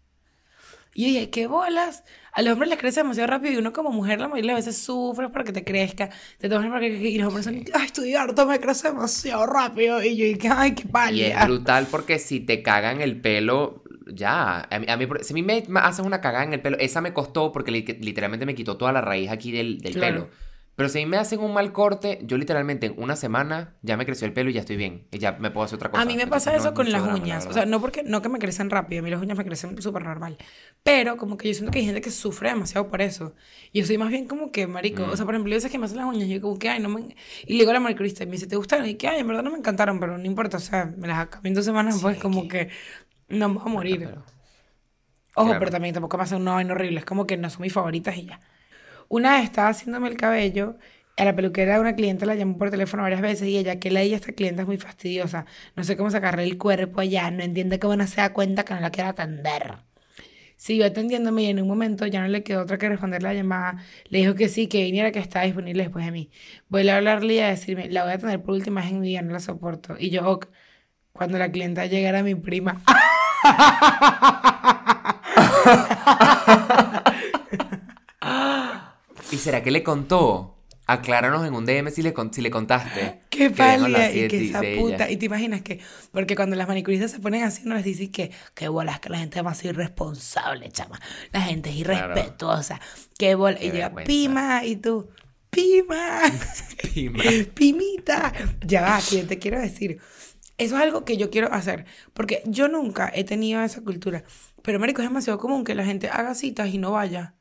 Y 0.92 1.02
yo 1.02 1.08
dije, 1.20 1.30
¿qué 1.30 1.46
bolas? 1.46 2.02
A 2.32 2.42
los 2.42 2.52
hombres 2.52 2.68
les 2.68 2.78
crece 2.78 3.00
demasiado 3.00 3.28
rápido 3.28 3.54
y 3.54 3.56
uno 3.58 3.72
como 3.72 3.90
mujer 3.92 4.20
la 4.20 4.28
mayoría 4.28 4.52
de 4.52 4.56
veces 4.56 4.76
sufre 4.76 5.28
para 5.30 5.44
que 5.44 5.52
te 5.52 5.64
crezca, 5.64 6.10
te 6.38 6.48
tomas 6.48 6.68
para 6.68 6.80
que 6.80 6.88
y 6.88 7.16
los 7.18 7.28
hombres 7.28 7.44
son, 7.44 7.64
ay, 7.74 7.86
estoy 7.86 8.14
harto, 8.14 8.44
me 8.46 8.58
crece 8.58 8.88
demasiado 8.88 9.46
rápido. 9.46 10.02
Y 10.02 10.16
yo 10.16 10.24
dije, 10.26 10.48
ay, 10.52 10.74
qué 10.74 10.82
Y 10.82 10.86
es 10.86 10.90
pálida. 10.92 11.44
brutal 11.44 11.86
porque 11.90 12.18
si 12.18 12.40
te 12.40 12.62
cagan 12.62 13.00
el 13.00 13.20
pelo, 13.20 13.84
ya. 14.12 14.62
A 14.70 14.78
mí, 14.80 14.86
a 14.88 14.96
mí- 14.96 15.06
si 15.22 15.32
a 15.32 15.34
mí 15.34 15.42
me 15.42 15.64
me 15.68 15.80
hacen 15.80 16.04
una 16.06 16.20
cagada 16.20 16.44
en 16.44 16.52
el 16.54 16.60
pelo, 16.60 16.76
esa 16.78 17.00
me 17.00 17.12
costó 17.14 17.52
porque 17.52 17.70
li- 17.70 17.84
literalmente 18.00 18.44
me 18.46 18.54
quitó 18.56 18.76
toda 18.76 18.92
la 18.92 19.00
raíz 19.00 19.30
aquí 19.30 19.52
del, 19.52 19.80
del 19.80 19.92
Claro. 19.92 20.24
pelo. 20.24 20.30
Pero 20.80 20.88
si 20.88 21.04
me 21.04 21.18
hacen 21.18 21.40
un 21.40 21.52
mal 21.52 21.72
corte, 21.72 22.20
yo 22.22 22.38
literalmente 22.38 22.86
en 22.86 22.94
una 22.96 23.14
semana 23.14 23.74
ya 23.82 23.98
me 23.98 24.06
creció 24.06 24.26
el 24.26 24.32
pelo 24.32 24.48
y 24.48 24.54
ya 24.54 24.60
estoy 24.60 24.76
bien. 24.78 25.06
Y 25.12 25.18
ya 25.18 25.32
me 25.32 25.50
puedo 25.50 25.66
hacer 25.66 25.76
otra 25.76 25.90
cosa. 25.90 26.00
A 26.00 26.06
mí 26.06 26.16
me 26.16 26.22
Entonces, 26.22 26.46
pasa 26.46 26.52
no 26.52 26.56
eso 26.58 26.68
es 26.70 26.74
con 26.74 26.90
las 26.90 27.02
drama, 27.02 27.18
la 27.18 27.22
uñas. 27.22 27.44
O 27.44 27.48
verdad. 27.48 27.62
sea, 27.64 27.70
no 27.70 27.82
porque 27.82 28.02
no 28.02 28.22
que 28.22 28.30
me 28.30 28.38
crecen 28.38 28.70
rápido, 28.70 29.00
a 29.00 29.02
mí 29.04 29.10
las 29.10 29.20
uñas 29.20 29.36
me 29.36 29.44
crecen 29.44 29.82
súper 29.82 30.04
normal. 30.04 30.38
Pero 30.82 31.18
como 31.18 31.36
que 31.36 31.48
yo 31.48 31.52
siento 31.52 31.70
que 31.70 31.80
hay 31.80 31.84
gente 31.84 32.00
que 32.00 32.10
sufre 32.10 32.48
demasiado 32.48 32.88
por 32.88 33.02
eso. 33.02 33.34
Y 33.72 33.80
yo 33.80 33.86
soy 33.86 33.98
más 33.98 34.08
bien 34.08 34.26
como 34.26 34.52
que, 34.52 34.66
marico, 34.66 35.02
Mm. 35.06 35.10
o 35.10 35.16
sea, 35.16 35.26
por 35.26 35.34
ejemplo, 35.34 35.52
yo 35.52 35.60
sé 35.60 35.68
que 35.68 35.76
me 35.78 35.84
hacen 35.84 35.98
las 35.98 36.06
uñas 36.06 36.26
y 36.28 36.32
yo 36.32 36.40
como 36.40 36.58
que, 36.58 36.70
ay, 36.70 36.80
no 36.80 36.88
me... 36.88 37.14
Y 37.46 37.52
le 37.52 37.58
digo 37.58 37.70
a 37.72 37.74
la 37.74 37.80
manicurista 37.80 38.22
y 38.24 38.26
me 38.26 38.32
dice, 38.32 38.46
¿te 38.46 38.56
gustaron? 38.56 38.86
Y 38.86 38.94
que, 38.94 39.06
ay, 39.06 39.20
en 39.20 39.26
verdad 39.26 39.42
no 39.42 39.50
me 39.50 39.58
encantaron, 39.58 40.00
pero 40.00 40.16
no 40.16 40.24
importa, 40.24 40.56
o 40.56 40.60
sea, 40.60 40.86
me 40.96 41.08
las 41.08 41.18
acabé 41.18 41.50
en 41.50 41.56
dos 41.56 41.66
semanas, 41.66 41.96
Sí, 41.96 42.00
pues 42.00 42.16
es 42.16 42.22
como 42.22 42.48
que- 42.48 42.68
que 43.28 43.36
no 43.36 43.50
me 43.50 43.56
voy 43.56 43.64
a 43.66 43.68
morir. 43.70 43.98
Pero- 44.06 44.24
Ojo, 45.34 45.44
claro. 45.48 45.58
pero 45.60 45.70
también 45.72 45.92
tampoco 45.92 46.16
me 46.16 46.22
hacen 46.22 46.40
una 46.40 46.52
vaina 46.52 46.72
horrible, 46.72 47.00
es 47.00 47.04
como 47.04 47.26
que 47.26 47.36
no 47.36 47.50
son 47.50 47.60
mis 47.60 47.72
favoritas 47.74 48.16
y 48.16 48.24
ya. 48.24 48.40
Una 49.10 49.32
vez 49.34 49.44
estaba 49.44 49.68
haciéndome 49.70 50.08
el 50.08 50.16
cabello, 50.16 50.78
a 51.16 51.24
la 51.24 51.34
peluquera 51.34 51.74
de 51.74 51.80
una 51.80 51.96
clienta 51.96 52.26
la 52.26 52.36
llamó 52.36 52.56
por 52.56 52.70
teléfono 52.70 53.02
varias 53.02 53.20
veces 53.20 53.48
y 53.48 53.56
ella, 53.58 53.80
que 53.80 53.88
ella, 53.88 54.14
esta 54.14 54.32
clienta 54.32 54.62
es 54.62 54.68
muy 54.68 54.78
fastidiosa, 54.78 55.46
no 55.74 55.82
sé 55.82 55.96
cómo 55.96 56.12
sacarle 56.12 56.44
el 56.44 56.56
cuerpo 56.58 57.00
allá, 57.00 57.28
no 57.32 57.42
entiende 57.42 57.80
cómo 57.80 57.96
no 57.96 58.06
se 58.06 58.20
da 58.20 58.32
cuenta 58.32 58.64
que 58.64 58.72
no 58.72 58.78
la 58.80 58.90
quiero 58.90 59.10
atender. 59.10 59.78
Siguió 60.56 60.86
atendiéndome 60.86 61.42
y 61.42 61.46
en 61.46 61.60
un 61.60 61.66
momento 61.66 62.06
ya 62.06 62.20
no 62.22 62.28
le 62.28 62.44
quedó 62.44 62.62
otra 62.62 62.78
que 62.78 62.88
responder 62.88 63.20
la 63.22 63.34
llamada. 63.34 63.82
Le 64.10 64.18
dijo 64.20 64.34
que 64.36 64.48
sí, 64.48 64.68
que 64.68 64.84
viniera, 64.84 65.10
que 65.10 65.18
estaba 65.18 65.44
disponible 65.44 65.82
después 65.82 66.04
de 66.04 66.12
mí. 66.12 66.30
Voy 66.68 66.88
a 66.88 66.96
hablarle 66.98 67.34
y 67.34 67.38
a 67.40 67.48
decirme, 67.48 67.88
la 67.90 68.04
voy 68.04 68.12
a 68.12 68.18
tener 68.18 68.40
por 68.42 68.54
última 68.54 68.80
vez 68.82 68.90
en 68.92 69.00
mi 69.00 69.08
vida, 69.08 69.22
no 69.22 69.32
la 69.32 69.40
soporto. 69.40 69.96
Y 69.98 70.10
yo, 70.10 70.38
cuando 71.12 71.38
la 71.38 71.50
clienta 71.50 71.86
llegara 71.86 72.22
mi 72.22 72.36
prima. 72.36 72.80
¿Y 79.32 79.36
será 79.36 79.62
que 79.62 79.70
le 79.70 79.82
contó? 79.82 80.56
Acláranos 80.86 81.46
en 81.46 81.54
un 81.54 81.64
DM 81.66 81.90
si 81.92 82.02
le, 82.02 82.12
con- 82.12 82.32
si 82.32 82.40
le 82.42 82.50
contaste. 82.50 83.20
Qué 83.30 83.50
pálida 83.50 84.10
y 84.10 84.26
que 84.26 84.48
esa 84.48 84.64
ella. 84.64 84.80
puta. 84.80 85.10
Y 85.10 85.16
te 85.18 85.26
imaginas 85.26 85.62
que, 85.62 85.78
porque 86.10 86.34
cuando 86.34 86.56
las 86.56 86.66
manicuristas 86.66 87.12
se 87.12 87.20
ponen 87.20 87.44
así, 87.44 87.62
no 87.64 87.76
les 87.76 87.84
dices 87.84 88.08
que, 88.10 88.32
qué 88.54 88.66
bolas, 88.68 88.98
que 88.98 89.08
la 89.08 89.18
gente 89.18 89.38
es 89.38 89.44
más 89.44 89.64
irresponsable, 89.64 90.68
chama. 90.72 91.00
La 91.32 91.42
gente 91.42 91.70
es 91.70 91.84
Claro. 91.84 92.12
irrespetuosa. 92.12 92.80
Qué 93.16 93.36
bola. 93.36 93.56
Qué 93.58 93.66
y 93.66 93.70
llega. 93.70 93.94
Pima, 93.94 94.64
y 94.64 94.76
tú, 94.76 95.08
Pima, 95.48 96.22
Pima. 96.94 97.22
Pimita. 97.54 98.32
Ya 98.66 98.82
va, 98.82 99.00
que 99.08 99.22
te 99.24 99.38
quiero 99.38 99.60
decir. 99.60 99.98
Eso 100.58 100.76
es 100.76 100.82
algo 100.82 101.04
que 101.04 101.16
yo 101.16 101.30
quiero 101.30 101.52
hacer. 101.52 101.86
Porque 102.14 102.42
yo 102.46 102.66
nunca 102.68 103.10
he 103.14 103.22
tenido 103.24 103.62
esa 103.62 103.80
cultura. 103.82 104.24
Pero, 104.62 104.78
marico, 104.80 105.02
es 105.02 105.08
demasiado 105.08 105.38
común 105.38 105.62
que 105.64 105.74
la 105.76 105.84
gente 105.84 106.08
haga 106.10 106.34
citas 106.34 106.68
y 106.74 106.78
no 106.78 106.90
vaya. 106.92 107.34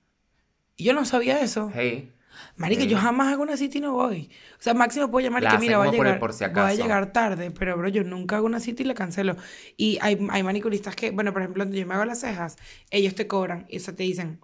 Y 0.80 0.86
yo 0.86 0.94
no 0.94 1.04
sabía 1.04 1.42
eso. 1.42 1.70
Hey. 1.76 2.10
Marico, 2.56 2.86
yo 2.86 2.98
jamás 2.98 3.34
hago 3.34 3.44
una 3.44 3.58
cita 3.58 3.78
y 3.78 3.82
no 3.82 3.92
voy. 3.92 4.30
O 4.58 4.62
sea, 4.62 4.74
máximo 4.74 5.12
puedo 5.12 5.26
llamar 5.26 5.44
y 5.44 5.48
que 5.48 5.58
mira, 5.58 5.78
voy 5.78 5.90
a 5.90 5.92
llegar, 5.92 6.20
por 6.20 6.32
si 6.32 6.46
voy 6.46 6.48
a 6.48 6.52
acaso. 6.52 6.82
llegar 6.82 7.12
tarde, 7.12 7.52
pero 7.52 7.76
bro, 7.76 7.90
yo 7.90 8.06
nunca 8.06 8.38
hago 8.38 8.46
una 8.46 8.62
cita 8.62 8.82
y 8.82 8.86
la 8.86 8.94
cancelo. 8.94 9.36
Y 9.76 10.00
hay, 10.02 10.18
hay 10.30 10.42
manicuristas 10.42 10.96
que, 10.96 11.12
bueno, 11.12 11.34
por 11.34 11.42
ejemplo, 11.42 11.66
donde 11.66 11.78
yo 11.78 11.86
me 11.86 11.96
hago 11.96 12.06
las 12.06 12.22
cejas, 12.22 12.56
ellos 12.92 13.14
te 13.14 13.28
cobran, 13.28 13.66
y 13.68 13.76
eso 13.76 13.94
te 13.94 14.04
dicen, 14.04 14.40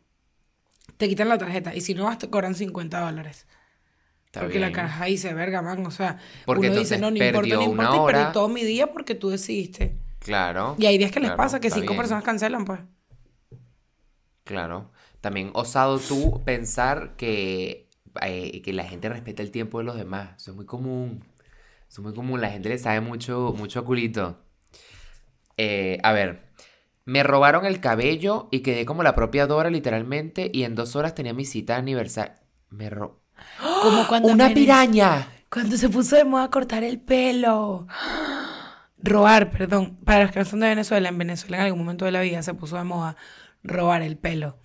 te 0.97 1.07
quitan 1.07 1.29
la 1.29 1.37
tarjeta, 1.37 1.73
y 1.73 1.79
si 1.79 1.93
no 1.93 2.03
vas, 2.03 2.17
te 2.17 2.29
cobran 2.29 2.53
50 2.53 2.99
dólares. 2.99 3.47
Está 4.25 4.41
porque 4.41 4.59
la 4.59 4.73
caja 4.73 5.05
dice, 5.05 5.33
verga, 5.33 5.61
man, 5.61 5.85
o 5.85 5.91
sea, 5.91 6.17
Porque 6.45 6.69
uno 6.69 6.79
dice, 6.79 6.97
no, 6.99 7.11
no 7.11 7.23
importa, 7.23 7.55
no 7.55 7.61
importa, 7.61 7.95
y 7.95 8.05
perdí 8.13 8.33
todo 8.33 8.49
mi 8.49 8.65
día 8.65 8.91
porque 8.91 9.15
tú 9.15 9.29
decidiste. 9.29 9.95
Claro. 10.19 10.75
Y 10.77 10.85
hay 10.85 10.97
días 10.97 11.11
que 11.13 11.21
les 11.21 11.31
pasa 11.31 11.61
que 11.61 11.69
cinco 11.69 11.91
bien, 11.91 11.97
personas 11.97 12.25
cancelan, 12.25 12.65
pues. 12.65 12.81
Claro. 14.43 14.91
También 15.25 15.49
osado 15.55 15.97
tú 15.97 16.43
pensar 16.45 17.15
que, 17.15 17.89
eh, 18.21 18.61
que 18.61 18.73
la 18.73 18.83
gente 18.83 19.09
respeta 19.09 19.41
el 19.41 19.49
tiempo 19.49 19.79
de 19.79 19.83
los 19.83 19.95
demás. 19.95 20.35
Eso 20.37 20.51
es 20.51 20.55
muy 20.55 20.67
común. 20.67 21.25
Eso 21.89 22.01
es 22.01 22.05
muy 22.05 22.13
común. 22.13 22.41
La 22.41 22.51
gente 22.51 22.69
le 22.69 22.77
sabe 22.77 23.01
mucho, 23.01 23.51
mucho 23.57 23.79
a 23.79 23.85
culito. 23.85 24.37
Eh, 25.57 25.97
a 26.03 26.13
ver. 26.13 26.51
Me 27.05 27.23
robaron 27.23 27.65
el 27.65 27.79
cabello 27.79 28.49
y 28.51 28.59
quedé 28.59 28.85
como 28.85 29.01
la 29.01 29.15
propia 29.15 29.47
Dora, 29.47 29.71
literalmente. 29.71 30.51
Y 30.53 30.61
en 30.61 30.75
dos 30.75 30.95
horas 30.95 31.15
tenía 31.15 31.33
mi 31.33 31.43
cita 31.43 31.73
de 31.73 31.79
aniversario. 31.79 32.35
Me 32.69 32.91
ro... 32.91 33.23
Como 33.81 34.07
cuando 34.07 34.27
¡Una 34.27 34.53
piraña! 34.53 35.27
Cuando 35.49 35.75
se 35.77 35.89
puso 35.89 36.15
de 36.17 36.25
moda 36.25 36.51
cortar 36.51 36.83
el 36.83 36.99
pelo. 36.99 37.87
Robar, 38.99 39.49
perdón. 39.49 39.97
Para 40.05 40.25
los 40.25 40.31
que 40.31 40.37
no 40.37 40.45
son 40.45 40.59
de 40.59 40.67
Venezuela, 40.67 41.09
en 41.09 41.17
Venezuela 41.17 41.57
en 41.57 41.63
algún 41.63 41.79
momento 41.79 42.05
de 42.05 42.11
la 42.11 42.21
vida 42.21 42.43
se 42.43 42.53
puso 42.53 42.77
de 42.77 42.83
moda 42.83 43.17
robar 43.63 44.03
el 44.03 44.17
pelo. 44.19 44.59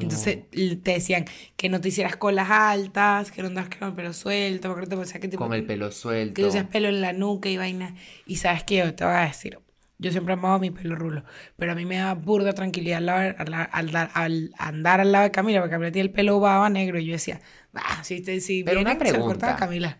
Entonces 0.00 0.38
l- 0.52 0.76
te 0.76 0.92
decían 0.92 1.24
que 1.56 1.68
no 1.68 1.80
te 1.80 1.88
hicieras 1.88 2.16
colas 2.16 2.48
altas, 2.50 3.30
que 3.30 3.42
no 3.42 3.48
andas 3.48 3.68
con 3.78 3.88
el 3.88 3.94
pelo 3.94 4.12
suelto, 4.12 4.68
porque 4.72 4.86
te 4.86 5.20
que 5.20 5.36
Con 5.36 5.52
el 5.52 5.64
pelo 5.64 5.90
suelto. 5.90 6.34
que 6.34 6.44
usas 6.46 6.64
pelo 6.66 6.88
en 6.88 7.00
la 7.00 7.12
nuca 7.12 7.48
y 7.48 7.56
vaina. 7.56 7.94
Y 8.26 8.36
sabes 8.36 8.64
que 8.64 8.76
yo 8.76 8.94
te 8.94 9.04
voy 9.04 9.14
a 9.14 9.20
decir, 9.26 9.58
yo 9.98 10.10
siempre 10.10 10.34
amado 10.34 10.58
mi 10.58 10.70
pelo 10.70 10.96
rulo, 10.96 11.24
pero 11.56 11.72
a 11.72 11.74
mí 11.74 11.84
me 11.84 11.96
da 11.96 12.14
burda 12.14 12.52
tranquilidad 12.54 12.98
al, 12.98 13.06
lado- 13.06 13.34
al, 13.72 13.94
al 13.94 14.10
al 14.14 14.50
andar 14.58 15.00
al 15.00 15.12
lado 15.12 15.24
de 15.24 15.30
Camila, 15.30 15.60
porque 15.60 15.72
Camila 15.72 15.92
tiene 15.92 16.06
el 16.08 16.12
pelo 16.12 16.40
baba 16.40 16.68
negro 16.70 16.98
y 16.98 17.06
yo 17.06 17.12
decía, 17.12 17.40
ah, 17.74 18.02
si, 18.02 18.20
te, 18.20 18.40
si 18.40 18.64
Pero 18.64 18.80
una 18.80 18.94
vienen, 18.94 19.06
se 19.08 19.14
pregunta. 19.14 19.56
Camila. 19.56 19.98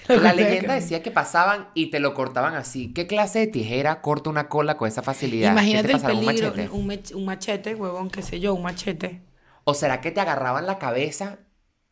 La 0.14 0.32
leyenda 0.32 0.74
decía 0.74 1.02
que 1.02 1.10
pasaban 1.10 1.68
y 1.74 1.90
te 1.90 2.00
lo 2.00 2.14
cortaban 2.14 2.54
así. 2.54 2.92
¿Qué 2.92 3.06
clase 3.06 3.40
de 3.40 3.46
tijera 3.48 4.00
corta 4.02 4.30
una 4.30 4.48
cola 4.48 4.76
con 4.76 4.88
esa 4.88 5.02
facilidad? 5.02 5.68
¿Qué 5.70 5.78
Imagínate 5.82 5.98
te 5.98 6.12
el 6.12 6.18
un 6.18 6.24
machete? 6.24 6.68
un, 6.70 7.24
machete, 7.24 7.74
huevón, 7.74 8.10
qué 8.10 8.22
sé 8.22 8.40
yo, 8.40 8.54
un 8.54 8.62
machete. 8.62 9.22
¿O 9.64 9.74
será 9.74 10.00
que 10.00 10.10
te 10.10 10.20
agarraban 10.20 10.66
la 10.66 10.78
cabeza 10.78 11.38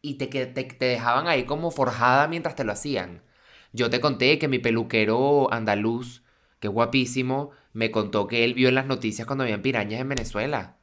y 0.03 0.15
te, 0.15 0.27
te, 0.27 0.47
te 0.47 0.85
dejaban 0.85 1.29
ahí 1.29 1.45
como 1.45 1.71
forjada 1.71 2.29
mientras 2.29 2.55
te 2.57 2.65
lo 2.65 2.73
hacían? 2.73 3.23
Yo 3.73 3.91
te 3.91 4.01
conté 4.01 4.39
que 4.39 4.49
mi 4.49 4.59
peluquero 4.59 5.53
andaluz, 5.53 6.23
que 6.61 6.69
es 6.69 6.73
guapísimo, 6.75 7.51
me 7.73 7.91
contó 7.91 8.27
que 8.27 8.45
él 8.45 8.55
vio 8.55 8.69
en 8.69 8.75
las 8.75 8.87
noticias 8.87 9.27
cuando 9.27 9.45
habían 9.45 9.63
pirañas 9.63 10.01
en 10.01 10.09
Venezuela. 10.09 10.79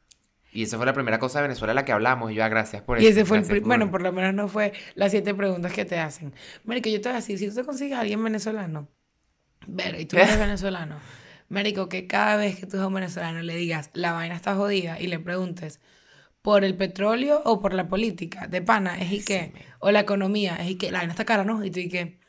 Y 0.51 0.63
esa 0.63 0.77
fue 0.77 0.85
la 0.85 0.93
primera 0.93 1.19
cosa 1.19 1.39
de 1.39 1.43
Venezuela 1.47 1.71
a 1.71 1.75
la 1.75 1.85
que 1.85 1.91
hablamos. 1.91 2.31
Y 2.31 2.35
yo, 2.35 2.43
ah, 2.43 2.49
gracias 2.49 2.81
por 2.83 2.97
Y 2.97 3.07
eso. 3.07 3.07
ese 3.07 3.25
fue 3.25 3.37
el 3.37 3.45
pri- 3.45 3.59
bueno, 3.61 3.89
por 3.91 4.01
lo 4.01 4.11
menos 4.11 4.33
no 4.33 4.47
fue 4.47 4.73
las 4.95 5.11
siete 5.11 5.33
preguntas 5.35 5.71
que 5.73 5.85
te 5.85 5.99
hacen. 5.99 6.33
Marico, 6.63 6.89
yo 6.89 6.99
te 7.01 7.09
voy 7.09 7.13
a 7.13 7.15
decir, 7.17 7.37
si 7.39 7.47
tú 7.49 7.55
te 7.55 7.63
consigues 7.63 7.97
a 7.97 8.01
alguien 8.01 8.23
venezolano, 8.23 8.89
ver, 9.67 9.99
y 9.99 10.05
tú 10.07 10.17
eres 10.19 10.37
venezolano, 10.39 11.03
Marico, 11.49 11.89
que 11.89 12.07
cada 12.07 12.37
vez 12.37 12.59
que 12.59 12.67
tú 12.67 12.77
eres 12.77 12.87
un 12.87 12.95
venezolano 12.95 13.41
le 13.43 13.55
digas, 13.55 13.91
la 13.93 14.13
vaina 14.13 14.35
está 14.35 14.55
jodida, 14.55 14.99
y 14.99 15.07
le 15.07 15.19
preguntes, 15.19 15.81
¿por 16.43 16.63
el 16.65 16.77
petróleo 16.77 17.41
o 17.45 17.61
por 17.61 17.73
la 17.75 17.87
política? 17.89 18.47
De 18.47 18.61
pana, 18.63 18.99
es 18.99 19.11
y 19.13 19.23
qué, 19.25 19.53
o 19.79 19.91
la 19.91 20.01
economía, 20.01 20.57
es 20.57 20.71
y 20.71 20.77
qué, 20.77 20.91
la 20.91 20.99
vaina 20.99 21.13
está 21.13 21.25
cara, 21.25 21.45
¿no? 21.45 21.63
Y 21.65 21.71
tú 21.71 21.79
y 21.81 21.89
qué. 21.89 22.19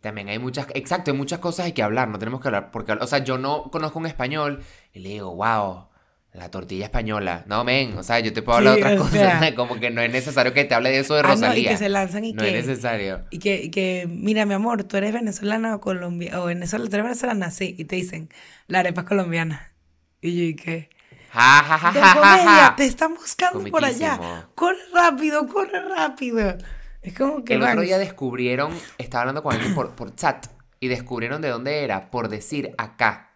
También 0.00 0.28
hay 0.28 0.38
muchas, 0.38 0.66
exacto, 0.74 1.10
hay 1.10 1.16
muchas 1.16 1.38
cosas 1.38 1.66
hay 1.66 1.72
que 1.72 1.82
hablar, 1.82 2.08
no 2.08 2.18
tenemos 2.18 2.40
que 2.40 2.48
hablar, 2.48 2.70
porque, 2.70 2.92
o 2.92 3.06
sea, 3.06 3.24
yo 3.24 3.38
no 3.38 3.70
conozco 3.70 3.98
un 3.98 4.06
español 4.06 4.62
y 4.92 5.00
le 5.00 5.08
digo, 5.10 5.34
wow, 5.34 5.88
la 6.34 6.50
tortilla 6.50 6.84
española. 6.86 7.44
No, 7.46 7.64
men, 7.64 7.96
o 7.96 8.02
sea, 8.02 8.20
yo 8.20 8.32
te 8.32 8.42
puedo 8.42 8.58
hablar 8.58 8.74
Sí, 8.74 8.80
de 8.82 8.86
otras 8.94 9.00
o 9.00 9.04
cosas, 9.10 9.38
sea. 9.40 9.54
como 9.56 9.76
que 9.80 9.90
no 9.90 10.02
es 10.02 10.12
necesario 10.12 10.52
que 10.52 10.64
te 10.64 10.74
hable 10.74 10.90
de 10.90 10.98
eso 10.98 11.14
de 11.14 11.20
Ah, 11.20 11.28
no, 11.28 11.32
y 11.32 11.34
Rosalía. 11.40 11.70
que 11.70 11.76
se 11.78 11.88
lanzan 11.88 12.24
y 12.24 12.32
no 12.32 12.42
que... 12.42 12.58
es 12.58 12.66
necesario. 12.66 13.24
Y 13.30 13.38
que, 13.38 13.62
y 13.62 13.70
que, 13.70 14.06
mira, 14.08 14.44
mi 14.44 14.54
amor, 14.54 14.84
tú 14.84 14.96
eres 14.96 15.12
venezolana 15.12 15.74
o 15.76 15.80
colombiana, 15.80 16.40
o 16.42 16.46
Venezuela, 16.46 16.84
tú 16.86 16.96
eres 16.96 17.04
venezolana, 17.04 17.50
sí, 17.50 17.74
y 17.78 17.84
te 17.86 17.96
dicen, 17.96 18.28
la 18.66 18.80
arepa 18.80 19.02
es 19.02 19.06
colombiana. 19.08 19.72
Y 20.20 20.36
yo, 20.36 20.42
¿y 20.44 20.56
qué? 20.56 20.90
Ja, 21.30 21.62
ja, 21.64 21.78
ja, 21.78 21.92
De 21.92 22.00
ja, 22.00 22.06
ja, 22.14 22.14
comedia, 22.20 22.74
te 22.76 22.84
están 22.86 23.14
buscando 23.14 23.64
por 23.70 23.84
allá. 23.84 24.18
Corre 24.54 24.78
rápido, 24.94 25.46
corre 25.48 25.80
rápido. 25.88 26.56
Es 27.02 27.12
como 27.14 27.44
que 27.44 27.54
El 27.54 27.62
otro 27.62 27.76
van- 27.76 27.84
día 27.84 27.98
descubrieron, 27.98 28.72
estaba 28.98 29.22
hablando 29.22 29.42
con 29.42 29.52
alguien 29.54 29.74
por, 29.74 29.94
por 29.94 30.14
chat, 30.14 30.46
y 30.80 30.88
descubrieron 30.88 31.42
de 31.42 31.48
dónde 31.48 31.84
era 31.84 32.10
por 32.10 32.28
decir 32.28 32.74
acá 32.78 33.30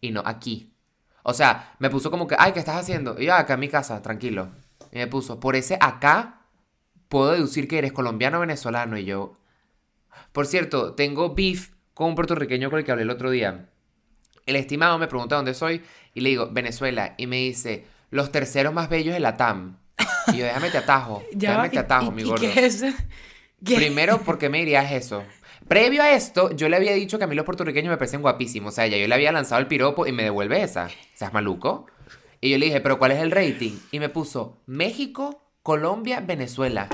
y 0.00 0.10
no 0.10 0.22
aquí. 0.26 0.73
O 1.26 1.34
sea, 1.34 1.74
me 1.80 1.90
puso 1.90 2.10
como 2.10 2.26
que, 2.28 2.36
ay, 2.38 2.52
¿qué 2.52 2.58
estás 2.60 2.76
haciendo? 2.76 3.18
Y 3.20 3.24
yo, 3.26 3.34
"Ah, 3.34 3.40
acá 3.40 3.54
en 3.54 3.60
mi 3.60 3.68
casa, 3.68 4.00
tranquilo. 4.02 4.50
Y 4.92 4.98
me 4.98 5.06
puso, 5.06 5.40
por 5.40 5.56
ese 5.56 5.76
acá, 5.80 6.42
puedo 7.08 7.32
deducir 7.32 7.66
que 7.66 7.78
eres 7.78 7.92
colombiano 7.92 8.36
o 8.36 8.40
venezolano. 8.40 8.96
Y 8.98 9.04
yo, 9.06 9.36
por 10.32 10.46
cierto, 10.46 10.94
tengo 10.94 11.34
beef 11.34 11.70
con 11.94 12.08
un 12.08 12.14
puertorriqueño 12.14 12.70
con 12.70 12.78
el 12.78 12.84
que 12.84 12.92
hablé 12.92 13.04
el 13.04 13.10
otro 13.10 13.30
día. 13.30 13.68
El 14.46 14.56
estimado 14.56 14.98
me 14.98 15.06
pregunta 15.08 15.36
dónde 15.36 15.54
soy 15.54 15.82
y 16.12 16.20
le 16.20 16.28
digo, 16.28 16.48
Venezuela. 16.52 17.14
Y 17.16 17.26
me 17.26 17.36
dice, 17.36 17.86
los 18.10 18.30
terceros 18.30 18.74
más 18.74 18.88
bellos 18.90 19.14
de 19.14 19.20
la 19.20 19.36
TAM. 19.36 19.78
Y 20.32 20.36
yo, 20.38 20.44
déjame 20.44 20.70
te 20.70 20.78
atajo, 20.78 21.22
Ya 21.32 21.50
déjame 21.52 21.70
te 21.70 21.78
atajo, 21.78 22.12
y- 22.12 22.14
mi 22.14 22.22
gordo. 22.24 22.40
qué 22.52 22.66
es? 22.66 22.82
¿Qué? 23.64 23.74
Primero, 23.76 24.20
¿por 24.20 24.36
qué 24.38 24.50
me 24.50 24.58
dirías 24.58 24.92
eso? 24.92 25.24
Previo 25.68 26.02
a 26.02 26.12
esto, 26.12 26.54
yo 26.54 26.68
le 26.68 26.76
había 26.76 26.92
dicho 26.92 27.16
que 27.16 27.24
a 27.24 27.26
mí 27.26 27.34
los 27.34 27.46
puertorriqueños 27.46 27.90
me 27.90 27.96
parecen 27.96 28.20
guapísimos. 28.20 28.72
O 28.72 28.76
sea, 28.76 28.86
ya 28.86 28.98
yo 28.98 29.08
le 29.08 29.14
había 29.14 29.32
lanzado 29.32 29.60
el 29.60 29.66
piropo 29.66 30.06
y 30.06 30.12
me 30.12 30.22
devuelve 30.24 30.62
esa. 30.62 30.88
¿Seas 31.14 31.32
maluco? 31.32 31.86
Y 32.40 32.50
yo 32.50 32.58
le 32.58 32.66
dije, 32.66 32.82
¿pero 32.82 32.98
cuál 32.98 33.12
es 33.12 33.22
el 33.22 33.30
rating? 33.30 33.72
Y 33.90 33.98
me 33.98 34.10
puso 34.10 34.58
México, 34.66 35.40
Colombia, 35.62 36.20
Venezuela. 36.20 36.88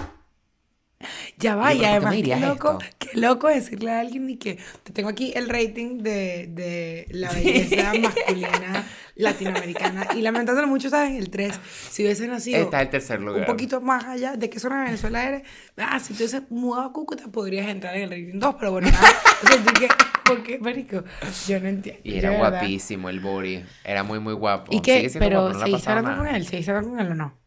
Ya 1.39 1.57
va, 1.57 1.73
Y 1.73 1.79
y 1.79 1.81
yo, 1.81 1.85
¿por 1.85 1.91
qué 1.91 1.97
además, 1.97 2.15
qué 2.23 2.37
loco, 2.47 2.79
qué 2.99 3.09
loco 3.19 3.49
decirle 3.49 3.91
a 3.91 4.01
alguien 4.01 4.29
y 4.29 4.37
que 4.37 4.59
te 4.83 4.93
tengo 4.93 5.09
aquí 5.09 5.33
el 5.35 5.49
rating 5.49 5.99
de, 6.03 6.47
de 6.49 7.07
la 7.11 7.33
belleza 7.33 7.93
masculina 8.01 8.85
latinoamericana. 9.17 10.09
Y 10.15 10.21
lamentándolo 10.21 10.67
mucho, 10.67 10.91
¿sabes? 10.91 11.19
El 11.19 11.31
3. 11.31 11.59
Si 11.91 12.03
hubiese 12.03 12.27
nacido 12.29 12.59
Está 12.59 12.83
en 12.83 12.91
tercer 12.91 13.21
lugar. 13.21 13.41
un 13.41 13.47
poquito 13.47 13.81
más 13.81 14.05
allá 14.05 14.37
de 14.37 14.51
qué 14.51 14.61
zona 14.61 14.81
de 14.81 14.85
Venezuela 14.87 15.27
eres, 15.27 15.43
ah, 15.79 15.99
si 16.01 16.13
tú 16.13 16.19
hubieses 16.19 16.43
mudado 16.51 16.89
a 16.89 16.93
Cúcuta 16.93 17.29
podrías 17.31 17.69
entrar 17.69 17.97
en 17.97 18.03
el 18.03 18.11
rating 18.11 18.39
2, 18.39 18.55
pero 18.59 18.73
bueno, 18.73 18.91
nada. 18.91 19.09
O 19.43 19.47
sea, 19.47 19.57
que, 19.73 19.89
¿por 20.25 20.43
qué, 20.43 20.59
marico? 20.59 21.03
Yo 21.49 21.61
no 21.61 21.69
entiendo. 21.69 22.01
Y 22.05 22.19
era 22.19 22.37
guapísimo 22.37 23.09
el 23.09 23.21
Bori. 23.21 23.65
Era 23.85 24.03
muy, 24.03 24.19
muy 24.21 24.35
guapo. 24.35 24.71
¿Y 24.71 24.81
qué? 24.83 25.09
Sigue 25.09 25.19
Pero 25.19 25.41
guapo, 25.41 25.53
no 25.55 25.59
le 25.59 25.63
ha 25.63 25.67
¿seguiste 25.67 25.87
pasado 25.87 25.99
hablando 25.99 26.25
con 26.25 26.35
él? 26.35 26.47
¿Seguiste 26.47 26.71
hablando 26.71 26.91
con 26.91 27.01
él 27.01 27.13
o 27.13 27.15
no? 27.15 27.41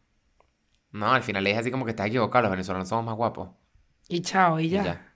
No, 0.93 1.11
al 1.11 1.23
final 1.23 1.43
le 1.43 1.49
dije 1.49 1.59
así 1.59 1.71
como 1.71 1.83
que 1.85 1.91
estás 1.91 2.07
equivocado. 2.07 2.43
Los 2.43 2.51
venezolanos 2.51 2.87
somos 2.87 3.05
más 3.05 3.15
guapos. 3.15 3.49
Y 4.07 4.21
chao, 4.21 4.59
y 4.59 4.65
Y 4.65 4.69
ya. 4.69 5.09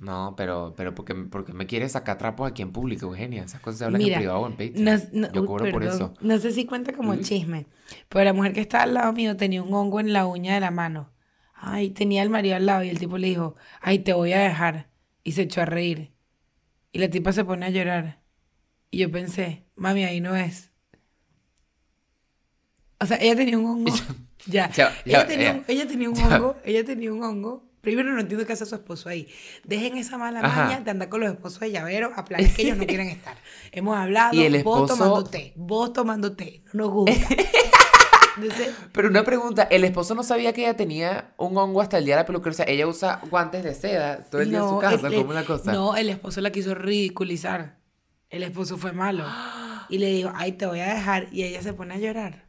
No, 0.00 0.34
pero, 0.34 0.72
pero 0.76 0.94
¿por 0.94 1.04
qué, 1.04 1.14
por 1.14 1.44
qué 1.44 1.52
me 1.52 1.66
quieres 1.66 1.92
sacar 1.92 2.16
trapos 2.16 2.50
aquí 2.50 2.62
en 2.62 2.72
público, 2.72 3.06
Eugenia? 3.06 3.44
Esas 3.44 3.60
cosas 3.60 3.78
se 3.80 3.84
hablan 3.84 4.00
Mira, 4.00 4.16
en 4.16 4.20
privado 4.22 4.40
o 4.40 4.46
en 4.46 4.52
Patreon. 4.52 4.84
No, 4.84 5.28
no- 5.28 5.32
Yo 5.34 5.40
uy, 5.42 5.46
cobro 5.46 5.70
por 5.70 5.84
eso. 5.84 6.14
No 6.22 6.38
sé 6.38 6.52
si 6.52 6.64
cuenta 6.64 6.92
como 6.94 7.14
¿Mm? 7.14 7.20
chisme, 7.20 7.66
pero 8.08 8.24
la 8.24 8.32
mujer 8.32 8.54
que 8.54 8.60
estaba 8.62 8.84
al 8.84 8.94
lado 8.94 9.12
mío 9.12 9.36
tenía 9.36 9.62
un 9.62 9.74
hongo 9.74 10.00
en 10.00 10.14
la 10.14 10.26
uña 10.26 10.54
de 10.54 10.60
la 10.60 10.70
mano. 10.70 11.10
Ay, 11.54 11.90
tenía 11.90 12.22
el 12.22 12.30
marido 12.30 12.56
al 12.56 12.64
lado 12.64 12.82
y 12.82 12.88
el 12.88 12.98
tipo 12.98 13.18
le 13.18 13.26
dijo, 13.28 13.56
ay, 13.82 13.98
te 13.98 14.14
voy 14.14 14.32
a 14.32 14.40
dejar. 14.40 14.88
Y 15.22 15.32
se 15.32 15.42
echó 15.42 15.60
a 15.60 15.66
reír. 15.66 16.14
Y 16.92 16.98
la 16.98 17.10
tipa 17.10 17.32
se 17.32 17.44
pone 17.44 17.66
a 17.66 17.70
llorar. 17.70 18.22
Y 18.90 18.98
yo 18.98 19.10
pensé, 19.10 19.66
mami, 19.76 20.04
ahí 20.04 20.20
no 20.22 20.34
es. 20.34 20.72
O 22.98 23.06
sea, 23.06 23.18
ella 23.20 23.36
tenía 23.36 23.58
un 23.58 23.66
hongo. 23.66 23.92
Ya. 24.46 24.70
Ella, 25.04 25.26
tenía 25.26 25.52
un, 25.52 25.64
ella 25.68 25.86
tenía 25.86 26.10
un 26.10 26.18
hongo. 26.18 26.56
Ella 26.64 26.84
tenía 26.84 27.12
un 27.12 27.22
hongo. 27.22 27.64
Primero 27.80 28.12
no 28.12 28.20
entiendo 28.20 28.44
qué 28.46 28.52
hace 28.52 28.66
su 28.66 28.74
esposo 28.74 29.08
ahí. 29.08 29.26
Dejen 29.64 29.96
esa 29.96 30.18
mala 30.18 30.40
Ajá. 30.40 30.64
maña 30.64 30.80
de 30.80 30.90
andar 30.90 31.08
con 31.08 31.20
los 31.20 31.30
esposos 31.32 31.60
de 31.60 31.70
llavero 31.70 32.12
a 32.14 32.24
planes 32.26 32.54
que 32.54 32.62
ellos 32.62 32.76
no 32.76 32.86
quieren 32.86 33.08
estar. 33.16 33.36
Hemos 33.72 33.96
hablado, 33.96 34.34
Y 34.34 34.44
el 34.44 34.62
vos 34.62 34.82
esposo- 34.90 34.98
tomando 34.98 35.24
té, 35.24 35.52
vos 35.56 35.92
tomando 35.92 36.32
té, 36.36 36.62
no 36.72 36.84
nos 36.84 36.92
gusta. 36.92 37.12
Entonces, 38.36 38.70
Pero 38.92 39.08
una 39.08 39.24
pregunta, 39.24 39.64
¿el 39.64 39.84
esposo 39.84 40.14
no 40.14 40.22
sabía 40.22 40.52
que 40.52 40.62
ella 40.62 40.74
tenía 40.76 41.32
un 41.36 41.56
hongo 41.58 41.80
hasta 41.82 41.98
el 41.98 42.04
día 42.04 42.16
de 42.16 42.22
la 42.22 42.26
peluquería? 42.26 42.52
O 42.52 42.56
sea, 42.56 42.66
ella 42.68 42.86
usa 42.86 43.20
guantes 43.30 43.64
de 43.64 43.74
seda 43.74 44.24
todo 44.30 44.40
el 44.40 44.50
día 44.50 44.60
en 44.60 44.68
su 44.68 44.78
casa, 44.78 45.08
el- 45.08 45.14
como 45.16 45.30
una 45.30 45.44
cosa. 45.44 45.72
No, 45.72 45.96
el 45.96 46.08
esposo 46.10 46.40
la 46.40 46.50
quiso 46.50 46.74
ridiculizar. 46.74 47.78
El 48.30 48.42
esposo 48.42 48.76
fue 48.78 48.92
malo. 48.92 49.24
Y 49.90 49.98
le 49.98 50.06
dijo, 50.06 50.30
ay, 50.36 50.52
te 50.52 50.66
voy 50.66 50.78
a 50.78 50.94
dejar. 50.94 51.26
Y 51.32 51.42
ella 51.42 51.60
se 51.62 51.72
pone 51.72 51.94
a 51.94 51.98
llorar. 51.98 52.44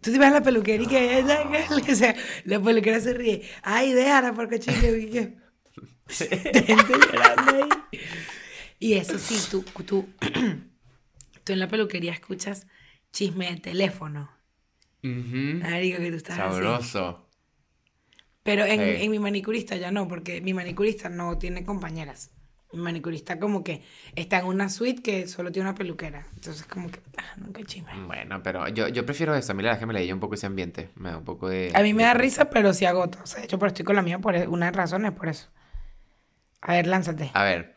Tú 0.00 0.12
te 0.12 0.18
vas 0.18 0.28
a 0.28 0.34
la 0.34 0.42
peluquería 0.42 0.84
y 0.84 0.88
que 0.88 1.18
ella, 1.18 1.44
o 1.70 1.94
sea, 1.94 2.14
la 2.44 2.60
peluquera 2.60 3.00
se 3.00 3.14
ríe. 3.14 3.42
Ay, 3.62 3.92
déjala 3.92 4.32
porque 4.32 4.58
que- 4.60 5.36
Gente 6.08 6.92
llorando 7.12 7.54
ahí. 7.64 8.00
Y 8.78 8.94
eso 8.94 9.18
sí, 9.18 9.36
tú, 9.50 9.62
tú, 9.84 10.08
tú 11.44 11.52
en 11.52 11.58
la 11.58 11.68
peluquería 11.68 12.12
escuchas 12.12 12.66
chisme 13.12 13.50
de 13.50 13.60
teléfono. 13.60 14.30
Ujú. 15.02 15.60
Marico, 15.62 15.98
que 15.98 16.10
tú 16.10 16.16
estás 16.16 16.38
así. 16.38 16.48
Sabroso. 16.54 17.28
Pero 18.42 18.64
en, 18.64 18.80
en 18.80 19.10
mi 19.10 19.18
manicurista 19.18 19.76
ya 19.76 19.90
no, 19.90 20.08
porque 20.08 20.40
mi 20.40 20.54
manicurista 20.54 21.08
no 21.08 21.36
tiene 21.38 21.64
compañeras. 21.64 22.30
Mi 22.72 22.80
manicurista 22.80 23.38
como 23.38 23.64
que 23.64 23.82
está 24.14 24.40
en 24.40 24.46
una 24.46 24.68
suite 24.68 25.02
que 25.02 25.26
solo 25.26 25.50
tiene 25.50 25.68
una 25.68 25.76
peluquera. 25.76 26.26
Entonces 26.34 26.66
como 26.66 26.90
que, 26.90 27.00
ah, 27.16 27.34
qué 27.54 27.64
chisme. 27.64 27.90
Bueno, 28.06 28.42
pero 28.42 28.68
yo, 28.68 28.88
yo 28.88 29.06
prefiero 29.06 29.34
eso. 29.34 29.52
A 29.52 29.54
mí 29.54 29.62
la 29.62 29.68
verdad 29.68 29.78
es 29.78 29.80
que 29.80 29.86
me 29.86 29.94
leí 29.94 30.12
un 30.12 30.20
poco 30.20 30.34
ese 30.34 30.46
ambiente. 30.46 30.90
Me 30.96 31.10
da 31.10 31.16
un 31.16 31.24
poco 31.24 31.48
de... 31.48 31.72
A 31.74 31.82
mí 31.82 31.94
me 31.94 32.02
de 32.02 32.08
da 32.08 32.14
risa, 32.14 32.50
pero 32.50 32.74
sí 32.74 32.84
agota. 32.84 33.22
O 33.22 33.26
sea, 33.26 33.40
de 33.40 33.46
hecho, 33.46 33.58
pero 33.58 33.68
estoy 33.68 33.86
con 33.86 33.96
la 33.96 34.02
mía 34.02 34.18
por 34.18 34.34
una 34.34 34.66
de 34.66 34.72
las 34.72 34.76
razones 34.76 35.12
por 35.12 35.28
eso. 35.28 35.48
A 36.60 36.72
ver, 36.72 36.86
lánzate. 36.86 37.30
A 37.32 37.42
ver. 37.42 37.74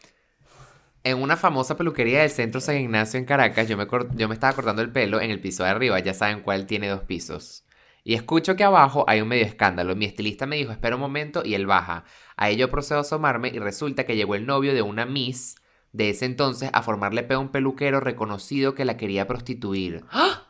En 1.03 1.17
una 1.17 1.37
famosa 1.37 1.77
peluquería 1.77 2.21
del 2.21 2.29
centro 2.29 2.59
San 2.59 2.75
Ignacio 2.75 3.17
en 3.17 3.25
Caracas, 3.25 3.67
yo 3.67 3.77
me, 3.77 3.87
yo 4.15 4.27
me 4.27 4.33
estaba 4.33 4.53
cortando 4.53 4.81
el 4.81 4.91
pelo 4.91 5.21
en 5.21 5.31
el 5.31 5.39
piso 5.39 5.63
de 5.63 5.69
arriba. 5.69 5.99
Ya 5.99 6.13
saben 6.13 6.41
cuál 6.41 6.65
tiene 6.65 6.89
dos 6.89 7.01
pisos. 7.03 7.63
Y 8.03 8.15
escucho 8.15 8.55
que 8.55 8.63
abajo 8.63 9.05
hay 9.07 9.21
un 9.21 9.27
medio 9.27 9.45
escándalo. 9.45 9.95
Mi 9.95 10.05
estilista 10.05 10.45
me 10.45 10.55
dijo, 10.55 10.71
espera 10.71 10.95
un 10.95 11.01
momento, 11.01 11.43
y 11.45 11.53
él 11.53 11.67
baja. 11.67 12.03
A 12.41 12.49
ello 12.49 12.71
procedo 12.71 12.97
a 12.97 13.01
asomarme 13.01 13.49
y 13.49 13.59
resulta 13.59 14.03
que 14.03 14.15
llegó 14.15 14.33
el 14.33 14.47
novio 14.47 14.73
de 14.73 14.81
una 14.81 15.05
Miss 15.05 15.57
de 15.91 16.09
ese 16.09 16.25
entonces 16.25 16.71
a 16.73 16.81
formarle 16.81 17.21
peo 17.21 17.37
a 17.37 17.41
un 17.41 17.49
peluquero 17.49 17.99
reconocido 17.99 18.73
que 18.73 18.83
la 18.83 18.97
quería 18.97 19.27
prostituir. 19.27 20.05
¡Ah! 20.09 20.47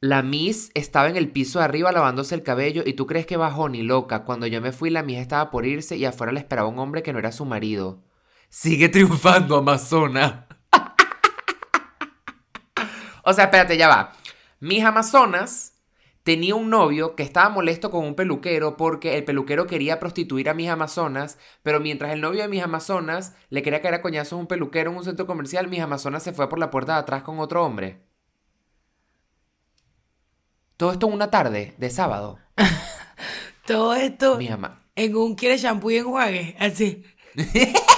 La 0.00 0.22
Miss 0.22 0.72
estaba 0.74 1.08
en 1.08 1.14
el 1.14 1.30
piso 1.30 1.60
de 1.60 1.66
arriba 1.66 1.92
lavándose 1.92 2.34
el 2.34 2.42
cabello 2.42 2.82
y 2.84 2.94
tú 2.94 3.06
crees 3.06 3.26
que 3.26 3.36
bajó 3.36 3.68
ni 3.68 3.82
loca. 3.82 4.24
Cuando 4.24 4.48
yo 4.48 4.60
me 4.60 4.72
fui 4.72 4.90
la 4.90 5.04
Miss 5.04 5.18
estaba 5.18 5.52
por 5.52 5.66
irse 5.66 5.96
y 5.96 6.04
afuera 6.04 6.32
le 6.32 6.40
esperaba 6.40 6.66
un 6.66 6.80
hombre 6.80 7.04
que 7.04 7.12
no 7.12 7.20
era 7.20 7.30
su 7.30 7.44
marido. 7.44 8.02
Sigue 8.48 8.88
triunfando, 8.88 9.58
Amazona. 9.58 10.48
o 13.22 13.32
sea, 13.32 13.44
espérate, 13.44 13.76
ya 13.76 13.86
va. 13.86 14.14
Mis 14.58 14.82
Amazonas 14.82 15.71
tenía 16.22 16.54
un 16.54 16.70
novio 16.70 17.16
que 17.16 17.22
estaba 17.22 17.48
molesto 17.48 17.90
con 17.90 18.04
un 18.04 18.14
peluquero 18.14 18.76
porque 18.76 19.16
el 19.16 19.24
peluquero 19.24 19.66
quería 19.66 19.98
prostituir 20.00 20.48
a 20.48 20.54
mis 20.54 20.68
Amazonas, 20.68 21.38
pero 21.62 21.80
mientras 21.80 22.12
el 22.12 22.20
novio 22.20 22.42
de 22.42 22.48
mis 22.48 22.62
Amazonas 22.62 23.34
le 23.50 23.62
quería 23.62 23.82
caer 23.82 23.94
a 23.94 24.02
coñazos 24.02 24.34
a 24.34 24.36
un 24.36 24.46
peluquero 24.46 24.90
en 24.90 24.96
un 24.96 25.04
centro 25.04 25.26
comercial, 25.26 25.68
mis 25.68 25.80
Amazonas 25.80 26.22
se 26.22 26.32
fue 26.32 26.48
por 26.48 26.58
la 26.58 26.70
puerta 26.70 26.94
de 26.94 27.00
atrás 27.00 27.22
con 27.22 27.38
otro 27.38 27.64
hombre. 27.64 28.02
Todo 30.76 30.92
esto 30.92 31.06
en 31.06 31.12
una 31.12 31.30
tarde 31.30 31.74
de 31.78 31.90
sábado. 31.90 32.38
Todo 33.66 33.94
esto 33.94 34.36
Mi 34.38 34.48
ama... 34.48 34.82
en 34.96 35.16
un 35.16 35.34
quiere 35.36 35.56
shampoo 35.56 35.90
y 35.90 35.98
enjuague, 35.98 36.56
así. 36.58 37.04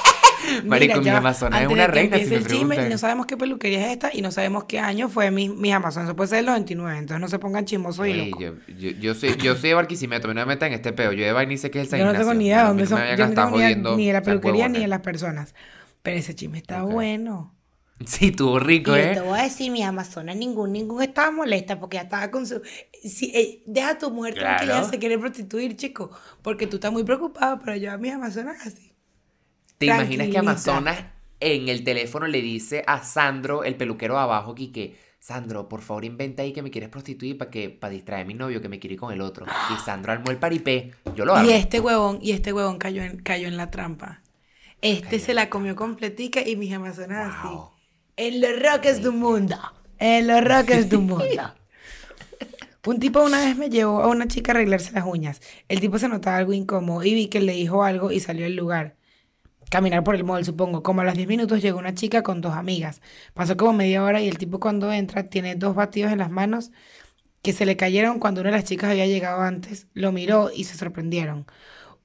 Marico, 0.64 1.00
mi 1.00 1.08
Amazona 1.08 1.62
es 1.62 1.68
una 1.68 1.86
que 1.86 1.92
reina, 1.92 2.18
si 2.18 2.26
me 2.26 2.36
el 2.36 2.46
chisme, 2.46 2.88
no 2.88 2.98
sabemos 2.98 3.26
qué 3.26 3.36
peluquería 3.36 3.86
es 3.86 3.92
esta 3.92 4.10
y 4.12 4.22
no 4.22 4.30
sabemos 4.30 4.64
qué 4.64 4.78
año 4.78 5.08
fue 5.08 5.30
mis, 5.30 5.50
mis 5.50 5.72
Amazonas. 5.72 6.08
Eso 6.08 6.16
puede 6.16 6.28
ser 6.28 6.44
los 6.44 6.54
29, 6.54 6.98
entonces 6.98 7.20
no 7.20 7.28
se 7.28 7.38
pongan 7.38 7.64
chismosos 7.64 8.06
y 8.06 8.14
locos. 8.14 8.42
yo, 8.42 8.54
yo, 8.78 8.90
yo 8.90 9.14
soy, 9.14 9.36
yo 9.36 9.56
soy 9.56 9.70
de 9.70 9.74
Barquisimeto, 9.74 10.28
mí 10.28 10.34
no 10.34 10.40
me 10.42 10.46
metan 10.46 10.68
en 10.68 10.74
este 10.74 10.92
peo. 10.92 11.12
Yo 11.12 11.24
de 11.24 11.32
vaina 11.32 11.56
sé 11.56 11.70
qué 11.70 11.80
es 11.80 11.84
el 11.84 11.90
San 11.90 11.98
Yo 12.00 12.06
no 12.06 12.12
tengo 12.12 12.34
ni 12.34 12.46
idea 12.46 12.62
de 12.62 12.68
dónde 12.68 12.86
son. 12.86 13.00
me 13.00 13.16
Yo 13.16 13.26
no 13.26 13.34
tengo 13.34 13.50
ni, 13.50 13.64
idea 13.64 13.96
ni 13.96 14.06
de 14.06 14.12
la 14.12 14.22
peluquería 14.22 14.68
ni 14.68 14.80
de 14.80 14.88
las 14.88 15.00
personas. 15.00 15.54
Pero 16.02 16.18
ese 16.18 16.34
chisme 16.34 16.58
está 16.58 16.82
bueno. 16.82 17.50
Sí, 18.06 18.26
estuvo 18.26 18.58
rico, 18.58 18.96
Y 18.96 19.00
¿eh? 19.00 19.10
te 19.14 19.20
voy 19.20 19.38
a 19.38 19.44
decir, 19.44 19.70
mi 19.70 19.82
Amazonas, 19.82 20.36
ningún, 20.36 20.72
ningún 20.72 21.00
estaba 21.02 21.30
molesta 21.30 21.78
porque 21.78 21.96
ya 21.96 22.02
estaba 22.02 22.30
con 22.30 22.44
su... 22.44 22.60
Si, 23.02 23.26
eh, 23.34 23.62
deja 23.66 23.90
a 23.90 23.98
tu 23.98 24.10
mujer 24.10 24.34
tranquila, 24.34 24.64
Claro. 24.64 24.80
ella 24.80 24.90
se 24.90 24.98
quiere 24.98 25.16
prostituir, 25.18 25.76
chico, 25.76 26.10
porque 26.42 26.66
tú 26.66 26.76
estás 26.76 26.92
muy 26.92 27.04
preocupado, 27.04 27.60
pero 27.60 27.76
yo 27.76 27.92
a 27.92 27.96
mis 27.96 28.12
Amazonas 28.12 28.66
así. 28.66 28.93
¿Te 29.84 29.90
imaginas 29.96 30.28
que. 30.28 30.38
Amazonas 30.38 31.04
en 31.40 31.68
el 31.68 31.84
teléfono 31.84 32.26
le 32.26 32.40
dice 32.42 32.84
a 32.86 33.02
Sandro, 33.02 33.64
el 33.64 33.76
peluquero 33.76 34.18
abajo, 34.18 34.54
que 34.54 34.96
Sandro, 35.18 35.68
por 35.68 35.82
favor 35.82 36.04
inventa 36.04 36.42
ahí 36.42 36.52
que 36.52 36.62
me 36.62 36.70
quieres 36.70 36.90
prostituir 36.90 37.38
para 37.38 37.50
que 37.50 37.70
para 37.70 37.92
distraer 37.92 38.24
a 38.24 38.26
mi 38.26 38.34
novio 38.34 38.60
que 38.60 38.68
me 38.68 38.78
quiere 38.78 38.94
ir 38.94 39.00
con 39.00 39.12
el 39.12 39.20
otro. 39.20 39.52
Y 39.66 39.76
Sandro 39.78 40.12
armó 40.12 40.30
el 40.30 40.38
paripé. 40.38 40.92
Yo 41.14 41.24
lo 41.24 41.34
armo. 41.34 41.50
Y 41.50 41.52
este 41.52 41.80
huevón, 41.80 42.18
y 42.22 42.32
este 42.32 42.52
huevón 42.52 42.78
cayó 42.78 43.02
en, 43.02 43.18
cayó 43.22 43.48
en 43.48 43.56
la 43.56 43.70
trampa. 43.70 44.22
Este 44.80 45.06
Cayó 45.08 45.20
se 45.20 45.34
la 45.34 45.42
la 45.42 45.50
comió 45.50 45.76
completica 45.76 46.46
y 46.46 46.56
mis 46.56 46.72
Amazonas 46.72 47.20
Wow. 47.22 47.34
así. 47.38 47.70
En 48.16 48.40
los 48.40 48.50
roques 48.62 49.02
del 49.02 49.12
mundo. 49.12 49.56
En 49.98 50.26
los 50.28 50.42
roques 50.44 50.88
del 50.88 51.00
mundo. 51.00 51.54
Un 52.84 53.00
tipo 53.00 53.22
una 53.24 53.40
vez 53.44 53.56
me 53.56 53.70
llevó 53.70 54.02
a 54.02 54.08
una 54.08 54.28
chica 54.28 54.52
a 54.52 54.54
arreglarse 54.56 54.92
las 54.92 55.04
uñas. 55.06 55.40
El 55.68 55.80
tipo 55.80 55.98
se 55.98 56.08
notaba 56.08 56.36
algo 56.36 56.52
incómodo 56.52 57.02
y 57.04 57.14
vi 57.14 57.28
que 57.28 57.40
le 57.40 57.52
dijo 57.54 57.82
algo 57.82 58.12
y 58.12 58.20
salió 58.20 58.44
del 58.44 58.56
lugar. 58.56 58.96
Caminar 59.70 60.04
por 60.04 60.14
el 60.14 60.24
mall, 60.24 60.44
supongo. 60.44 60.82
Como 60.82 61.00
a 61.00 61.04
los 61.04 61.14
10 61.14 61.28
minutos 61.28 61.62
llegó 61.62 61.78
una 61.78 61.94
chica 61.94 62.22
con 62.22 62.40
dos 62.40 62.54
amigas. 62.54 63.00
Pasó 63.34 63.56
como 63.56 63.72
media 63.72 64.02
hora 64.04 64.20
y 64.20 64.28
el 64.28 64.38
tipo 64.38 64.60
cuando 64.60 64.92
entra 64.92 65.28
tiene 65.28 65.56
dos 65.56 65.74
batidos 65.74 66.12
en 66.12 66.18
las 66.18 66.30
manos 66.30 66.70
que 67.42 67.52
se 67.52 67.66
le 67.66 67.76
cayeron 67.76 68.18
cuando 68.20 68.40
una 68.40 68.50
de 68.50 68.56
las 68.56 68.64
chicas 68.64 68.90
había 68.90 69.06
llegado 69.06 69.42
antes. 69.42 69.88
Lo 69.94 70.12
miró 70.12 70.50
y 70.54 70.64
se 70.64 70.76
sorprendieron. 70.76 71.46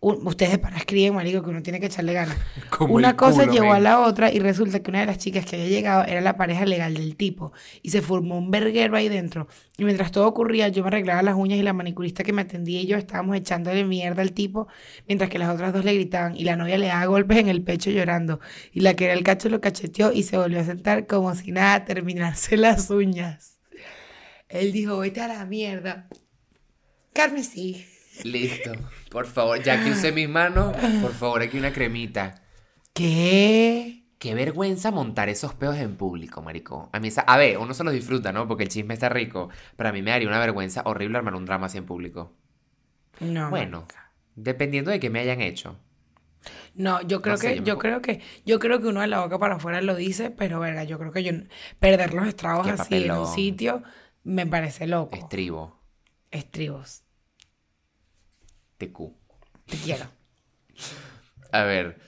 Un- 0.01 0.25
ustedes 0.25 0.57
para 0.59 0.77
escriben, 0.77 1.13
marico, 1.13 1.43
que 1.43 1.49
uno 1.49 1.61
tiene 1.61 1.79
que 1.81 1.87
echarle 1.87 2.13
ganas. 2.13 2.37
Como 2.69 2.95
Una 2.95 3.17
cosa 3.17 3.43
culo, 3.43 3.53
llevó 3.53 3.71
a 3.73 3.73
men. 3.75 3.83
la 3.83 3.99
otra 3.99 4.31
y 4.31 4.39
resulta 4.39 4.79
que 4.81 4.89
una 4.91 5.01
de 5.01 5.05
las 5.07 5.17
chicas 5.17 5.45
que 5.45 5.57
había 5.57 5.67
llegado 5.67 6.05
era 6.05 6.21
la 6.21 6.37
pareja 6.37 6.65
legal 6.65 6.93
del 6.93 7.17
tipo. 7.17 7.51
Y 7.81 7.89
se 7.89 8.01
formó 8.01 8.37
un 8.37 8.49
verguero 8.49 8.95
ahí 8.95 9.09
dentro. 9.09 9.47
Y 9.77 9.83
mientras 9.83 10.11
todo 10.13 10.25
ocurría, 10.27 10.69
yo 10.69 10.83
me 10.83 10.87
arreglaba 10.87 11.21
las 11.21 11.35
uñas 11.35 11.59
y 11.59 11.63
la 11.63 11.73
manicurista 11.73 12.23
que 12.23 12.31
me 12.31 12.43
atendía 12.43 12.79
y 12.81 12.87
yo 12.87 12.95
estábamos 12.97 13.35
echándole 13.35 13.83
mierda 13.83 14.21
al 14.21 14.31
tipo, 14.31 14.67
mientras 15.07 15.29
que 15.29 15.37
las 15.39 15.53
otras 15.53 15.73
dos 15.73 15.83
le 15.83 15.93
gritaban 15.93 16.35
y 16.37 16.45
la 16.45 16.55
novia 16.55 16.77
le 16.77 16.87
daba 16.87 17.05
golpes 17.05 17.37
en 17.37 17.49
el 17.49 17.61
pecho 17.61 17.91
llorando. 17.91 18.39
Y 18.71 18.79
la 18.79 18.93
que 18.95 19.05
era 19.05 19.13
el 19.13 19.23
cacho 19.23 19.49
lo 19.49 19.59
cacheteó 19.59 20.13
y 20.13 20.23
se 20.23 20.37
volvió 20.37 20.61
a 20.61 20.63
sentar 20.63 21.07
como 21.07 21.35
si 21.35 21.51
nada 21.51 21.73
a 21.75 21.85
terminarse 21.85 22.55
las 22.57 22.89
uñas. 22.89 23.59
Él 24.47 24.71
dijo, 24.71 24.97
vete 24.99 25.19
a 25.21 25.27
la 25.27 25.45
mierda. 25.45 26.07
Carmen 27.13 27.43
sí. 27.43 27.85
Listo. 28.23 28.71
Por 29.09 29.25
favor, 29.25 29.61
ya 29.61 29.83
que 29.83 29.91
usé 29.91 30.11
mis 30.11 30.29
manos, 30.29 30.75
por 31.01 31.13
favor, 31.13 31.41
aquí 31.41 31.57
una 31.57 31.71
cremita. 31.73 32.43
¿Qué? 32.93 34.03
Qué 34.19 34.33
vergüenza 34.35 34.91
montar 34.91 35.29
esos 35.29 35.53
peos 35.53 35.77
en 35.77 35.95
público, 35.95 36.41
marico. 36.41 36.89
A 36.91 36.99
mí, 36.99 37.07
esa- 37.07 37.21
a 37.21 37.37
ver, 37.37 37.57
uno 37.57 37.73
se 37.73 37.83
los 37.85 37.93
disfruta, 37.93 38.33
¿no? 38.33 38.47
Porque 38.47 38.63
el 38.63 38.69
chisme 38.69 38.93
está 38.93 39.07
rico. 39.07 39.49
Pero 39.77 39.89
a 39.89 39.93
mí 39.93 40.01
me 40.01 40.11
daría 40.11 40.27
una 40.27 40.39
vergüenza 40.39 40.81
horrible 40.85 41.17
armar 41.17 41.35
un 41.35 41.45
drama 41.45 41.67
así 41.67 41.77
en 41.77 41.85
público. 41.85 42.33
No. 43.21 43.49
Bueno, 43.49 43.85
dependiendo 44.35 44.91
de 44.91 44.99
qué 44.99 45.09
me 45.09 45.19
hayan 45.19 45.41
hecho. 45.41 45.77
No, 46.73 47.01
yo 47.01 47.21
creo 47.21 47.37
sé, 47.37 47.55
que, 47.55 47.63
yo 47.63 47.77
creo 47.77 48.01
que, 48.01 48.21
yo 48.45 48.59
creo 48.59 48.81
que 48.81 48.87
uno 48.87 49.01
de 49.01 49.07
la 49.07 49.19
boca 49.21 49.39
para 49.39 49.55
afuera 49.55 49.81
lo 49.81 49.95
dice, 49.95 50.29
pero 50.31 50.59
verga, 50.59 50.83
yo 50.83 50.97
creo 50.97 51.11
que 51.11 51.23
yo 51.23 51.31
perder 51.79 52.13
los 52.13 52.27
estragos 52.27 52.67
así 52.67 53.05
en 53.05 53.11
un 53.11 53.27
sitio 53.27 53.83
me 54.23 54.45
parece 54.45 54.87
loco. 54.87 55.15
Estribo, 55.17 55.79
Estribos. 56.31 57.03
TQ. 58.79 59.13
Te 59.67 59.77
quiero. 59.77 60.05
A 61.51 61.63
ver, 61.63 61.99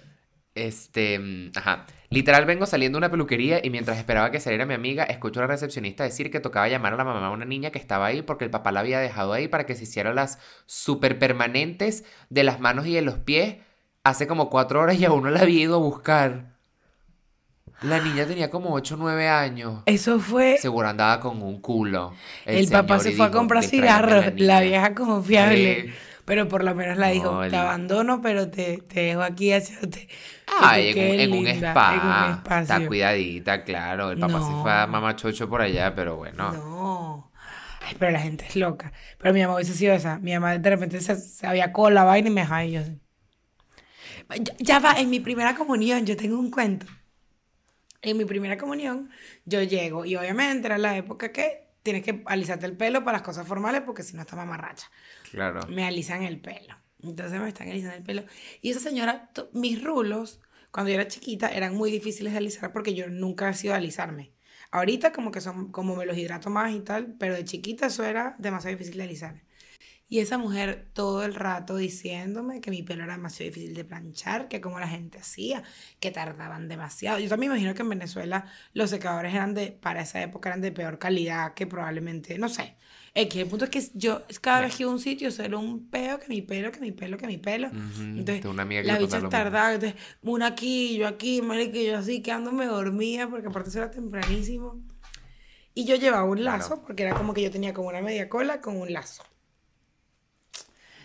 este, 0.56 1.20
mm, 1.20 1.52
ajá. 1.56 1.86
Literal 2.10 2.46
vengo 2.46 2.66
saliendo 2.66 2.98
de 2.98 3.00
una 3.00 3.12
peluquería 3.12 3.62
y 3.64 3.70
mientras 3.70 3.98
esperaba 3.98 4.32
que 4.32 4.40
saliera 4.40 4.66
mi 4.66 4.74
amiga, 4.74 5.04
escucho 5.04 5.40
a 5.40 5.44
la 5.44 5.48
recepcionista 5.48 6.04
decir 6.04 6.30
que 6.30 6.40
tocaba 6.40 6.68
llamar 6.68 6.94
a 6.94 6.98
la 6.98 7.06
mamá 7.06 7.28
de 7.28 7.34
una 7.34 7.46
niña 7.46 7.72
que 7.72 7.80
estaba 7.80 8.08
ahí 8.08 8.22
porque 8.22 8.44
el 8.44 8.52
papá 8.52 8.72
la 8.72 8.82
había 8.82 9.00
dejado 9.00 9.32
ahí 9.34 9.48
para 9.48 9.66
que 9.66 9.76
se 9.76 9.84
hiciera 9.84 10.14
las 10.14 10.40
super 10.66 11.20
permanentes 11.20 12.04
de 12.30 12.44
las 12.44 12.60
manos 12.60 12.86
y 12.86 12.94
de 12.94 13.02
los 13.02 13.20
pies 13.20 13.58
hace 14.04 14.28
como 14.28 14.50
cuatro 14.50 14.82
horas 14.82 15.00
y 15.00 15.06
aún 15.06 15.24
no 15.24 15.30
la 15.30 15.42
había 15.42 15.62
ido 15.62 15.76
a 15.76 15.80
buscar. 15.80 16.52
La 17.82 18.00
niña 18.00 18.28
tenía 18.28 18.52
como 18.52 18.74
8 18.76 18.94
o 18.94 18.98
9 18.98 19.28
años. 19.28 19.82
Eso 19.88 20.20
fue. 20.20 20.58
Seguro 20.60 20.88
andaba 20.88 21.20
con 21.20 21.42
un 21.42 21.62
culo. 21.62 22.14
El, 22.46 22.68
papá 22.68 23.00
se 23.00 23.14
fue 23.14 23.26
a 23.26 23.32
comprar 23.32 23.62
"Distráigame 23.62 23.90
a 23.90 23.98
cigarros. 23.98 24.26
La, 24.40 24.60
niña". 24.60 24.70
vieja 24.70 24.94
confiable. 24.94 25.72
Eh. 25.72 25.94
Pero 26.26 26.48
por 26.48 26.64
lo 26.64 26.76
menos 26.76 26.98
la 26.98 27.08
dijo, 27.10 27.32
No, 27.32 27.42
te 27.42 27.48
el- 27.48 27.56
abandono, 27.56 28.22
pero 28.22 28.50
te, 28.50 28.78
te 28.80 29.02
dejo 29.02 29.22
aquí 29.22 29.52
haciéndote. 29.54 30.08
Ay, 30.62 30.94
te 30.94 31.24
en 31.24 31.32
un, 31.34 31.38
en 31.38 31.40
un 31.42 31.48
spa. 31.70 31.94
en 32.44 32.54
un 32.54 32.62
Está 32.62 32.88
cuidadita, 32.88 33.64
claro. 33.64 34.12
El 34.12 34.20
papá 34.20 34.40
se 34.42 34.52
fue 34.62 34.72
a 34.72 34.86
No. 34.86 34.92
mamachocho 34.94 35.50
por 35.50 35.62
allá, 35.62 35.96
pero 35.96 36.18
bueno. 36.18 36.52
No. 36.52 37.32
Ay, 37.82 37.96
pero 37.98 38.12
la 38.12 38.20
gente 38.20 38.46
es 38.48 38.56
loca. 38.56 38.94
Pero 39.18 39.34
mi 39.34 39.42
mamá 39.42 39.56
hubiese 39.56 39.74
sido 39.74 39.94
esa. 39.94 40.20
Mi 40.20 40.34
mamá 40.34 40.58
de 40.58 40.70
repente 40.70 41.02
se, 41.02 41.16
se 41.16 41.48
había 41.48 41.74
con 41.74 41.94
la 41.94 42.04
vaina 42.04 42.30
y 42.30 42.32
me 42.32 42.42
dejaba 42.42 42.64
y 42.66 42.72
yo 42.74 42.82
así. 42.82 43.00
Ya, 44.40 44.54
ya 44.60 44.80
va, 44.80 44.94
en 45.00 45.10
mi 45.10 45.20
primera 45.20 45.56
comunión 45.56 46.06
yo 46.06 46.16
tengo 46.16 46.40
un 46.40 46.52
cuento. 46.52 46.86
En 48.02 48.18
mi 48.18 48.26
primera 48.26 48.58
comunión 48.58 49.10
yo 49.46 49.62
llego 49.62 50.06
y 50.06 50.16
obviamente 50.16 50.68
era 50.68 50.78
la 50.78 50.96
época 50.98 51.32
que 51.32 51.68
tienes 51.84 52.04
que 52.04 52.24
alisarte 52.26 52.66
el 52.66 52.78
pelo 52.78 53.04
para 53.04 53.18
las 53.18 53.22
cosas 53.26 53.46
formales 53.48 53.82
porque 53.82 54.04
si 54.04 54.16
no 54.16 54.22
está 54.22 54.36
mamarracha. 54.36 54.88
Claro. 55.32 55.66
Me 55.68 55.86
alisan 55.86 56.24
el 56.24 56.40
pelo. 56.40 56.76
Entonces 57.02 57.40
me 57.40 57.48
están 57.48 57.70
alisando 57.70 57.96
el 57.98 58.04
pelo. 58.04 58.26
Y 58.62 58.72
esa 58.72 58.80
señora, 58.80 59.32
mis 59.54 59.82
rulos, 59.82 60.42
cuando 60.72 60.90
yo 60.90 60.96
era 60.96 61.08
chiquita, 61.08 61.50
eran 61.50 61.76
muy 61.76 61.90
difíciles 61.90 62.34
de 62.34 62.40
alisar 62.40 62.72
porque 62.74 62.94
yo 62.94 63.08
nunca 63.10 63.50
he 63.50 63.54
sido 63.54 63.74
alisarme. 63.74 64.34
Ahorita 64.72 65.12
como 65.12 65.32
que 65.32 65.42
son, 65.42 65.72
como 65.72 65.96
me 65.96 66.06
los 66.06 66.18
hidrato 66.18 66.50
más 66.50 66.74
y 66.74 66.80
tal, 66.82 67.16
pero 67.20 67.36
de 67.36 67.44
chiquita 67.44 67.88
eso 67.88 68.04
era 68.04 68.36
demasiado 68.40 68.78
difícil 68.78 68.98
de 68.98 69.04
alisar. 69.04 69.44
Y 70.08 70.20
esa 70.20 70.38
mujer 70.38 70.90
todo 70.94 71.24
el 71.24 71.34
rato 71.34 71.78
diciéndome 71.78 72.60
que 72.60 72.70
mi 72.70 72.84
pelo 72.84 73.04
era 73.06 73.16
demasiado 73.16 73.50
difícil 73.50 73.74
de 73.74 73.86
planchar, 73.86 74.50
que 74.50 74.60
como 74.60 74.80
la 74.80 74.88
gente 74.88 75.18
hacía, 75.18 75.64
que 76.02 76.12
tardaban 76.12 76.68
demasiado. 76.68 77.20
Yo 77.20 77.30
también 77.30 77.52
me 77.52 77.58
imagino 77.58 77.74
que 77.74 77.82
en 77.84 77.90
Venezuela 77.90 78.46
los 78.74 78.90
secadores 78.90 79.34
eran 79.34 79.54
de, 79.54 79.72
para 79.72 80.02
esa 80.02 80.22
época 80.22 80.50
eran 80.50 80.60
de 80.62 80.74
peor 80.74 81.00
calidad 81.00 81.54
que 81.54 81.66
probablemente, 81.66 82.38
no 82.38 82.50
sé. 82.50 82.76
Que 83.14 83.42
el 83.42 83.48
punto 83.48 83.66
es 83.66 83.72
que 83.72 83.84
yo 83.94 84.22
cada 84.40 84.62
vez 84.62 84.76
que 84.76 84.84
iba 84.84 84.92
a 84.92 84.94
un 84.96 85.00
sitio 85.00 85.32
solo 85.32 85.60
un 85.60 85.90
peo, 85.90 86.20
que 86.20 86.28
mi 86.30 86.42
pelo, 86.42 86.72
que 86.72 86.80
mi 86.80 86.92
pelo, 86.94 87.18
que 87.18 87.28
mi 87.28 87.38
pelo. 87.38 87.68
Entonces, 88.00 88.46
una 88.46 88.64
amiga 88.64 88.82
que 88.82 88.88
las 88.88 89.00
bichas 89.00 89.30
tardaban, 89.30 89.74
entonces, 89.76 90.00
una 90.22 90.48
aquí, 90.48 90.96
yo 90.98 91.08
aquí, 91.08 91.42
marica, 91.42 91.78
yo 91.80 91.98
así, 91.98 92.22
quedándome 92.22 92.66
dormida, 92.66 93.28
porque 93.30 93.48
aparte 93.48 93.70
eso 93.70 93.80
era 93.80 93.92
tempranísimo. 93.92 94.82
Y 95.74 95.86
yo 95.86 95.96
llevaba 95.96 96.24
un 96.24 96.44
lazo, 96.44 96.68
Claro. 96.70 96.84
porque 96.88 97.04
era 97.04 97.14
como 97.16 97.34
que 97.34 97.42
yo 97.42 97.52
tenía 97.52 97.74
como 97.74 97.90
una 97.90 98.02
media 98.02 98.30
cola 98.30 98.62
con 98.62 98.78
un 98.78 98.92
lazo. 98.94 99.24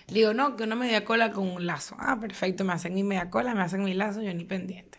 Le 0.08 0.14
digo, 0.20 0.34
no, 0.34 0.54
que 0.56 0.62
una 0.64 0.76
media 0.76 1.04
cola 1.04 1.32
con 1.32 1.48
un 1.48 1.66
lazo. 1.66 1.96
Ah, 1.98 2.18
perfecto, 2.20 2.64
me 2.64 2.72
hacen 2.72 2.94
mi 2.94 3.02
media 3.02 3.28
cola, 3.30 3.54
me 3.54 3.62
hacen 3.62 3.82
mi 3.82 3.94
lazo, 3.94 4.22
yo 4.22 4.32
ni 4.32 4.44
pendiente. 4.44 4.98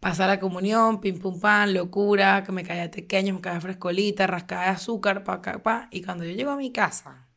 Pasa 0.00 0.26
la 0.26 0.40
comunión, 0.40 1.00
pim 1.00 1.18
pum 1.18 1.38
pam, 1.38 1.70
locura, 1.70 2.42
que 2.42 2.52
me 2.52 2.64
caía 2.64 2.90
pequeño, 2.90 3.34
me 3.34 3.40
caía 3.42 3.60
frescolita, 3.60 4.26
rascada 4.26 4.62
de 4.62 4.68
azúcar, 4.70 5.24
pa, 5.24 5.42
pa, 5.42 5.62
pa. 5.62 5.88
Y 5.90 6.02
cuando 6.02 6.24
yo 6.24 6.32
llego 6.32 6.50
a 6.50 6.56
mi 6.56 6.72
casa, 6.72 7.28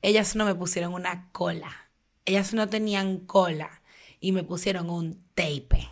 ellas 0.00 0.36
no 0.36 0.44
me 0.44 0.54
pusieron 0.54 0.94
una 0.94 1.30
cola. 1.32 1.90
Ellas 2.24 2.54
no 2.54 2.68
tenían 2.68 3.18
cola. 3.18 3.82
Y 4.20 4.32
me 4.32 4.44
pusieron 4.44 4.88
un 4.88 5.24
tape. 5.34 5.90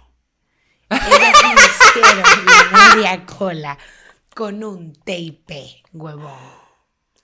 Ellas 0.89 1.43
me 1.43 1.55
hicieron 1.55 2.47
la 2.73 2.95
media 2.95 3.27
cola 3.27 3.79
con 4.35 4.63
un 4.63 4.93
tape, 4.93 5.83
huevón. 5.93 6.66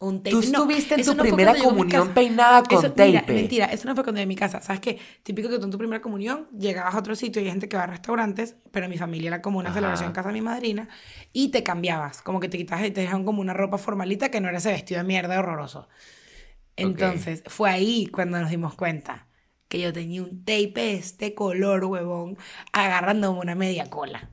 Un 0.03 0.19
tape. 0.19 0.31
Tú 0.31 0.41
estuviste 0.41 0.95
en 0.95 1.01
eso 1.01 1.13
tu 1.13 1.19
fue 1.19 1.29
primera 1.29 1.55
comunión 1.55 2.09
peinada 2.13 2.65
con 2.65 2.79
Eso- 2.85 2.93
mira, 2.97 3.21
tape. 3.21 3.33
mentira, 3.35 3.67
eso 3.67 3.87
no 3.87 3.95
fue 3.95 4.03
cuando 4.03 4.19
llegué 4.19 4.25
a 4.25 4.27
mi 4.27 4.35
casa. 4.37 4.61
¿Sabes 4.61 4.81
qué? 4.81 4.99
Típico 5.23 5.49
que 5.49 5.59
tú 5.59 5.65
en 5.67 5.71
tu 5.71 5.79
primera 5.79 6.03
comunión 6.03 6.49
llegabas 6.59 6.95
a 6.95 6.99
otro 6.99 7.15
sitio 7.15 7.41
y 7.41 7.45
hay 7.45 7.51
gente 7.53 7.69
que 7.69 7.77
va 7.77 7.85
a 7.85 7.87
restaurantes, 7.87 8.57
pero 8.73 8.89
mi 8.89 8.99
familia 8.99 9.29
era 9.29 9.43
como 9.43 9.61
una 9.61 9.69
Ajá. 9.69 9.77
celebración 9.79 10.09
en 10.09 10.13
casa 10.15 10.29
de 10.31 10.35
mi 10.35 10.41
madrina 10.41 10.89
y 11.33 11.51
te 11.53 11.63
cambiabas. 11.63 12.21
Como 12.21 12.41
que 12.41 12.49
te 12.49 12.59
quitabas 12.59 12.85
y 12.85 12.91
te 12.91 13.01
dejaban 13.03 13.25
como 13.25 13.41
una 13.41 13.55
ropa 13.55 13.79
formalita 13.79 14.29
que 14.31 14.41
no 14.41 14.49
era 14.49 14.59
ese 14.59 14.73
vestido 14.73 15.01
de 15.01 15.07
mierda 15.07 15.39
horroroso. 15.39 15.89
Entonces, 16.77 17.43
fue 17.47 17.71
ahí 17.71 18.07
cuando 18.07 18.41
nos 18.41 18.51
dimos 18.51 18.75
cuenta 18.75 19.27
que 19.69 19.81
yo 19.81 19.93
tenía 19.93 20.23
un 20.23 20.41
tape 20.45 20.73
de 20.75 20.95
este 20.95 21.35
color, 21.35 21.85
huevón, 21.85 22.37
agarrándome 22.73 23.39
una 23.39 23.55
media 23.55 23.89
cola. 23.89 24.31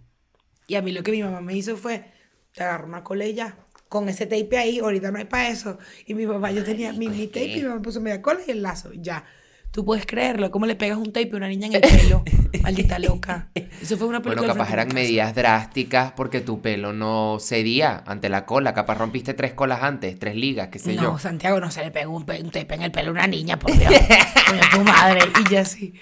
Y 0.67 0.76
a 0.76 0.82
mí 0.82 0.91
lo 0.91 1.03
que 1.03 1.11
mi 1.11 1.22
mamá 1.24 1.41
me 1.41 1.55
hizo 1.55 1.78
fue, 1.78 2.11
te 2.53 2.63
agarro 2.63 2.88
una 2.88 3.03
cola 3.03 3.26
y 3.26 3.34
ya. 3.34 3.55
Con 3.90 4.08
ese 4.08 4.26
tape 4.28 4.58
ahí, 4.58 4.80
ahorita 4.80 5.12
no 5.12 5.18
hay 5.18 5.26
para 5.26 5.50
eso. 5.50 5.78
Y 6.06 6.14
mi 6.14 6.26
papá, 6.28 6.52
yo 6.52 6.64
tenía 6.64 6.94
mi, 6.94 7.08
mi 7.10 7.28
tape 7.28 7.46
y 7.58 7.62
mi 7.62 7.68
mamá 7.68 7.82
puso 7.82 8.00
media 8.00 8.22
cola 8.22 8.40
y 8.48 8.52
el 8.52 8.62
lazo, 8.62 8.92
ya. 8.94 9.26
Tú 9.72 9.86
puedes 9.86 10.06
creerlo, 10.08 10.50
¿cómo 10.50 10.66
le 10.66 10.76
pegas 10.76 10.98
un 10.98 11.12
tape 11.14 11.30
a 11.34 11.36
una 11.38 11.48
niña 11.48 11.68
en 11.68 11.76
el 11.76 11.82
pelo? 12.02 12.24
Maldita 12.64 12.98
loca. 12.98 13.50
Eso 13.54 13.98
fue 13.98 14.08
una 14.08 14.20
película. 14.22 14.48
Bueno, 14.48 14.54
capaz 14.64 14.74
eran 14.74 14.88
medidas 14.94 15.36
drásticas 15.36 16.12
porque 16.14 16.42
tu 16.42 16.60
pelo 16.62 16.92
no 16.94 17.38
cedía 17.40 18.04
ante 18.08 18.30
la 18.30 18.46
cola. 18.48 18.74
Capaz 18.74 18.98
rompiste 18.98 19.34
tres 19.36 19.54
colas 19.54 19.84
antes, 19.84 20.18
tres 20.18 20.36
ligas, 20.36 20.70
qué 20.70 20.80
sé 20.80 20.96
No, 20.96 21.02
yo. 21.04 21.20
Santiago, 21.20 21.60
no 21.60 21.70
se 21.70 21.84
le 21.84 21.92
pegó 21.92 22.16
un, 22.16 22.24
un 22.24 22.52
tape 22.52 22.74
en 22.76 22.82
el 22.82 22.92
pelo 22.92 23.10
a 23.10 23.12
una 23.14 23.28
niña, 23.28 23.60
por 23.60 23.72
Dios. 23.78 23.92
Coño, 24.48 24.62
tu 24.72 24.80
madre. 24.84 25.20
Y 25.46 25.50
ya 25.52 25.62
así. 25.62 25.94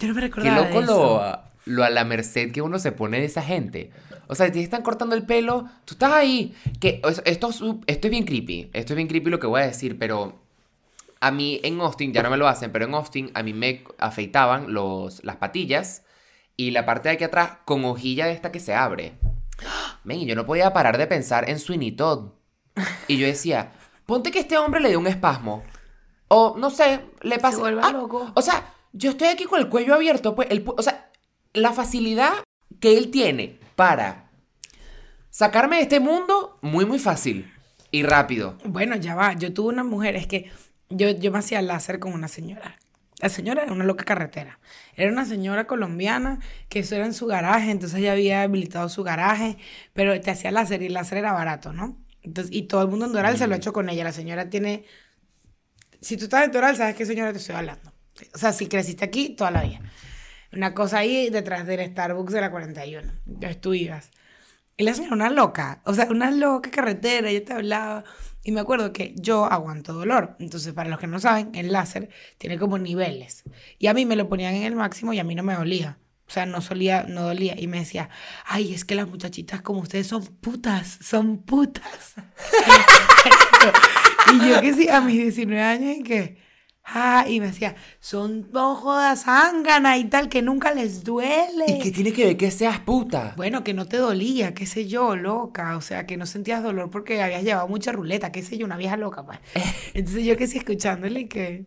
Yo 0.00 0.08
no 0.08 0.14
me 0.14 0.20
Qué 0.22 0.26
recordaba 0.28 0.62
de 0.62 0.64
loco 0.68 0.82
eso. 0.82 1.42
lo, 1.66 1.74
lo 1.74 1.84
a 1.84 1.90
la 1.90 2.04
merced 2.04 2.52
que 2.52 2.62
uno 2.62 2.78
se 2.78 2.92
pone 2.92 3.18
de 3.20 3.26
esa 3.26 3.42
gente. 3.42 3.90
O 4.32 4.34
sea, 4.34 4.50
te 4.50 4.62
están 4.62 4.82
cortando 4.82 5.14
el 5.14 5.24
pelo, 5.26 5.68
tú 5.84 5.94
estás 5.94 6.12
ahí. 6.12 6.54
Que 6.80 7.00
es- 7.04 7.22
esto, 7.24 7.50
esto 7.86 8.06
es 8.08 8.10
bien 8.10 8.24
creepy. 8.24 8.70
Esto 8.72 8.92
es 8.94 8.96
bien 8.96 9.08
creepy 9.08 9.30
lo 9.30 9.38
que 9.38 9.46
voy 9.46 9.60
a 9.60 9.66
decir, 9.66 9.98
pero 9.98 10.38
a 11.20 11.30
mí 11.30 11.60
en 11.62 11.80
Austin, 11.80 12.12
ya 12.12 12.22
no 12.22 12.30
me 12.30 12.36
lo 12.36 12.48
hacen, 12.48 12.72
pero 12.72 12.86
en 12.86 12.94
Austin 12.94 13.30
a 13.34 13.42
mí 13.42 13.52
me 13.52 13.84
afeitaban 13.98 14.72
los, 14.72 15.22
las 15.22 15.36
patillas 15.36 16.02
y 16.56 16.70
la 16.70 16.84
parte 16.86 17.08
de 17.08 17.14
aquí 17.16 17.24
atrás 17.24 17.58
con 17.64 17.84
hojilla 17.84 18.26
de 18.26 18.32
esta 18.32 18.50
que 18.50 18.60
se 18.60 18.74
abre. 18.74 19.12
Men, 20.04 20.20
y 20.20 20.26
yo 20.26 20.34
no 20.34 20.46
podía 20.46 20.72
parar 20.72 20.98
de 20.98 21.06
pensar 21.06 21.48
en 21.48 21.58
Sweeney 21.60 21.92
Todd. 21.92 22.30
Y 23.06 23.18
yo 23.18 23.26
decía, 23.26 23.72
ponte 24.06 24.30
que 24.30 24.40
este 24.40 24.56
hombre 24.58 24.80
le 24.80 24.88
dio 24.88 24.98
un 24.98 25.06
espasmo. 25.06 25.62
O 26.28 26.56
no 26.58 26.70
sé, 26.70 27.00
le 27.20 27.38
pasa. 27.38 27.58
vuelva 27.58 27.82
Ah, 27.86 27.92
loco. 27.92 28.32
O 28.34 28.42
sea, 28.42 28.72
yo 28.92 29.10
estoy 29.10 29.28
aquí 29.28 29.44
con 29.44 29.60
el 29.60 29.68
cuello 29.68 29.94
abierto, 29.94 30.34
pues. 30.34 30.48
El, 30.50 30.64
o 30.66 30.82
sea, 30.82 31.10
la 31.52 31.72
facilidad 31.72 32.32
que 32.80 32.96
él 32.96 33.10
tiene 33.10 33.60
para 33.76 34.21
sacarme 35.32 35.76
de 35.76 35.82
este 35.82 35.98
mundo, 35.98 36.58
muy, 36.60 36.84
muy 36.86 37.00
fácil. 37.00 37.50
Y 37.90 38.04
rápido. 38.04 38.56
Bueno, 38.64 38.96
ya 38.96 39.14
va. 39.14 39.32
Yo 39.34 39.52
tuve 39.52 39.68
una 39.68 39.82
mujer, 39.82 40.14
es 40.14 40.26
que 40.26 40.50
yo, 40.88 41.10
yo 41.10 41.32
me 41.32 41.38
hacía 41.40 41.60
láser 41.60 41.98
con 41.98 42.12
una 42.12 42.28
señora. 42.28 42.78
La 43.18 43.28
señora 43.28 43.62
era 43.62 43.72
una 43.72 43.84
loca 43.84 44.04
carretera. 44.04 44.58
Era 44.96 45.10
una 45.10 45.24
señora 45.24 45.66
colombiana 45.66 46.38
que 46.68 46.80
eso 46.80 46.94
era 46.96 47.06
en 47.06 47.14
su 47.14 47.26
garaje, 47.26 47.70
entonces 47.70 47.98
ella 47.98 48.12
había 48.12 48.42
habilitado 48.42 48.88
su 48.88 49.02
garaje, 49.02 49.58
pero 49.92 50.18
te 50.20 50.30
hacía 50.30 50.50
láser 50.50 50.82
y 50.82 50.86
el 50.86 50.94
láser 50.94 51.18
era 51.18 51.32
barato, 51.32 51.72
¿no? 51.72 51.98
Entonces, 52.22 52.54
y 52.54 52.62
todo 52.62 52.82
el 52.82 52.88
mundo 52.88 53.06
en 53.06 53.12
Doral 53.12 53.36
se 53.36 53.46
lo 53.46 53.54
ha 53.54 53.56
hecho 53.56 53.72
con 53.72 53.88
ella. 53.88 54.04
La 54.04 54.12
señora 54.12 54.48
tiene. 54.48 54.84
Si 56.00 56.16
tú 56.16 56.24
estás 56.24 56.44
en 56.44 56.52
Doral, 56.52 56.76
sabes 56.76 56.94
qué 56.94 57.04
señora 57.04 57.32
te 57.32 57.38
estoy 57.38 57.56
hablando. 57.56 57.92
O 58.34 58.38
sea, 58.38 58.52
si 58.52 58.68
creciste 58.68 59.04
aquí 59.04 59.30
toda 59.30 59.50
la 59.50 59.62
vida. 59.62 59.80
Una 60.52 60.74
cosa 60.74 60.98
ahí 60.98 61.30
detrás 61.30 61.66
del 61.66 61.90
Starbucks 61.90 62.32
de 62.32 62.40
la 62.40 62.50
41. 62.50 63.12
Entonces 63.26 63.60
tú 63.60 63.74
ibas. 63.74 64.10
Y 64.76 64.84
la 64.84 64.94
señora, 64.94 65.14
una 65.14 65.30
loca, 65.30 65.82
o 65.84 65.94
sea, 65.94 66.06
una 66.10 66.30
loca 66.30 66.70
carretera, 66.70 67.28
ella 67.28 67.44
te 67.44 67.52
hablaba. 67.52 68.04
Y 68.44 68.52
me 68.52 68.60
acuerdo 68.60 68.92
que 68.92 69.14
yo 69.16 69.44
aguanto 69.44 69.92
dolor. 69.92 70.36
Entonces, 70.40 70.72
para 70.72 70.90
los 70.90 70.98
que 70.98 71.06
no 71.06 71.20
saben, 71.20 71.54
el 71.54 71.70
láser 71.70 72.08
tiene 72.38 72.58
como 72.58 72.78
niveles. 72.78 73.44
Y 73.78 73.86
a 73.86 73.94
mí 73.94 74.04
me 74.04 74.16
lo 74.16 74.28
ponían 74.28 74.54
en 74.54 74.64
el 74.64 74.74
máximo 74.74 75.12
y 75.12 75.20
a 75.20 75.24
mí 75.24 75.34
no 75.34 75.44
me 75.44 75.54
dolía. 75.54 75.98
O 76.26 76.30
sea, 76.32 76.46
no 76.46 76.60
solía, 76.60 77.04
no 77.04 77.22
dolía. 77.22 77.54
Y 77.56 77.68
me 77.68 77.78
decía, 77.78 78.08
ay, 78.44 78.74
es 78.74 78.84
que 78.84 78.94
las 78.94 79.06
muchachitas 79.06 79.62
como 79.62 79.80
ustedes 79.80 80.08
son 80.08 80.24
putas, 80.24 80.98
son 81.02 81.42
putas. 81.42 82.14
y 84.32 84.48
yo 84.48 84.60
que 84.60 84.74
sí, 84.74 84.88
a 84.88 85.00
mis 85.00 85.18
19 85.18 85.62
años, 85.62 85.96
y 85.98 86.02
que, 86.02 86.38
ah, 86.84 87.24
y 87.28 87.40
me 87.40 87.46
decía, 87.46 87.76
son 88.00 88.50
no 88.52 88.74
jodas 88.74 89.24
zángana 89.24 89.96
y 89.98 90.04
tal, 90.04 90.28
que 90.28 90.42
nunca 90.42 90.72
les 90.74 91.04
duele. 91.04 91.64
¿Y 91.68 91.78
qué 91.78 91.90
tiene 91.90 92.12
que 92.12 92.26
ver 92.26 92.36
que 92.36 92.50
seas 92.50 92.80
puta? 92.80 93.34
Bueno, 93.36 93.64
que 93.64 93.74
no 93.74 93.86
te 93.86 93.96
dolía, 93.96 94.54
qué 94.54 94.66
sé 94.66 94.86
yo, 94.86 95.16
loca. 95.16 95.76
O 95.76 95.80
sea, 95.80 96.06
que 96.06 96.16
no 96.16 96.26
sentías 96.26 96.62
dolor 96.62 96.90
porque 96.90 97.22
habías 97.22 97.42
llevado 97.44 97.68
mucha 97.68 97.92
ruleta, 97.92 98.32
qué 98.32 98.42
sé 98.42 98.58
yo, 98.58 98.66
una 98.66 98.76
vieja 98.76 98.96
loca, 98.96 99.24
pues. 99.24 99.38
Entonces 99.94 100.24
yo 100.24 100.36
que 100.36 100.46
sí 100.46 100.58
escuchándole 100.58 101.20
y 101.20 101.28
que. 101.28 101.64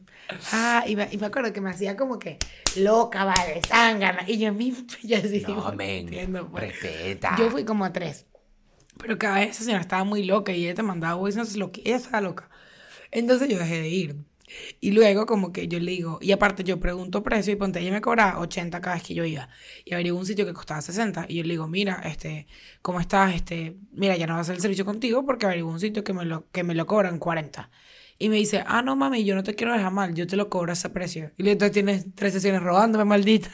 Ah, 0.52 0.84
y 0.88 0.96
me, 0.96 1.08
y 1.12 1.18
me 1.18 1.28
acuerdo 1.28 1.54
que 1.54 1.62
me 1.62 1.70
hacía 1.70 1.96
como 1.96 2.20
que 2.20 2.38
loca, 2.78 3.26
vale, 3.26 3.62
zángana. 3.68 4.24
Y 4.28 4.38
yo 4.38 4.54
mí, 4.54 4.74
yo 5.04 5.18
así 5.18 5.44
No, 5.48 5.72
men, 5.74 6.08
entiendo, 6.08 6.48
pues. 6.50 6.64
respeta. 6.82 7.36
Yo 7.38 7.50
fui 7.50 7.64
como 7.64 7.86
a 7.86 7.94
tres. 7.94 8.26
Pero 8.98 9.18
cada 9.18 9.40
vez 9.40 9.52
esa 9.52 9.64
señora 9.66 9.82
estaba 9.82 10.04
muy 10.04 10.24
loca 10.24 10.54
y 10.54 10.66
ella 10.66 10.76
te 10.76 10.84
mandaba 10.84 11.16
voice 11.16 11.58
lo 11.58 11.72
que 11.72 11.82
ella 11.86 11.98
estaba 11.98 12.22
loca. 12.22 12.50
Entonces 13.12 13.50
yo 13.50 13.60
dejé 13.60 13.82
de 13.82 13.90
ir. 13.90 14.16
Y 14.80 14.92
luego 14.92 15.26
como 15.26 15.52
que 15.52 15.68
yo 15.68 15.80
le 15.80 15.92
digo, 15.92 16.20
y 16.22 16.32
aparte 16.32 16.64
yo 16.64 16.80
pregunto 16.80 17.24
precio 17.24 17.54
y 17.54 17.56
ponte, 17.56 17.80
ella 17.80 17.92
me 17.92 18.02
cobraba 18.02 18.40
80 18.40 18.82
cada 18.82 18.96
vez 18.96 19.04
que 19.04 19.14
yo 19.14 19.26
iba. 19.26 19.50
Y 19.84 19.94
averigué 19.94 20.14
un 20.14 20.26
sitio 20.26 20.46
que 20.46 20.54
costaba 20.54 20.82
60 20.82 21.26
y 21.30 21.36
yo 21.36 21.44
le 21.44 21.50
digo, 21.50 21.68
mira, 21.68 22.02
este, 22.06 22.48
¿cómo 22.82 23.00
estás? 23.00 23.36
Este, 23.36 23.78
mira, 23.92 24.16
ya 24.18 24.28
no 24.28 24.34
va 24.34 24.40
a 24.40 24.42
hacer 24.42 24.56
el 24.56 24.62
servicio 24.62 24.86
contigo 24.86 25.26
porque 25.26 25.46
averigué 25.46 25.68
un 25.68 25.80
sitio 25.80 26.04
que 26.04 26.14
me 26.14 26.26
lo, 26.26 26.50
que 26.52 26.64
me 26.64 26.76
lo 26.76 26.86
cobran 26.86 27.20
40. 27.20 27.70
Y 28.18 28.30
me 28.30 28.38
dice, 28.38 28.64
ah, 28.66 28.82
no 28.82 28.96
mami, 28.96 29.26
yo 29.26 29.36
no 29.36 29.44
te 29.44 29.56
quiero 29.56 29.74
dejar 29.74 29.92
mal, 29.92 30.14
yo 30.14 30.26
te 30.26 30.38
lo 30.38 30.50
cobro 30.50 30.72
a 30.72 30.74
ese 30.74 30.90
precio. 30.90 31.32
Y 31.38 31.44
le 31.44 31.50
digo, 31.50 31.54
entonces 31.54 31.74
tienes 31.74 32.06
tres 32.16 32.34
sesiones 32.34 32.62
robándome, 32.62 33.04
maldita. 33.06 33.50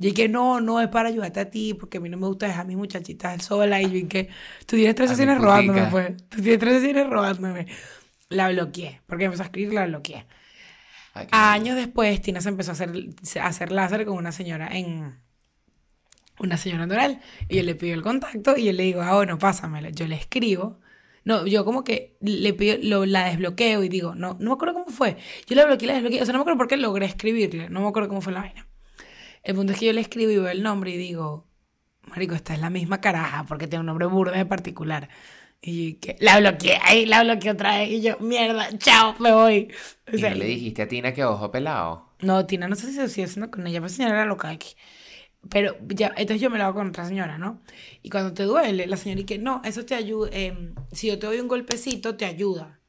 Y 0.00 0.12
que 0.12 0.28
no, 0.28 0.60
no, 0.60 0.80
es 0.80 0.88
para 0.88 1.08
ayudarte 1.08 1.40
a 1.40 1.50
ti, 1.50 1.74
porque 1.74 1.98
a 1.98 2.00
mí 2.00 2.08
no 2.08 2.16
me 2.16 2.26
gusta 2.28 2.46
dejar 2.46 2.62
a 2.62 2.64
mis 2.64 2.76
muchachitas 2.76 3.44
solas. 3.44 3.82
Y 3.82 4.02
yo 4.02 4.08
que 4.08 4.28
tú 4.64 4.76
tienes 4.76 4.94
tres 4.94 5.10
A 5.10 5.14
sesiones 5.14 5.38
robándome, 5.40 5.88
pues. 5.90 6.16
Tú 6.28 6.40
tienes 6.40 6.60
tres 6.60 6.74
sesiones 6.74 7.08
robándome. 7.08 7.66
La 8.28 8.48
bloqueé, 8.50 9.00
porque 9.06 9.24
empezó 9.24 9.42
a 9.42 9.46
escribir, 9.46 9.74
la 9.74 9.86
bloqueé. 9.86 10.26
Qué 11.14 11.26
Años 11.32 11.76
después, 11.76 12.20
Tina 12.20 12.40
se 12.40 12.50
empezó 12.50 12.70
a 12.70 12.74
hacer, 12.74 12.90
a 13.40 13.46
hacer 13.46 13.72
láser 13.72 14.04
con 14.04 14.16
una 14.16 14.32
señora 14.32 14.68
en. 14.70 15.18
Una 16.38 16.56
señora 16.56 16.84
en 16.84 16.88
Doral. 16.88 17.20
Y 17.48 17.56
yo 17.56 17.62
le 17.64 17.74
pido 17.74 17.94
el 17.94 18.02
contacto 18.02 18.56
y 18.56 18.66
yo 18.66 18.72
le 18.72 18.84
digo, 18.84 19.02
ah, 19.02 19.14
bueno, 19.16 19.38
pásamelo. 19.38 19.88
Yo 19.88 20.06
le 20.06 20.14
escribo. 20.14 20.78
No, 21.24 21.46
yo 21.46 21.64
como 21.64 21.82
que 21.82 22.16
le 22.20 22.54
pido, 22.54 22.76
lo, 22.80 23.06
la 23.06 23.24
desbloqueo 23.24 23.82
y 23.82 23.88
digo, 23.88 24.14
no, 24.14 24.36
no 24.38 24.50
me 24.50 24.54
acuerdo 24.54 24.74
cómo 24.74 24.86
fue. 24.86 25.16
Yo 25.46 25.56
la 25.56 25.66
bloqueé, 25.66 25.88
la 25.88 25.94
desbloqueé. 25.94 26.22
O 26.22 26.24
sea, 26.24 26.32
no 26.32 26.38
me 26.38 26.42
acuerdo 26.42 26.58
por 26.58 26.68
qué 26.68 26.76
logré 26.76 27.06
escribirle. 27.06 27.68
No 27.70 27.80
me 27.80 27.88
acuerdo 27.88 28.08
cómo 28.08 28.20
fue 28.20 28.32
la 28.32 28.40
vaina. 28.40 28.68
El 29.42 29.56
punto 29.56 29.72
es 29.72 29.78
que 29.78 29.86
yo 29.86 29.92
le 29.92 30.00
escribo 30.00 30.30
y 30.30 30.36
veo 30.36 30.48
el 30.48 30.62
nombre 30.62 30.92
y 30.92 30.96
digo, 30.96 31.48
Marico, 32.02 32.34
esta 32.34 32.54
es 32.54 32.60
la 32.60 32.70
misma 32.70 33.00
caraja 33.00 33.44
porque 33.44 33.66
tiene 33.66 33.80
un 33.80 33.86
nombre 33.86 34.06
burda 34.06 34.36
de 34.36 34.46
particular. 34.46 35.08
Y 35.60 35.94
que 35.94 36.16
la 36.20 36.38
bloqueé, 36.40 36.78
ahí 36.84 37.04
la 37.06 37.22
bloqueé 37.24 37.50
otra 37.52 37.78
vez. 37.78 37.90
Y 37.90 38.00
yo, 38.02 38.18
mierda, 38.20 38.76
chao, 38.78 39.16
me 39.18 39.32
voy. 39.32 39.72
O 40.12 40.16
¿Y 40.16 40.18
sea, 40.18 40.30
no 40.30 40.34
le 40.34 40.44
dijiste 40.46 40.82
a 40.82 40.88
Tina 40.88 41.14
que 41.14 41.24
ojo 41.24 41.50
pelado? 41.50 42.14
no, 42.20 42.46
Tina, 42.46 42.68
no 42.68 42.74
sé 42.76 42.88
si 42.88 42.94
se 42.94 43.08
sigue 43.08 43.26
haciendo 43.26 43.50
con 43.50 43.66
ella, 43.66 43.80
pero 43.80 43.88
señora 43.88 44.14
era 44.14 44.24
loca 44.26 44.48
aquí. 44.50 44.74
Pero 45.50 45.76
ya, 45.88 46.08
entonces 46.16 46.40
yo 46.42 46.50
me 46.50 46.58
lo 46.58 46.64
hago 46.64 46.74
con 46.76 46.88
otra 46.88 47.06
señora, 47.06 47.38
¿no? 47.38 47.62
Y 48.02 48.10
cuando 48.10 48.34
te 48.34 48.44
duele, 48.44 48.86
la 48.86 48.96
señora 48.96 49.22
y 49.22 49.24
que 49.26 49.38
no, 49.38 49.62
eso 49.64 49.84
te 49.86 49.94
ayuda, 49.94 50.30
em, 50.32 50.74
si 50.92 51.08
yo 51.08 51.18
te 51.18 51.26
doy 51.26 51.40
un 51.40 51.48
golpecito, 51.48 52.16
te 52.16 52.26
ayuda. 52.26 52.80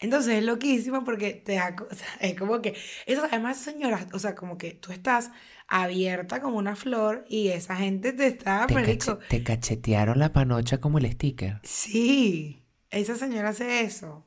Entonces 0.00 0.34
es 0.38 0.44
loquísimo 0.44 1.04
porque 1.04 1.34
te 1.34 1.54
da, 1.54 1.76
o 1.90 1.94
sea, 1.94 2.08
es 2.20 2.36
como 2.38 2.62
que, 2.62 2.76
eso 3.06 3.24
además 3.24 3.58
señoras, 3.58 4.06
o 4.14 4.18
sea, 4.18 4.34
como 4.34 4.58
que 4.58 4.72
tú 4.74 4.92
estás 4.92 5.30
abierta 5.70 6.40
como 6.42 6.58
una 6.58 6.76
flor 6.76 7.24
y 7.28 7.48
esa 7.48 7.76
gente 7.76 8.12
te 8.12 8.26
está, 8.26 8.66
Te, 8.66 8.74
cache- 8.74 9.18
te 9.28 9.42
cachetearon 9.42 10.18
la 10.18 10.32
panocha 10.32 10.78
como 10.80 10.98
el 10.98 11.10
sticker. 11.10 11.60
Sí, 11.62 12.64
esa 12.90 13.16
señora 13.16 13.50
hace 13.50 13.82
eso. 13.82 14.26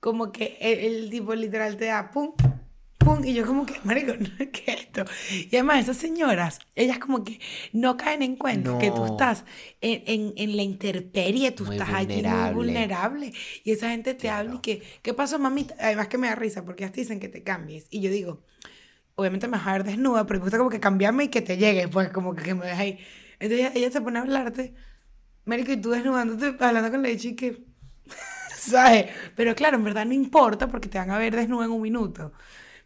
Como 0.00 0.32
que 0.32 0.58
el, 0.60 0.78
el 1.04 1.10
tipo 1.10 1.34
literal 1.34 1.76
te 1.76 1.86
da 1.86 2.10
pum, 2.10 2.32
pum, 2.98 3.24
y 3.24 3.34
yo 3.34 3.46
como 3.46 3.64
que, 3.66 3.74
marico, 3.84 4.12
¿qué 4.52 4.64
es 4.72 4.80
esto? 4.82 5.04
Y 5.30 5.54
además 5.56 5.80
esas 5.84 5.96
señoras, 5.96 6.58
ellas 6.74 6.98
como 6.98 7.24
que 7.24 7.38
no 7.72 7.96
caen 7.96 8.22
en 8.22 8.36
cuenta 8.36 8.76
que 8.78 8.90
tú 8.90 8.98
No. 9.02 9.06
estás 9.06 9.44
en, 9.80 10.02
en, 10.06 10.32
en 10.36 10.56
la 10.56 10.62
intemperie, 10.62 11.52
tú 11.52 11.64
Muy 11.64 11.76
estás 11.76 11.88
allí 11.90 12.22
muy 12.22 12.22
vulnerable. 12.22 12.54
vulnerable. 12.54 13.32
Y 13.64 13.70
esa 13.72 13.90
gente 13.90 14.14
te 14.14 14.28
habla 14.28 14.56
y 14.56 14.60
Claro. 14.60 14.62
que, 14.62 14.82
¿qué 15.02 15.14
pasó, 15.14 15.38
mamita? 15.38 15.74
Además 15.78 16.08
que 16.08 16.18
me 16.18 16.26
da 16.28 16.34
risa 16.34 16.64
porque 16.64 16.84
ellas 16.84 16.92
te 16.92 17.00
dicen 17.02 17.20
que 17.20 17.28
te 17.28 17.42
cambies. 17.42 17.86
Y 17.90 18.00
yo 18.00 18.10
digo, 18.10 18.42
obviamente 19.16 19.48
me 19.48 19.58
vas 19.58 19.66
a 19.66 19.72
ver 19.72 19.84
desnuda, 19.84 20.26
pero 20.26 20.40
me 20.40 20.44
gusta 20.44 20.58
como 20.58 20.70
que 20.70 20.80
cambiarme 20.80 21.24
y 21.24 21.28
que 21.28 21.42
te 21.42 21.56
llegue, 21.56 21.88
pues 21.88 22.10
como 22.10 22.34
que, 22.34 22.42
que 22.42 22.54
me 22.54 22.66
dejes 22.66 22.80
ahí. 22.80 22.98
Entonces 23.38 23.72
ella, 23.74 23.90
se 23.90 24.00
pone 24.00 24.18
a 24.18 24.22
hablarte, 24.22 24.74
Marico, 25.46 25.72
y 25.72 25.76
tú 25.78 25.90
desnudándote, 25.90 26.56
hablando 26.64 26.90
con 26.90 27.02
la 27.02 27.10
y 27.10 27.36
que, 27.36 27.64
¿sabes? 28.56 29.06
Pero 29.36 29.54
claro, 29.54 29.76
en 29.76 29.84
verdad 29.84 30.06
no 30.06 30.14
importa 30.14 30.68
porque 30.68 30.88
te 30.88 30.98
van 30.98 31.10
a 31.10 31.18
ver 31.18 31.34
desnuda 31.36 31.66
en 31.66 31.72
un 31.72 31.82
minuto. 31.82 32.32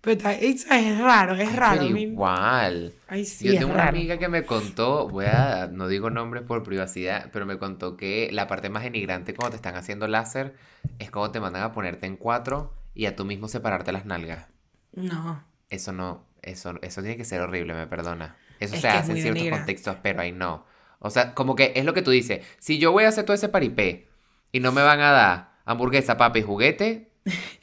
Pero 0.00 0.30
es, 0.30 0.66
raro, 1.00 1.34
es 1.36 1.54
raro. 1.56 1.82
Pero 1.82 1.96
igual. 1.96 2.94
Ay, 3.06 3.24
sí, 3.24 3.46
Yo 3.46 3.56
es 3.56 3.60
tengo 3.60 3.72
una 3.72 3.84
raro. 3.84 3.90
amiga 3.90 4.18
que 4.18 4.28
me 4.28 4.44
contó, 4.46 5.08
voy 5.08 5.26
a, 5.26 5.68
no 5.72 5.86
digo 5.88 6.10
nombres 6.10 6.42
por 6.44 6.62
privacidad, 6.64 7.30
pero 7.32 7.46
me 7.46 7.58
contó 7.58 7.96
que 7.96 8.28
la 8.32 8.46
parte 8.48 8.68
más 8.70 8.82
denigrante 8.82 9.34
cuando 9.34 9.50
te 9.50 9.56
están 9.56 9.76
haciendo 9.76 10.08
láser 10.08 10.54
es 10.98 11.10
cuando 11.10 11.32
te 11.32 11.40
mandan 11.40 11.62
a 11.62 11.72
ponerte 11.72 12.06
en 12.06 12.16
cuatro 12.16 12.72
y 12.94 13.06
a 13.06 13.14
tú 13.16 13.24
mismo 13.24 13.48
separarte 13.48 13.92
las 13.92 14.06
nalgas. 14.06 14.48
No. 14.96 15.42
Eso 15.70 15.92
no, 15.92 16.24
eso, 16.42 16.74
eso 16.82 17.00
tiene 17.02 17.16
que 17.16 17.24
ser 17.24 17.40
horrible, 17.40 17.74
me 17.74 17.86
perdona. 17.86 18.36
Eso 18.60 18.74
Es 18.74 18.80
se 18.80 18.88
es 18.88 18.94
hace 18.94 19.12
en 19.12 19.18
ciertos 19.18 19.48
contextos, 19.48 19.96
pero 20.02 20.20
ahí 20.22 20.32
no. 20.32 20.64
O 20.98 21.10
sea, 21.10 21.34
como 21.34 21.54
que 21.54 21.72
es 21.76 21.84
lo 21.84 21.94
que 21.94 22.02
tú 22.02 22.10
dices. 22.10 22.44
Si 22.58 22.78
yo 22.78 22.90
voy 22.92 23.04
a 23.04 23.08
hacer 23.08 23.24
todo 23.24 23.34
ese 23.34 23.48
paripé 23.48 24.08
y 24.50 24.60
no 24.60 24.72
me 24.72 24.82
van 24.82 25.00
a 25.00 25.10
dar 25.12 25.50
hamburguesa, 25.64 26.16
papa 26.16 26.38
y 26.38 26.42
juguete, 26.42 27.10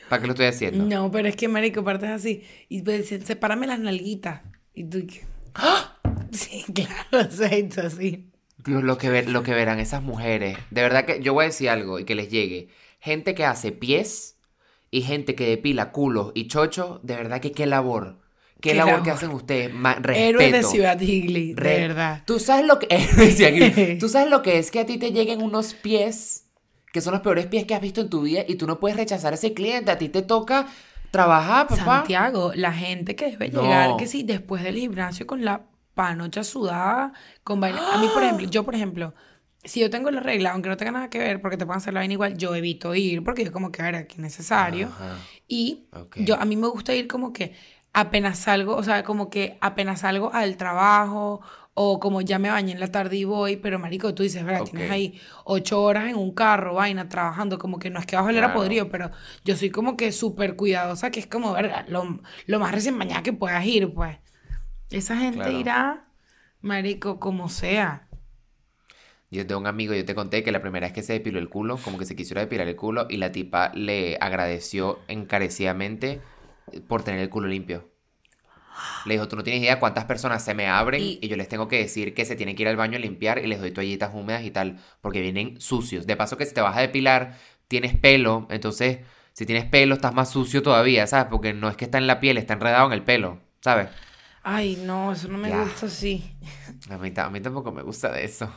¿para 0.09 0.21
qué 0.21 0.27
lo 0.27 0.33
estoy 0.33 0.45
haciendo? 0.47 0.85
No, 0.89 1.11
pero 1.11 1.27
es 1.27 1.35
que, 1.35 1.47
marico, 1.47 1.83
partes 1.83 2.09
así. 2.09 2.43
Y 2.69 2.81
pues 2.83 2.99
dicen, 3.01 3.25
sepárame 3.25 3.67
las 3.67 3.79
nalguitas. 3.79 4.41
Y 4.73 4.85
tú, 4.85 5.05
¿qué? 5.07 5.25
Sí, 6.31 6.65
claro, 6.73 7.27
aceito 7.29 7.81
así. 7.81 8.29
Dios, 8.57 8.83
lo 8.83 8.97
que, 8.97 9.09
ver- 9.09 9.29
lo 9.29 9.43
que 9.43 9.53
verán 9.53 9.79
esas 9.79 10.01
mujeres. 10.01 10.57
De 10.71 10.81
verdad 10.81 11.05
que 11.05 11.21
yo 11.21 11.33
voy 11.33 11.43
a 11.43 11.47
decir 11.47 11.69
algo 11.69 11.99
y 11.99 12.05
que 12.05 12.15
les 12.15 12.29
llegue. 12.29 12.69
Gente 12.99 13.35
que 13.35 13.45
hace 13.45 13.71
pies 13.71 14.34
y 14.95 15.01
gente 15.01 15.35
que 15.35 15.47
depila 15.47 15.91
culos 15.91 16.31
y 16.35 16.47
chochos, 16.47 16.99
de 17.03 17.15
verdad 17.15 17.41
que 17.41 17.51
qué 17.51 17.65
labor. 17.65 18.19
Qué, 18.61 18.71
Qué 18.71 18.75
labor 18.75 19.03
que 19.03 19.11
hacen 19.11 19.29
ustedes. 19.31 19.73
Ma- 19.73 19.97
Héroes 20.01 20.33
de 20.37 20.51
respeto. 20.51 20.69
Ciudad 20.69 20.99
Higley, 20.99 21.53
de 21.53 21.61
Re- 21.61 21.79
verdad. 21.87 22.23
Tú 22.25 22.39
sabes 22.39 22.65
lo 22.65 22.79
que 22.79 22.87
Tú 23.99 24.09
sabes 24.09 24.29
lo 24.29 24.41
que 24.41 24.57
es 24.57 24.71
que 24.71 24.79
a 24.79 24.85
ti 24.85 24.97
te 24.97 25.11
lleguen 25.11 25.41
unos 25.41 25.73
pies 25.73 26.47
que 26.93 27.01
son 27.01 27.11
los 27.11 27.21
peores 27.21 27.45
pies 27.47 27.65
que 27.65 27.75
has 27.75 27.81
visto 27.81 27.99
en 27.99 28.09
tu 28.09 28.21
vida 28.21 28.43
y 28.47 28.55
tú 28.55 28.65
no 28.67 28.79
puedes 28.79 28.95
rechazar 28.97 29.33
a 29.33 29.35
ese 29.35 29.53
cliente. 29.53 29.91
A 29.91 29.97
ti 29.97 30.07
te 30.07 30.21
toca 30.21 30.67
trabajar, 31.11 31.67
papá. 31.67 31.83
Santiago, 31.99 32.53
la 32.55 32.71
gente 32.71 33.15
que 33.17 33.31
debe 33.31 33.49
No. 33.49 33.61
llegar, 33.63 33.97
que 33.97 34.07
sí, 34.07 34.23
después 34.23 34.63
del 34.63 34.75
gimnasio 34.77 35.27
con 35.27 35.43
la 35.43 35.63
panocha 35.93 36.43
sudada, 36.45 37.11
con 37.43 37.59
vaina. 37.59 37.81
A 37.93 37.97
mí, 37.97 38.07
por 38.13 38.23
ejemplo, 38.23 38.47
yo, 38.49 38.63
por 38.63 38.75
ejemplo, 38.75 39.13
si 39.65 39.79
yo 39.81 39.89
tengo 39.89 40.11
la 40.11 40.21
regla, 40.21 40.51
aunque 40.51 40.69
no 40.69 40.77
tenga 40.77 40.91
nada 40.91 41.09
que 41.09 41.19
ver, 41.19 41.41
porque 41.41 41.57
te 41.57 41.65
pueden 41.65 41.77
hacer 41.79 41.93
la 41.93 42.01
vaina 42.01 42.13
igual, 42.13 42.37
yo 42.37 42.55
evito 42.55 42.95
ir, 42.95 43.23
porque 43.23 43.43
yo 43.45 43.51
como 43.51 43.71
que, 43.71 43.81
a 43.81 43.85
ver, 43.85 43.95
aquí 43.95 44.13
es 44.15 44.19
necesario. 44.19 44.87
Ajá. 44.89 45.15
Y 45.47 45.85
yo, 46.15 46.35
a 46.39 46.45
mí 46.45 46.55
me 46.57 46.67
gusta 46.67 46.93
ir 46.93 47.07
como 47.07 47.33
que 47.33 47.55
apenas 47.93 48.39
salgo, 48.39 48.75
o 48.75 48.83
sea, 48.83 49.03
como 49.03 49.29
que 49.29 49.57
apenas 49.61 50.01
salgo 50.01 50.33
al 50.33 50.57
trabajo 50.57 51.41
o 51.73 51.99
como 51.99 52.21
ya 52.21 52.39
me 52.39 52.49
bañé 52.49 52.71
en 52.73 52.79
la 52.79 52.89
tarde 52.91 53.17
y 53.17 53.25
voy, 53.25 53.57
pero 53.57 53.79
marico, 53.79 54.13
tú 54.13 54.23
dices, 54.23 54.43
¿verdad? 54.45 54.63
Tienes 54.63 54.85
Ok. 54.85 54.91
ahí 54.91 55.21
ocho 55.43 55.81
horas 55.83 56.07
en 56.09 56.15
un 56.15 56.33
carro, 56.33 56.73
vaina, 56.75 57.09
trabajando, 57.09 57.57
como 57.59 57.79
que 57.79 57.89
no 57.89 57.99
es 57.99 58.05
que 58.05 58.15
oler 58.17 58.43
a 58.43 58.47
Claro. 58.47 58.53
podrido, 58.53 58.89
pero 58.89 59.11
yo 59.43 59.55
soy 59.57 59.71
como 59.71 59.97
que 59.97 60.11
súper 60.11 60.55
cuidadosa, 60.55 61.11
que 61.11 61.19
es 61.19 61.27
como, 61.27 61.53
¿verdad? 61.53 61.85
Lo, 61.89 62.21
lo 62.47 62.59
más 62.59 62.71
recién 62.73 62.97
bañada 62.97 63.23
que 63.23 63.33
puedas 63.33 63.65
ir, 63.65 63.93
pues. 63.93 64.17
Esa 64.89 65.17
gente 65.17 65.51
Claro. 65.51 65.59
irá, 65.59 66.07
marico, 66.61 67.19
como 67.19 67.49
sea. 67.49 68.04
Yo 69.37 69.47
tengo 69.47 69.61
un 69.61 69.67
amigo, 69.67 69.93
yo 69.93 70.05
te 70.05 70.15
conté 70.15 70.43
que 70.43 70.51
la 70.51 70.61
primera 70.61 70.87
vez 70.87 70.93
que 70.93 71.03
se 71.03 71.13
depiló 71.13 71.39
el 71.39 71.49
culo, 71.49 71.81
como 71.81 71.97
que 71.97 72.05
se 72.05 72.15
quisiera 72.15 72.41
depilar 72.41 72.67
el 72.67 72.75
culo 72.75 73.07
y 73.09 73.17
la 73.17 73.31
tipa 73.31 73.71
le 73.73 74.17
agradeció 74.21 75.05
encarecidamente 75.07 76.21
por 76.87 77.03
tener 77.03 77.21
el 77.21 77.29
culo 77.29 77.47
limpio. 77.47 77.89
Le 79.03 79.13
dijo, 79.13 79.27
tú 79.27 79.35
no 79.35 79.43
tienes 79.43 79.61
idea 79.61 79.79
cuántas 79.79 80.05
personas 80.05 80.43
se 80.43 80.53
me 80.55 80.67
abren 80.67 81.01
Y- 81.03 81.19
y, 81.21 81.27
yo 81.27 81.35
les 81.37 81.47
tengo 81.47 81.67
que 81.67 81.77
decir 81.77 82.13
que 82.15 82.25
se 82.25 82.35
tienen 82.35 82.55
que 82.55 82.63
ir 82.63 82.69
al 82.69 82.75
baño 82.75 82.97
a 82.97 82.99
limpiar 82.99 83.37
y 83.39 83.45
les 83.47 83.59
doy 83.61 83.71
toallitas 83.71 84.11
húmedas 84.13 84.43
y 84.43 84.51
tal, 84.51 84.79
porque 85.01 85.21
vienen 85.21 85.61
sucios. 85.61 86.07
De 86.07 86.15
paso 86.17 86.37
que 86.37 86.45
si 86.45 86.53
te 86.55 86.61
vas 86.61 86.75
a 86.75 86.81
depilar, 86.81 87.37
tienes 87.67 87.95
pelo, 87.95 88.47
entonces 88.49 88.99
si 89.33 89.45
tienes 89.45 89.65
pelo 89.65 89.95
estás 89.95 90.13
más 90.13 90.31
sucio 90.31 90.63
todavía, 90.63 91.05
¿sabes? 91.07 91.27
Porque 91.29 91.53
no 91.53 91.69
es 91.69 91.77
que 91.77 91.85
está 91.85 91.97
en 91.99 92.07
la 92.07 92.19
piel, 92.19 92.37
está 92.37 92.53
enredado 92.53 92.87
en 92.87 92.93
el 92.93 93.03
pelo, 93.03 93.41
¿sabes? 93.61 93.89
Ay, 94.43 94.77
no, 94.85 95.11
eso 95.11 95.27
no 95.27 95.37
me 95.37 95.49
Ya. 95.49 95.63
gusta 95.63 95.87
así. 95.87 96.23
A 96.89 96.97
mí, 96.97 97.13
a 97.15 97.29
mí 97.29 97.41
tampoco 97.41 97.71
me 97.71 97.83
gusta 97.83 98.11
de 98.11 98.23
eso. 98.25 98.51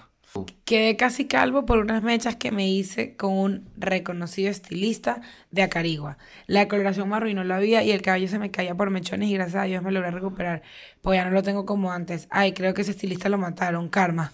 Quedé 0.64 0.96
casi 0.96 1.26
calvo 1.26 1.64
por 1.64 1.78
unas 1.78 2.02
mechas 2.02 2.36
que 2.36 2.50
me 2.52 2.68
hice 2.68 3.16
con 3.16 3.32
un 3.32 3.68
reconocido 3.76 4.50
estilista 4.50 5.22
de 5.50 5.62
Acarigua. 5.62 6.18
La 6.46 6.68
coloración 6.68 7.08
me 7.08 7.16
arruinó 7.16 7.42
la 7.42 7.58
vida 7.58 7.82
y 7.82 7.90
el 7.90 8.02
cabello 8.02 8.28
se 8.28 8.38
me 8.38 8.50
caía 8.50 8.74
por 8.74 8.90
mechones 8.90 9.30
y 9.30 9.34
gracias 9.34 9.62
a 9.62 9.64
Dios 9.64 9.82
me 9.82 9.92
logré 9.92 10.10
recuperar. 10.10 10.62
Pues 11.00 11.16
ya 11.18 11.24
no 11.24 11.30
lo 11.30 11.42
tengo 11.42 11.64
como 11.64 11.90
antes. 11.92 12.28
Ay, 12.30 12.52
creo 12.52 12.74
que 12.74 12.82
ese 12.82 12.90
estilista 12.92 13.28
lo 13.30 13.38
mataron. 13.38 13.88
Karma. 13.88 14.32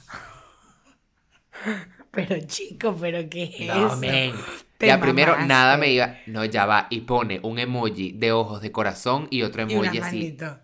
Pero 2.10 2.36
chico, 2.46 2.96
pero 3.00 3.28
¿qué 3.28 3.44
es 3.44 3.54
eso? 3.60 3.98
Te 4.78 4.86
Ya 4.86 5.00
primero 5.00 5.36
nada 5.36 5.76
me 5.76 5.90
iba. 5.92 6.16
No, 6.26 6.44
ya 6.44 6.66
va. 6.66 6.86
Y 6.90 7.02
pone 7.02 7.40
un 7.42 7.58
emoji 7.58 8.12
de 8.12 8.32
ojos 8.32 8.60
de 8.60 8.72
corazón 8.72 9.26
y 9.30 9.42
otro 9.42 9.62
Y 9.66 9.74
emoji 9.74 9.98
así. 9.98 10.00
manito. 10.00 10.58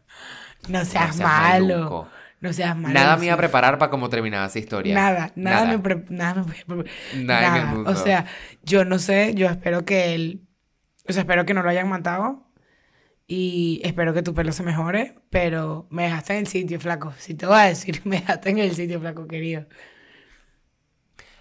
No 0.69 0.85
seas, 0.85 1.17
seas 1.17 1.33
malo. 1.33 1.77
maluco. 1.79 2.09
No 2.41 2.53
seas 2.53 2.75
malo. 2.77 2.95
Nada 2.95 3.17
me 3.19 3.27
iba 3.27 3.35
a 3.35 3.39
preparar 3.39 3.77
para 3.79 3.91
cómo 3.91 4.09
terminaba 4.09 4.47
esa 4.47 4.59
historia. 4.59 4.95
Nada, 4.95 5.33
nada, 5.37 5.65
Nada. 5.67 5.77
me 5.77 5.79
pre- 5.79 6.05
nada 6.09 6.45
me 6.45 6.83
pre- 6.83 6.91
Nada 7.23 7.49
en 7.49 7.63
el 7.63 7.67
mundo. 7.69 7.91
O 7.91 7.95
sea, 7.97 8.25
yo 8.63 8.85
no 8.85 8.99
sé, 8.99 9.35
yo 9.35 9.47
espero 9.49 9.85
que 9.85 10.15
él, 10.15 10.49
o 11.09 11.13
sea, 11.13 11.23
espero 11.23 11.45
que 11.45 11.53
no 11.55 11.63
lo 11.63 11.69
hayan 11.69 11.89
matado 11.89 12.47
y 13.27 13.81
espero 13.85 14.15
que 14.15 14.23
tu 14.23 14.33
pelo 14.35 14.53
se 14.53 14.63
mejore, 14.63 15.17
pero 15.29 15.87
me 15.91 16.05
dejaste 16.05 16.33
en 16.33 16.39
el 16.41 16.47
sitio, 16.47 16.81
flaco. 16.81 17.13
Si 17.19 17.35
te 17.35 17.45
voy 17.47 17.59
a 17.59 17.65
decir, 17.65 18.01
me 18.05 18.21
dejaste 18.21 18.51
en 18.51 18.59
el 18.59 18.75
sitio, 18.75 19.01
flaco, 19.01 19.27
querido. 19.29 19.67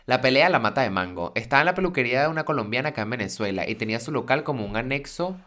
La 0.06 0.22
pelea 0.22 0.50
la 0.50 0.60
mata 0.60 0.82
de 0.82 0.90
mango. 0.90 1.32
Estaba 1.36 1.62
en 1.62 1.68
la 1.68 1.76
peluquería 1.76 2.24
de 2.24 2.28
una 2.28 2.44
colombiana 2.44 2.90
acá 2.90 3.04
en 3.04 3.12
Venezuela 3.12 3.70
y 3.70 3.76
tenía 3.76 4.00
su 4.00 4.12
local 4.12 4.44
como 4.44 4.66
un 4.66 4.76
anexo 4.76 5.38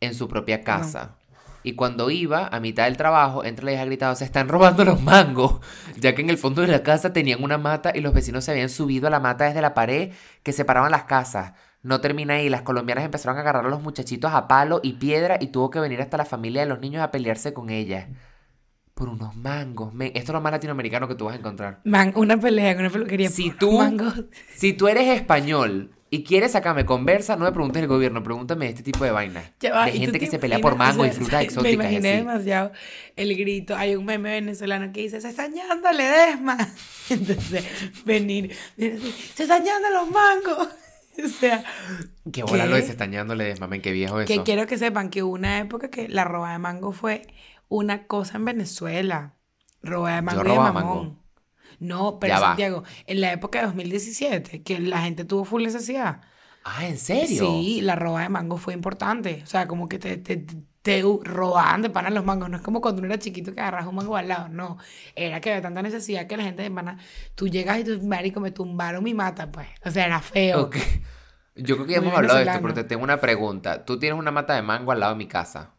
en 0.00 0.14
su 0.14 0.28
propia 0.28 0.62
casa. 0.64 1.16
Y 1.62 1.74
cuando 1.74 2.10
iba, 2.10 2.46
a 2.48 2.58
mitad 2.60 2.84
del 2.84 2.96
trabajo, 2.96 3.44
entre 3.44 3.64
la 3.66 3.72
hija 3.72 3.84
gritaba, 3.84 4.14
se 4.14 4.24
están 4.24 4.48
robando 4.48 4.84
los 4.84 5.02
mangos, 5.02 5.60
ya 5.98 6.14
que 6.14 6.22
en 6.22 6.30
el 6.30 6.38
fondo 6.38 6.62
de 6.62 6.68
la 6.68 6.82
casa 6.82 7.12
tenían 7.12 7.42
una 7.42 7.58
mata 7.58 7.92
y 7.94 8.00
los 8.00 8.14
vecinos 8.14 8.44
se 8.44 8.52
habían 8.52 8.68
subido 8.70 9.06
a 9.08 9.10
la 9.10 9.20
mata 9.20 9.44
desde 9.44 9.60
la 9.60 9.74
pared 9.74 10.12
que 10.42 10.52
separaban 10.52 10.90
las 10.90 11.04
casas. 11.04 11.52
No 11.82 12.00
termina 12.00 12.34
ahí, 12.34 12.48
las 12.48 12.62
colombianas 12.62 13.04
empezaron 13.04 13.36
a 13.38 13.40
agarrar 13.40 13.64
a 13.66 13.68
los 13.70 13.82
muchachitos 13.82 14.32
a 14.32 14.48
palo 14.48 14.80
y 14.82 14.94
piedra 14.94 15.38
y 15.40 15.48
tuvo 15.48 15.70
que 15.70 15.80
venir 15.80 16.00
hasta 16.02 16.16
la 16.18 16.24
familia 16.26 16.62
de 16.62 16.68
los 16.68 16.80
niños 16.80 17.02
a 17.02 17.10
pelearse 17.10 17.52
con 17.54 17.70
ellas. 17.70 18.06
Por 18.94 19.08
unos 19.08 19.34
mangos. 19.34 19.94
Men, 19.94 20.08
esto 20.14 20.32
es 20.32 20.34
lo 20.34 20.40
más 20.42 20.52
latinoamericano 20.52 21.08
que 21.08 21.14
tú 21.14 21.24
vas 21.24 21.34
a 21.34 21.38
encontrar. 21.38 21.80
Man, 21.84 22.12
una 22.16 22.36
pelea 22.38 22.74
con 22.74 22.84
una 22.84 22.92
peluquería. 22.92 23.30
Si 23.30 23.48
por 23.50 23.58
tú- 23.58 23.78
mangos. 23.78 24.24
Si 24.54 24.74
tú 24.74 24.88
eres 24.88 25.08
español 25.08 25.90
y 26.10 26.24
quieres 26.24 26.52
sacarme 26.52 26.84
conversa, 26.84 27.36
no 27.36 27.44
me 27.44 27.52
preguntes 27.52 27.80
el 27.82 27.88
gobierno, 27.88 28.22
pregúntame 28.22 28.68
este 28.68 28.82
tipo 28.82 29.04
de 29.04 29.12
vainas. 29.12 29.44
Va, 29.72 29.84
de 29.86 29.96
¿y 29.96 30.00
gente 30.00 30.12
te 30.12 30.18
que 30.18 30.26
se 30.26 30.38
pelea 30.40 30.58
por 30.58 30.76
mango 30.76 31.02
O 31.02 31.06
y 31.06 31.10
sea, 31.12 31.18
frutas 31.18 31.40
Me 31.40 31.44
exóticas. 31.44 31.70
y 31.72 31.74
imaginé 31.74 32.08
así. 32.08 32.18
demasiado 32.18 32.72
el 33.16 33.36
grito. 33.36 33.76
Hay 33.76 33.94
un 33.96 34.04
meme 34.04 34.30
venezolano 34.32 34.92
que 34.92 35.02
dice, 35.02 35.20
se 35.20 35.28
están 35.28 35.52
yendo 35.52 35.92
Ledesma. 35.92 36.56
Entonces, 37.10 37.64
venir, 38.04 38.54
se 38.76 39.42
están 39.44 39.64
yendo 39.64 39.90
los 39.90 40.10
mangos. 40.10 40.68
O 41.22 41.28
sea, 41.28 41.64
Qué 42.32 42.42
bola 42.44 42.64
lo 42.66 42.76
de 42.76 42.82
se 42.82 42.92
están 42.92 43.12
qué 43.82 43.92
viejo 43.92 44.20
eso. 44.20 44.28
que 44.28 44.42
quiero 44.42 44.66
que 44.66 44.78
sepan 44.78 45.10
que 45.10 45.22
hubo 45.22 45.34
una 45.34 45.58
época 45.58 45.90
que 45.90 46.08
la 46.08 46.24
roba 46.24 46.52
de 46.52 46.58
mango 46.58 46.92
fue 46.92 47.22
una 47.68 48.06
cosa 48.06 48.38
en 48.38 48.46
Venezuela. 48.46 49.34
Roba 49.82 50.14
de 50.14 50.22
mango 50.22 50.42
y 50.44 50.48
de 50.48 50.58
mamón. 50.58 50.74
mango. 50.74 51.19
No, 51.80 52.18
pero 52.20 52.34
Ya 52.34 52.40
va. 52.40 52.46
Santiago, 52.48 52.84
en 53.06 53.20
la 53.20 53.32
época 53.32 53.60
de 53.60 53.66
2017, 53.66 54.62
que 54.62 54.78
la 54.78 55.02
gente 55.02 55.24
tuvo 55.24 55.44
full 55.44 55.62
necesidad. 55.64 56.20
Ah, 56.62 56.86
¿en 56.86 56.98
serio? 56.98 57.44
Sí, 57.44 57.80
la 57.82 57.96
roba 57.96 58.22
de 58.22 58.28
mango 58.28 58.58
fue 58.58 58.74
importante. 58.74 59.40
O 59.42 59.46
sea, 59.46 59.66
como 59.66 59.88
que 59.88 59.98
te, 59.98 60.18
te, 60.18 60.44
te 60.82 61.02
robaban 61.02 61.82
de 61.82 61.90
pana 61.90 62.10
los 62.10 62.24
mangos. 62.24 62.50
No 62.50 62.56
es 62.58 62.62
como 62.62 62.80
cuando 62.80 63.00
uno 63.00 63.08
era 63.08 63.18
chiquito 63.18 63.54
que 63.54 63.60
agarras 63.60 63.86
un 63.86 63.94
mango 63.94 64.16
al 64.16 64.28
lado. 64.28 64.48
No. 64.50 64.78
Era 65.16 65.40
que 65.40 65.50
había 65.50 65.62
tanta 65.62 65.82
necesidad 65.82 66.26
que 66.26 66.36
la 66.36 66.44
gente 66.44 66.62
de 66.62 66.70
pana. 66.70 66.98
Tú 67.34 67.48
llegas 67.48 67.78
y 67.80 67.84
tú, 67.84 68.02
marico, 68.02 68.40
me 68.40 68.50
tumbaron 68.50 69.02
mi 69.02 69.14
mata, 69.14 69.50
pues. 69.50 69.68
O 69.84 69.90
sea, 69.90 70.06
era 70.06 70.20
feo. 70.20 70.62
Ok. 70.64 70.76
Yo 71.56 71.76
creo 71.76 71.86
que 71.86 71.92
ya 71.92 71.98
hemos 71.98 72.14
hablado 72.14 72.38
de 72.38 72.44
esto, 72.44 72.60
pero 72.60 72.74
te 72.74 72.84
tengo 72.84 73.02
una 73.04 73.20
pregunta. 73.20 73.84
Tú 73.84 73.98
tienes 73.98 74.18
una 74.18 74.30
mata 74.30 74.54
de 74.54 74.62
mango 74.62 74.92
al 74.92 75.00
lado 75.00 75.12
de 75.12 75.18
mi 75.18 75.26
casa. 75.28 75.74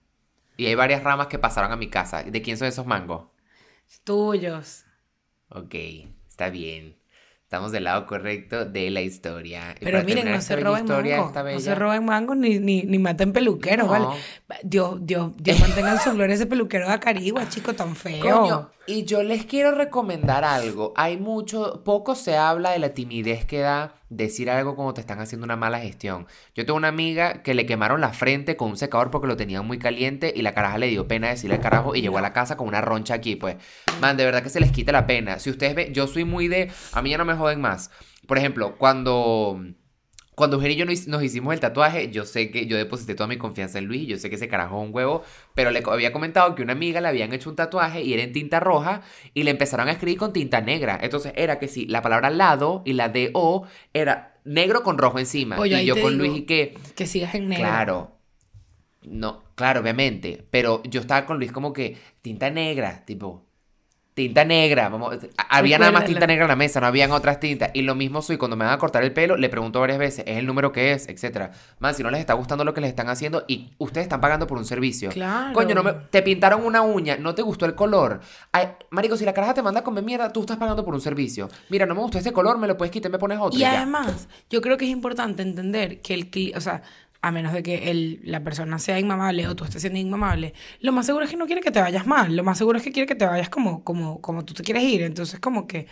Y 0.57 0.65
hay 0.67 0.75
varias 0.75 1.03
ramas 1.03 1.27
que 1.27 1.39
pasaron 1.39 1.71
a 1.71 1.75
mi 1.75 1.89
casa. 1.89 2.23
¿De 2.23 2.41
quién 2.41 2.57
son 2.57 2.67
esos 2.67 2.85
mangos? 2.85 3.25
Tuyos. 4.03 4.85
Ok, 5.53 5.75
está 6.29 6.49
bien. 6.49 6.97
Estamos 7.43 7.73
del 7.73 7.83
lado 7.83 8.05
correcto 8.05 8.63
de 8.63 8.89
la 8.91 9.01
historia. 9.01 9.75
Pero 9.81 10.01
miren, 10.05 10.31
no 10.31 10.39
se 10.39 10.55
roben 10.55 10.85
mango. 10.85 11.41
No 11.43 11.59
se 11.59 11.75
roben 11.75 12.05
mango 12.05 12.33
ni, 12.33 12.59
ni, 12.59 12.83
ni 12.83 12.97
maten 12.97 13.33
peluqueros, 13.33 13.87
No. 13.87 13.91
¿vale? 13.91 14.05
Dios, 14.63 14.95
Dios, 15.01 15.31
Dios 15.35 15.59
mantenga 15.59 15.91
en 15.91 15.99
su 15.99 16.13
gloria 16.13 16.35
ese 16.35 16.45
peluquero 16.45 16.87
de 16.87 16.93
Acarigua, 16.93 17.49
chico, 17.49 17.73
tan 17.73 17.97
feo. 17.97 18.21
Coño, 18.39 18.69
y 18.87 19.03
yo 19.03 19.21
les 19.21 19.45
quiero 19.45 19.71
recomendar 19.75 20.45
algo. 20.45 20.93
Hay 20.95 21.17
mucho, 21.17 21.83
poco 21.83 22.15
se 22.15 22.37
habla 22.37 22.71
de 22.71 22.79
la 22.79 22.93
timidez 22.93 23.43
que 23.43 23.59
da 23.59 23.95
decir 24.11 24.51
algo 24.51 24.75
cuando 24.75 24.93
te 24.93 25.01
están 25.01 25.19
haciendo 25.19 25.45
una 25.45 25.55
mala 25.55 25.79
gestión. 25.79 26.27
Yo 26.53 26.65
tengo 26.65 26.77
una 26.77 26.89
amiga 26.89 27.41
que 27.41 27.53
le 27.53 27.65
quemaron 27.65 28.01
la 28.01 28.13
frente 28.13 28.57
con 28.57 28.71
un 28.71 28.77
secador 28.77 29.09
porque 29.09 29.27
lo 29.27 29.37
tenían 29.37 29.65
muy 29.65 29.79
caliente 29.79 30.33
y 30.35 30.41
la 30.41 30.53
caraja 30.53 30.77
le 30.77 30.87
dio 30.87 31.07
pena 31.07 31.29
decirle 31.29 31.55
al 31.55 31.61
carajo 31.61 31.95
y 31.95 32.01
llegó 32.01 32.17
a 32.17 32.21
la 32.21 32.33
casa 32.33 32.57
con 32.57 32.67
una 32.67 32.81
roncha 32.81 33.15
aquí, 33.15 33.37
pues. 33.37 33.55
Man, 34.01 34.17
de 34.17 34.25
verdad 34.25 34.43
que 34.43 34.49
se 34.49 34.59
les 34.59 34.71
quita 34.71 34.91
la 34.91 35.07
pena. 35.07 35.39
Si 35.39 35.49
ustedes 35.49 35.73
ven, 35.75 35.93
yo 35.93 36.07
soy 36.07 36.25
muy 36.25 36.49
de, 36.49 36.69
a 36.91 37.01
mí 37.01 37.09
ya 37.09 37.17
no 37.17 37.25
me 37.25 37.35
joden 37.35 37.61
más. 37.61 37.89
Por 38.27 38.37
ejemplo, 38.37 38.77
cuando 38.77 39.61
cuando 40.35 40.55
Eugenio 40.55 40.75
y 40.75 40.79
yo 40.79 40.85
nos 40.85 41.07
nos 41.07 41.23
hicimos 41.23 41.53
el 41.53 41.59
tatuaje, 41.59 42.09
yo 42.09 42.25
sé 42.25 42.51
que 42.51 42.65
yo 42.65 42.77
deposité 42.77 43.15
toda 43.15 43.27
mi 43.27 43.37
confianza 43.37 43.79
en 43.79 43.85
Luis, 43.85 44.07
yo 44.07 44.17
sé 44.17 44.29
que 44.29 44.35
ese 44.35 44.47
carajo 44.47 44.81
es 44.81 44.87
un 44.87 44.95
huevo, 44.95 45.23
pero 45.53 45.71
le 45.71 45.83
había 45.85 46.13
comentado 46.13 46.55
que 46.55 46.63
una 46.63 46.73
amiga 46.73 47.01
le 47.01 47.09
habían 47.09 47.33
hecho 47.33 47.49
un 47.49 47.55
tatuaje 47.55 48.01
y 48.01 48.13
era 48.13 48.23
en 48.23 48.31
tinta 48.31 48.59
roja 48.59 49.01
y 49.33 49.43
le 49.43 49.51
empezaron 49.51 49.87
a 49.87 49.91
escribir 49.91 50.17
con 50.17 50.33
tinta 50.33 50.61
negra. 50.61 50.97
Entonces 51.01 51.33
era 51.35 51.59
que 51.59 51.67
sí, 51.67 51.85
la 51.85 52.01
palabra 52.01 52.29
lado 52.29 52.81
y 52.85 52.93
la 52.93 53.09
D-O 53.09 53.67
era 53.93 54.39
negro 54.45 54.83
con 54.83 54.97
rojo 54.97 55.19
encima. 55.19 55.59
Oye, 55.59 55.83
y 55.83 55.85
yo 55.85 55.99
con 55.99 56.17
Luis 56.17 56.37
y 56.37 56.41
que, 56.43 56.77
Que 56.95 57.05
sigas 57.05 57.35
en 57.35 57.49
negro. 57.49 57.63
claro, 57.65 58.11
no, 59.03 59.43
claro, 59.55 59.81
obviamente, 59.81 60.45
pero 60.49 60.81
yo 60.83 61.01
estaba 61.01 61.25
con 61.25 61.37
Luis 61.37 61.51
como 61.51 61.73
que 61.73 61.97
tinta 62.21 62.49
negra, 62.49 63.03
tipo... 63.05 63.45
Tinta 64.13 64.43
negra, 64.43 64.89
vamos, 64.89 65.19
había 65.49 65.79
nada 65.79 65.93
más 65.93 66.03
tinta 66.03 66.27
negra 66.27 66.43
en 66.43 66.49
la 66.49 66.57
mesa, 66.57 66.81
no 66.81 66.87
habían 66.87 67.11
otras 67.11 67.39
tintas. 67.39 67.71
Y 67.73 67.83
lo 67.83 67.95
mismo 67.95 68.21
soy 68.21 68.37
cuando 68.37 68.57
me 68.57 68.65
van 68.65 68.73
a 68.73 68.77
cortar 68.77 69.03
el 69.03 69.13
pelo, 69.13 69.37
le 69.37 69.47
pregunto 69.47 69.79
varias 69.79 69.99
veces, 69.99 70.25
¿es 70.27 70.37
el 70.37 70.45
número 70.45 70.73
que 70.73 70.91
es? 70.91 71.07
Etcétera. 71.07 71.51
Man, 71.79 71.95
si 71.95 72.03
no 72.03 72.11
les 72.11 72.19
está 72.19 72.33
gustando 72.33 72.65
lo 72.65 72.73
que 72.73 72.81
les 72.81 72.89
están 72.89 73.07
haciendo 73.07 73.45
y 73.47 73.71
ustedes 73.77 74.05
están 74.05 74.19
pagando 74.19 74.47
por 74.47 74.57
un 74.57 74.65
servicio. 74.65 75.11
Claro. 75.11 75.53
Coño, 75.53 75.75
no 75.75 75.83
me, 75.83 75.93
te 75.93 76.21
pintaron 76.21 76.65
una 76.65 76.81
uña, 76.81 77.15
no 77.15 77.33
te 77.35 77.41
gustó 77.41 77.65
el 77.65 77.73
color. 77.73 78.19
Ay, 78.51 78.67
marico, 78.89 79.15
si 79.15 79.23
la 79.23 79.33
caraja 79.33 79.53
te 79.53 79.61
manda 79.61 79.79
a 79.79 79.83
comer 79.83 80.03
mierda, 80.03 80.33
tú 80.33 80.41
estás 80.41 80.57
pagando 80.57 80.83
por 80.83 80.93
un 80.93 81.01
servicio. 81.01 81.47
Mira, 81.69 81.85
no 81.85 81.95
me 81.95 82.01
gustó 82.01 82.17
este 82.17 82.33
color, 82.33 82.57
me 82.57 82.67
lo 82.67 82.77
puedes 82.77 82.91
quitar 82.91 83.11
me 83.11 83.17
pones 83.17 83.39
otro. 83.39 83.57
Y 83.57 83.63
además, 83.63 84.27
yo 84.49 84.61
creo 84.61 84.77
que 84.77 84.85
es 84.85 84.91
importante 84.91 85.41
entender 85.41 86.01
que 86.01 86.13
el 86.13 86.29
cliente, 86.29 86.57
o 86.57 86.61
sea, 86.61 86.81
a 87.21 87.31
menos 87.31 87.53
de 87.53 87.61
que 87.63 87.91
el, 87.91 88.19
la 88.23 88.43
persona 88.43 88.79
sea 88.79 88.99
inmamable 88.99 89.47
o 89.47 89.55
tú 89.55 89.63
estés 89.63 89.81
siendo 89.81 89.99
inmamable, 89.99 90.53
lo 90.79 90.91
más 90.91 91.05
seguro 91.05 91.25
es 91.25 91.31
que 91.31 91.37
no 91.37 91.45
quiere 91.45 91.61
que 91.61 91.71
te 91.71 91.79
vayas 91.81 92.07
mal, 92.07 92.35
lo 92.35 92.43
más 92.43 92.57
seguro 92.57 92.77
es 92.79 92.83
que 92.83 92.91
quiere 92.91 93.07
que 93.07 93.15
te 93.15 93.25
vayas 93.25 93.49
como, 93.49 93.83
como, 93.83 94.21
como 94.21 94.43
tú 94.45 94.53
te 94.53 94.63
quieres 94.63 94.83
ir. 94.83 95.01
Entonces, 95.03 95.39
como 95.39 95.67
que 95.67 95.87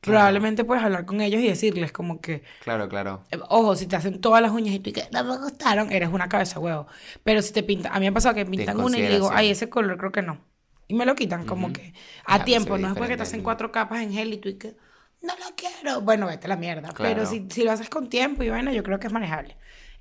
probablemente 0.00 0.64
puedes 0.64 0.84
hablar 0.84 1.06
con 1.06 1.20
ellos 1.20 1.40
y 1.40 1.48
decirles 1.48 1.92
como 1.92 2.20
que, 2.20 2.42
Claro, 2.58 2.88
claro. 2.88 3.20
eh, 3.30 3.38
ojo, 3.48 3.76
si 3.76 3.86
te 3.86 3.96
hacen 3.96 4.20
todas 4.20 4.42
las 4.42 4.52
uñas 4.52 4.74
y 4.74 4.80
tú 4.80 4.90
y 4.90 4.92
que 4.92 5.04
no 5.12 5.24
me 5.24 5.38
gustaron, 5.38 5.90
eres 5.92 6.08
una 6.10 6.28
cabeza 6.28 6.58
huevo. 6.60 6.86
Pero 7.22 7.42
si 7.42 7.52
te 7.52 7.62
pintan, 7.62 7.92
a 7.92 7.96
mí 7.96 8.02
me 8.02 8.08
ha 8.08 8.12
pasado 8.12 8.34
que 8.34 8.46
pintan 8.46 8.80
una 8.80 8.98
y 8.98 9.06
digo, 9.06 9.30
ay, 9.32 9.50
ese 9.50 9.68
color 9.68 9.96
creo 9.98 10.12
que 10.12 10.22
no. 10.22 10.38
Y 10.86 10.94
me 10.94 11.06
lo 11.06 11.14
quitan 11.14 11.44
como 11.46 11.72
que 11.72 11.94
a 12.26 12.44
tiempo, 12.44 12.76
no 12.78 12.88
es 12.88 12.94
porque 12.94 13.16
te 13.16 13.22
hacen 13.22 13.42
cuatro 13.42 13.72
capas 13.72 14.02
en 14.02 14.12
gel 14.12 14.34
y 14.34 14.38
tú 14.38 14.50
y 14.50 14.58
que 14.58 14.76
no 15.22 15.34
lo 15.36 15.54
quiero. 15.56 16.02
Bueno, 16.02 16.26
vete 16.26 16.46
a 16.46 16.48
la 16.50 16.56
mierda. 16.56 16.92
Claro. 16.92 17.14
Pero 17.14 17.26
si, 17.26 17.48
si 17.50 17.64
lo 17.64 17.72
haces 17.72 17.88
con 17.88 18.08
tiempo 18.10 18.42
y 18.42 18.50
bueno, 18.50 18.70
yo 18.72 18.82
creo 18.82 18.98
que 19.00 19.06
es 19.06 19.12
manejable. 19.12 19.56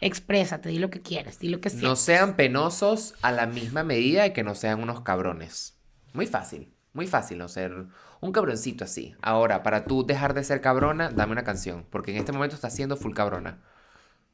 Exprésate, 0.06 0.70
di 0.70 0.80
lo 0.80 0.90
que 0.90 1.02
quieres, 1.02 1.40
di 1.40 1.48
lo 1.50 1.62
que 1.62 1.70
No 1.70 1.80
sientes. 1.80 2.00
sean 2.00 2.36
penosos 2.36 3.16
a 3.22 3.32
la 3.32 3.46
misma 3.48 3.84
medida 3.84 4.24
de 4.24 4.34
que 4.34 4.44
no 4.44 4.54
sean 4.56 4.82
unos 4.82 5.02
cabrones. 5.02 5.80
Muy 6.14 6.28
fácil, 6.28 6.74
muy 6.94 7.08
fácil 7.08 7.38
no 7.38 7.48
ser 7.48 7.88
un 8.20 8.32
cabroncito 8.32 8.84
así. 8.84 9.16
Ahora, 9.22 9.64
para 9.64 9.86
tú 9.86 10.06
dejar 10.06 10.34
de 10.34 10.44
ser 10.44 10.62
cabrona, 10.62 11.10
dame 11.10 11.32
una 11.32 11.44
canción, 11.44 11.86
porque 11.90 12.12
en 12.12 12.18
este 12.18 12.32
momento 12.32 12.56
estás 12.56 12.76
siendo 12.76 12.98
full 12.98 13.14
cabrona. 13.14 13.62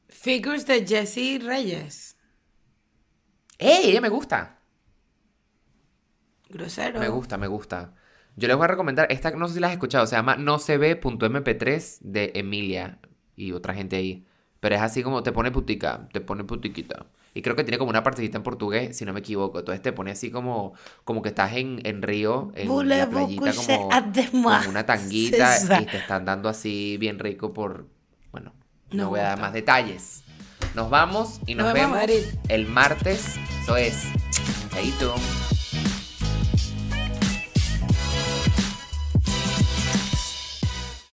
Figures 0.08 0.66
de 0.66 0.84
Jesse 0.86 1.40
Reyes. 1.42 2.16
¡Ey! 3.58 3.90
Ella 3.90 4.00
me 4.00 4.08
gusta. 4.08 4.58
Grosero. 6.48 6.98
Me 6.98 7.08
gusta, 7.08 7.38
me 7.38 7.46
gusta. 7.46 7.94
Yo 8.36 8.48
les 8.48 8.56
voy 8.56 8.64
a 8.64 8.68
recomendar, 8.68 9.06
esta 9.10 9.30
no 9.32 9.46
sé 9.48 9.54
si 9.54 9.60
la 9.60 9.68
has 9.68 9.72
escuchado, 9.74 10.06
se 10.06 10.16
llama 10.16 10.36
no 10.36 10.58
se 10.58 10.78
ve.mp3 10.78 11.98
de 12.00 12.32
Emilia 12.34 12.98
y 13.36 13.52
otra 13.52 13.74
gente 13.74 13.96
ahí. 13.96 14.26
Pero 14.60 14.74
es 14.74 14.82
así 14.82 15.02
como 15.02 15.22
te 15.22 15.32
pone 15.32 15.50
putica, 15.50 16.08
te 16.12 16.20
pone 16.20 16.44
putiquita. 16.44 17.06
Y 17.32 17.42
creo 17.42 17.56
que 17.56 17.64
tiene 17.64 17.78
como 17.78 17.90
una 17.90 18.02
partecita 18.02 18.36
en 18.36 18.42
portugués, 18.42 18.96
si 18.96 19.04
no 19.04 19.12
me 19.12 19.20
equivoco. 19.20 19.58
Entonces 19.58 19.82
te 19.82 19.92
pone 19.92 20.10
así 20.10 20.30
como, 20.30 20.74
como 21.04 21.22
que 21.22 21.30
estás 21.30 21.54
en, 21.54 21.80
en 21.84 22.02
Río, 22.02 22.52
en 22.54 22.88
la 22.88 23.08
playita, 23.08 23.52
como 23.54 23.88
con 23.88 24.68
una 24.68 24.84
tanguita 24.86 25.80
y 25.80 25.86
te 25.86 25.96
están 25.96 26.24
dando 26.24 26.48
así 26.48 26.96
bien 26.98 27.18
rico 27.18 27.52
por... 27.52 27.86
Bueno, 28.32 28.52
no 28.90 29.04
Me 29.04 29.10
voy 29.10 29.20
a 29.20 29.24
dar 29.24 29.40
más 29.40 29.52
detalles. 29.52 30.24
Nos 30.74 30.90
vamos 30.90 31.40
y 31.46 31.54
nos, 31.54 31.66
Nos 31.66 31.74
vemos, 31.74 31.98
vemos 32.06 32.38
el 32.48 32.66
martes. 32.66 33.36
Eso 33.62 33.76
es. 33.76 34.04
Chaito. 34.72 35.14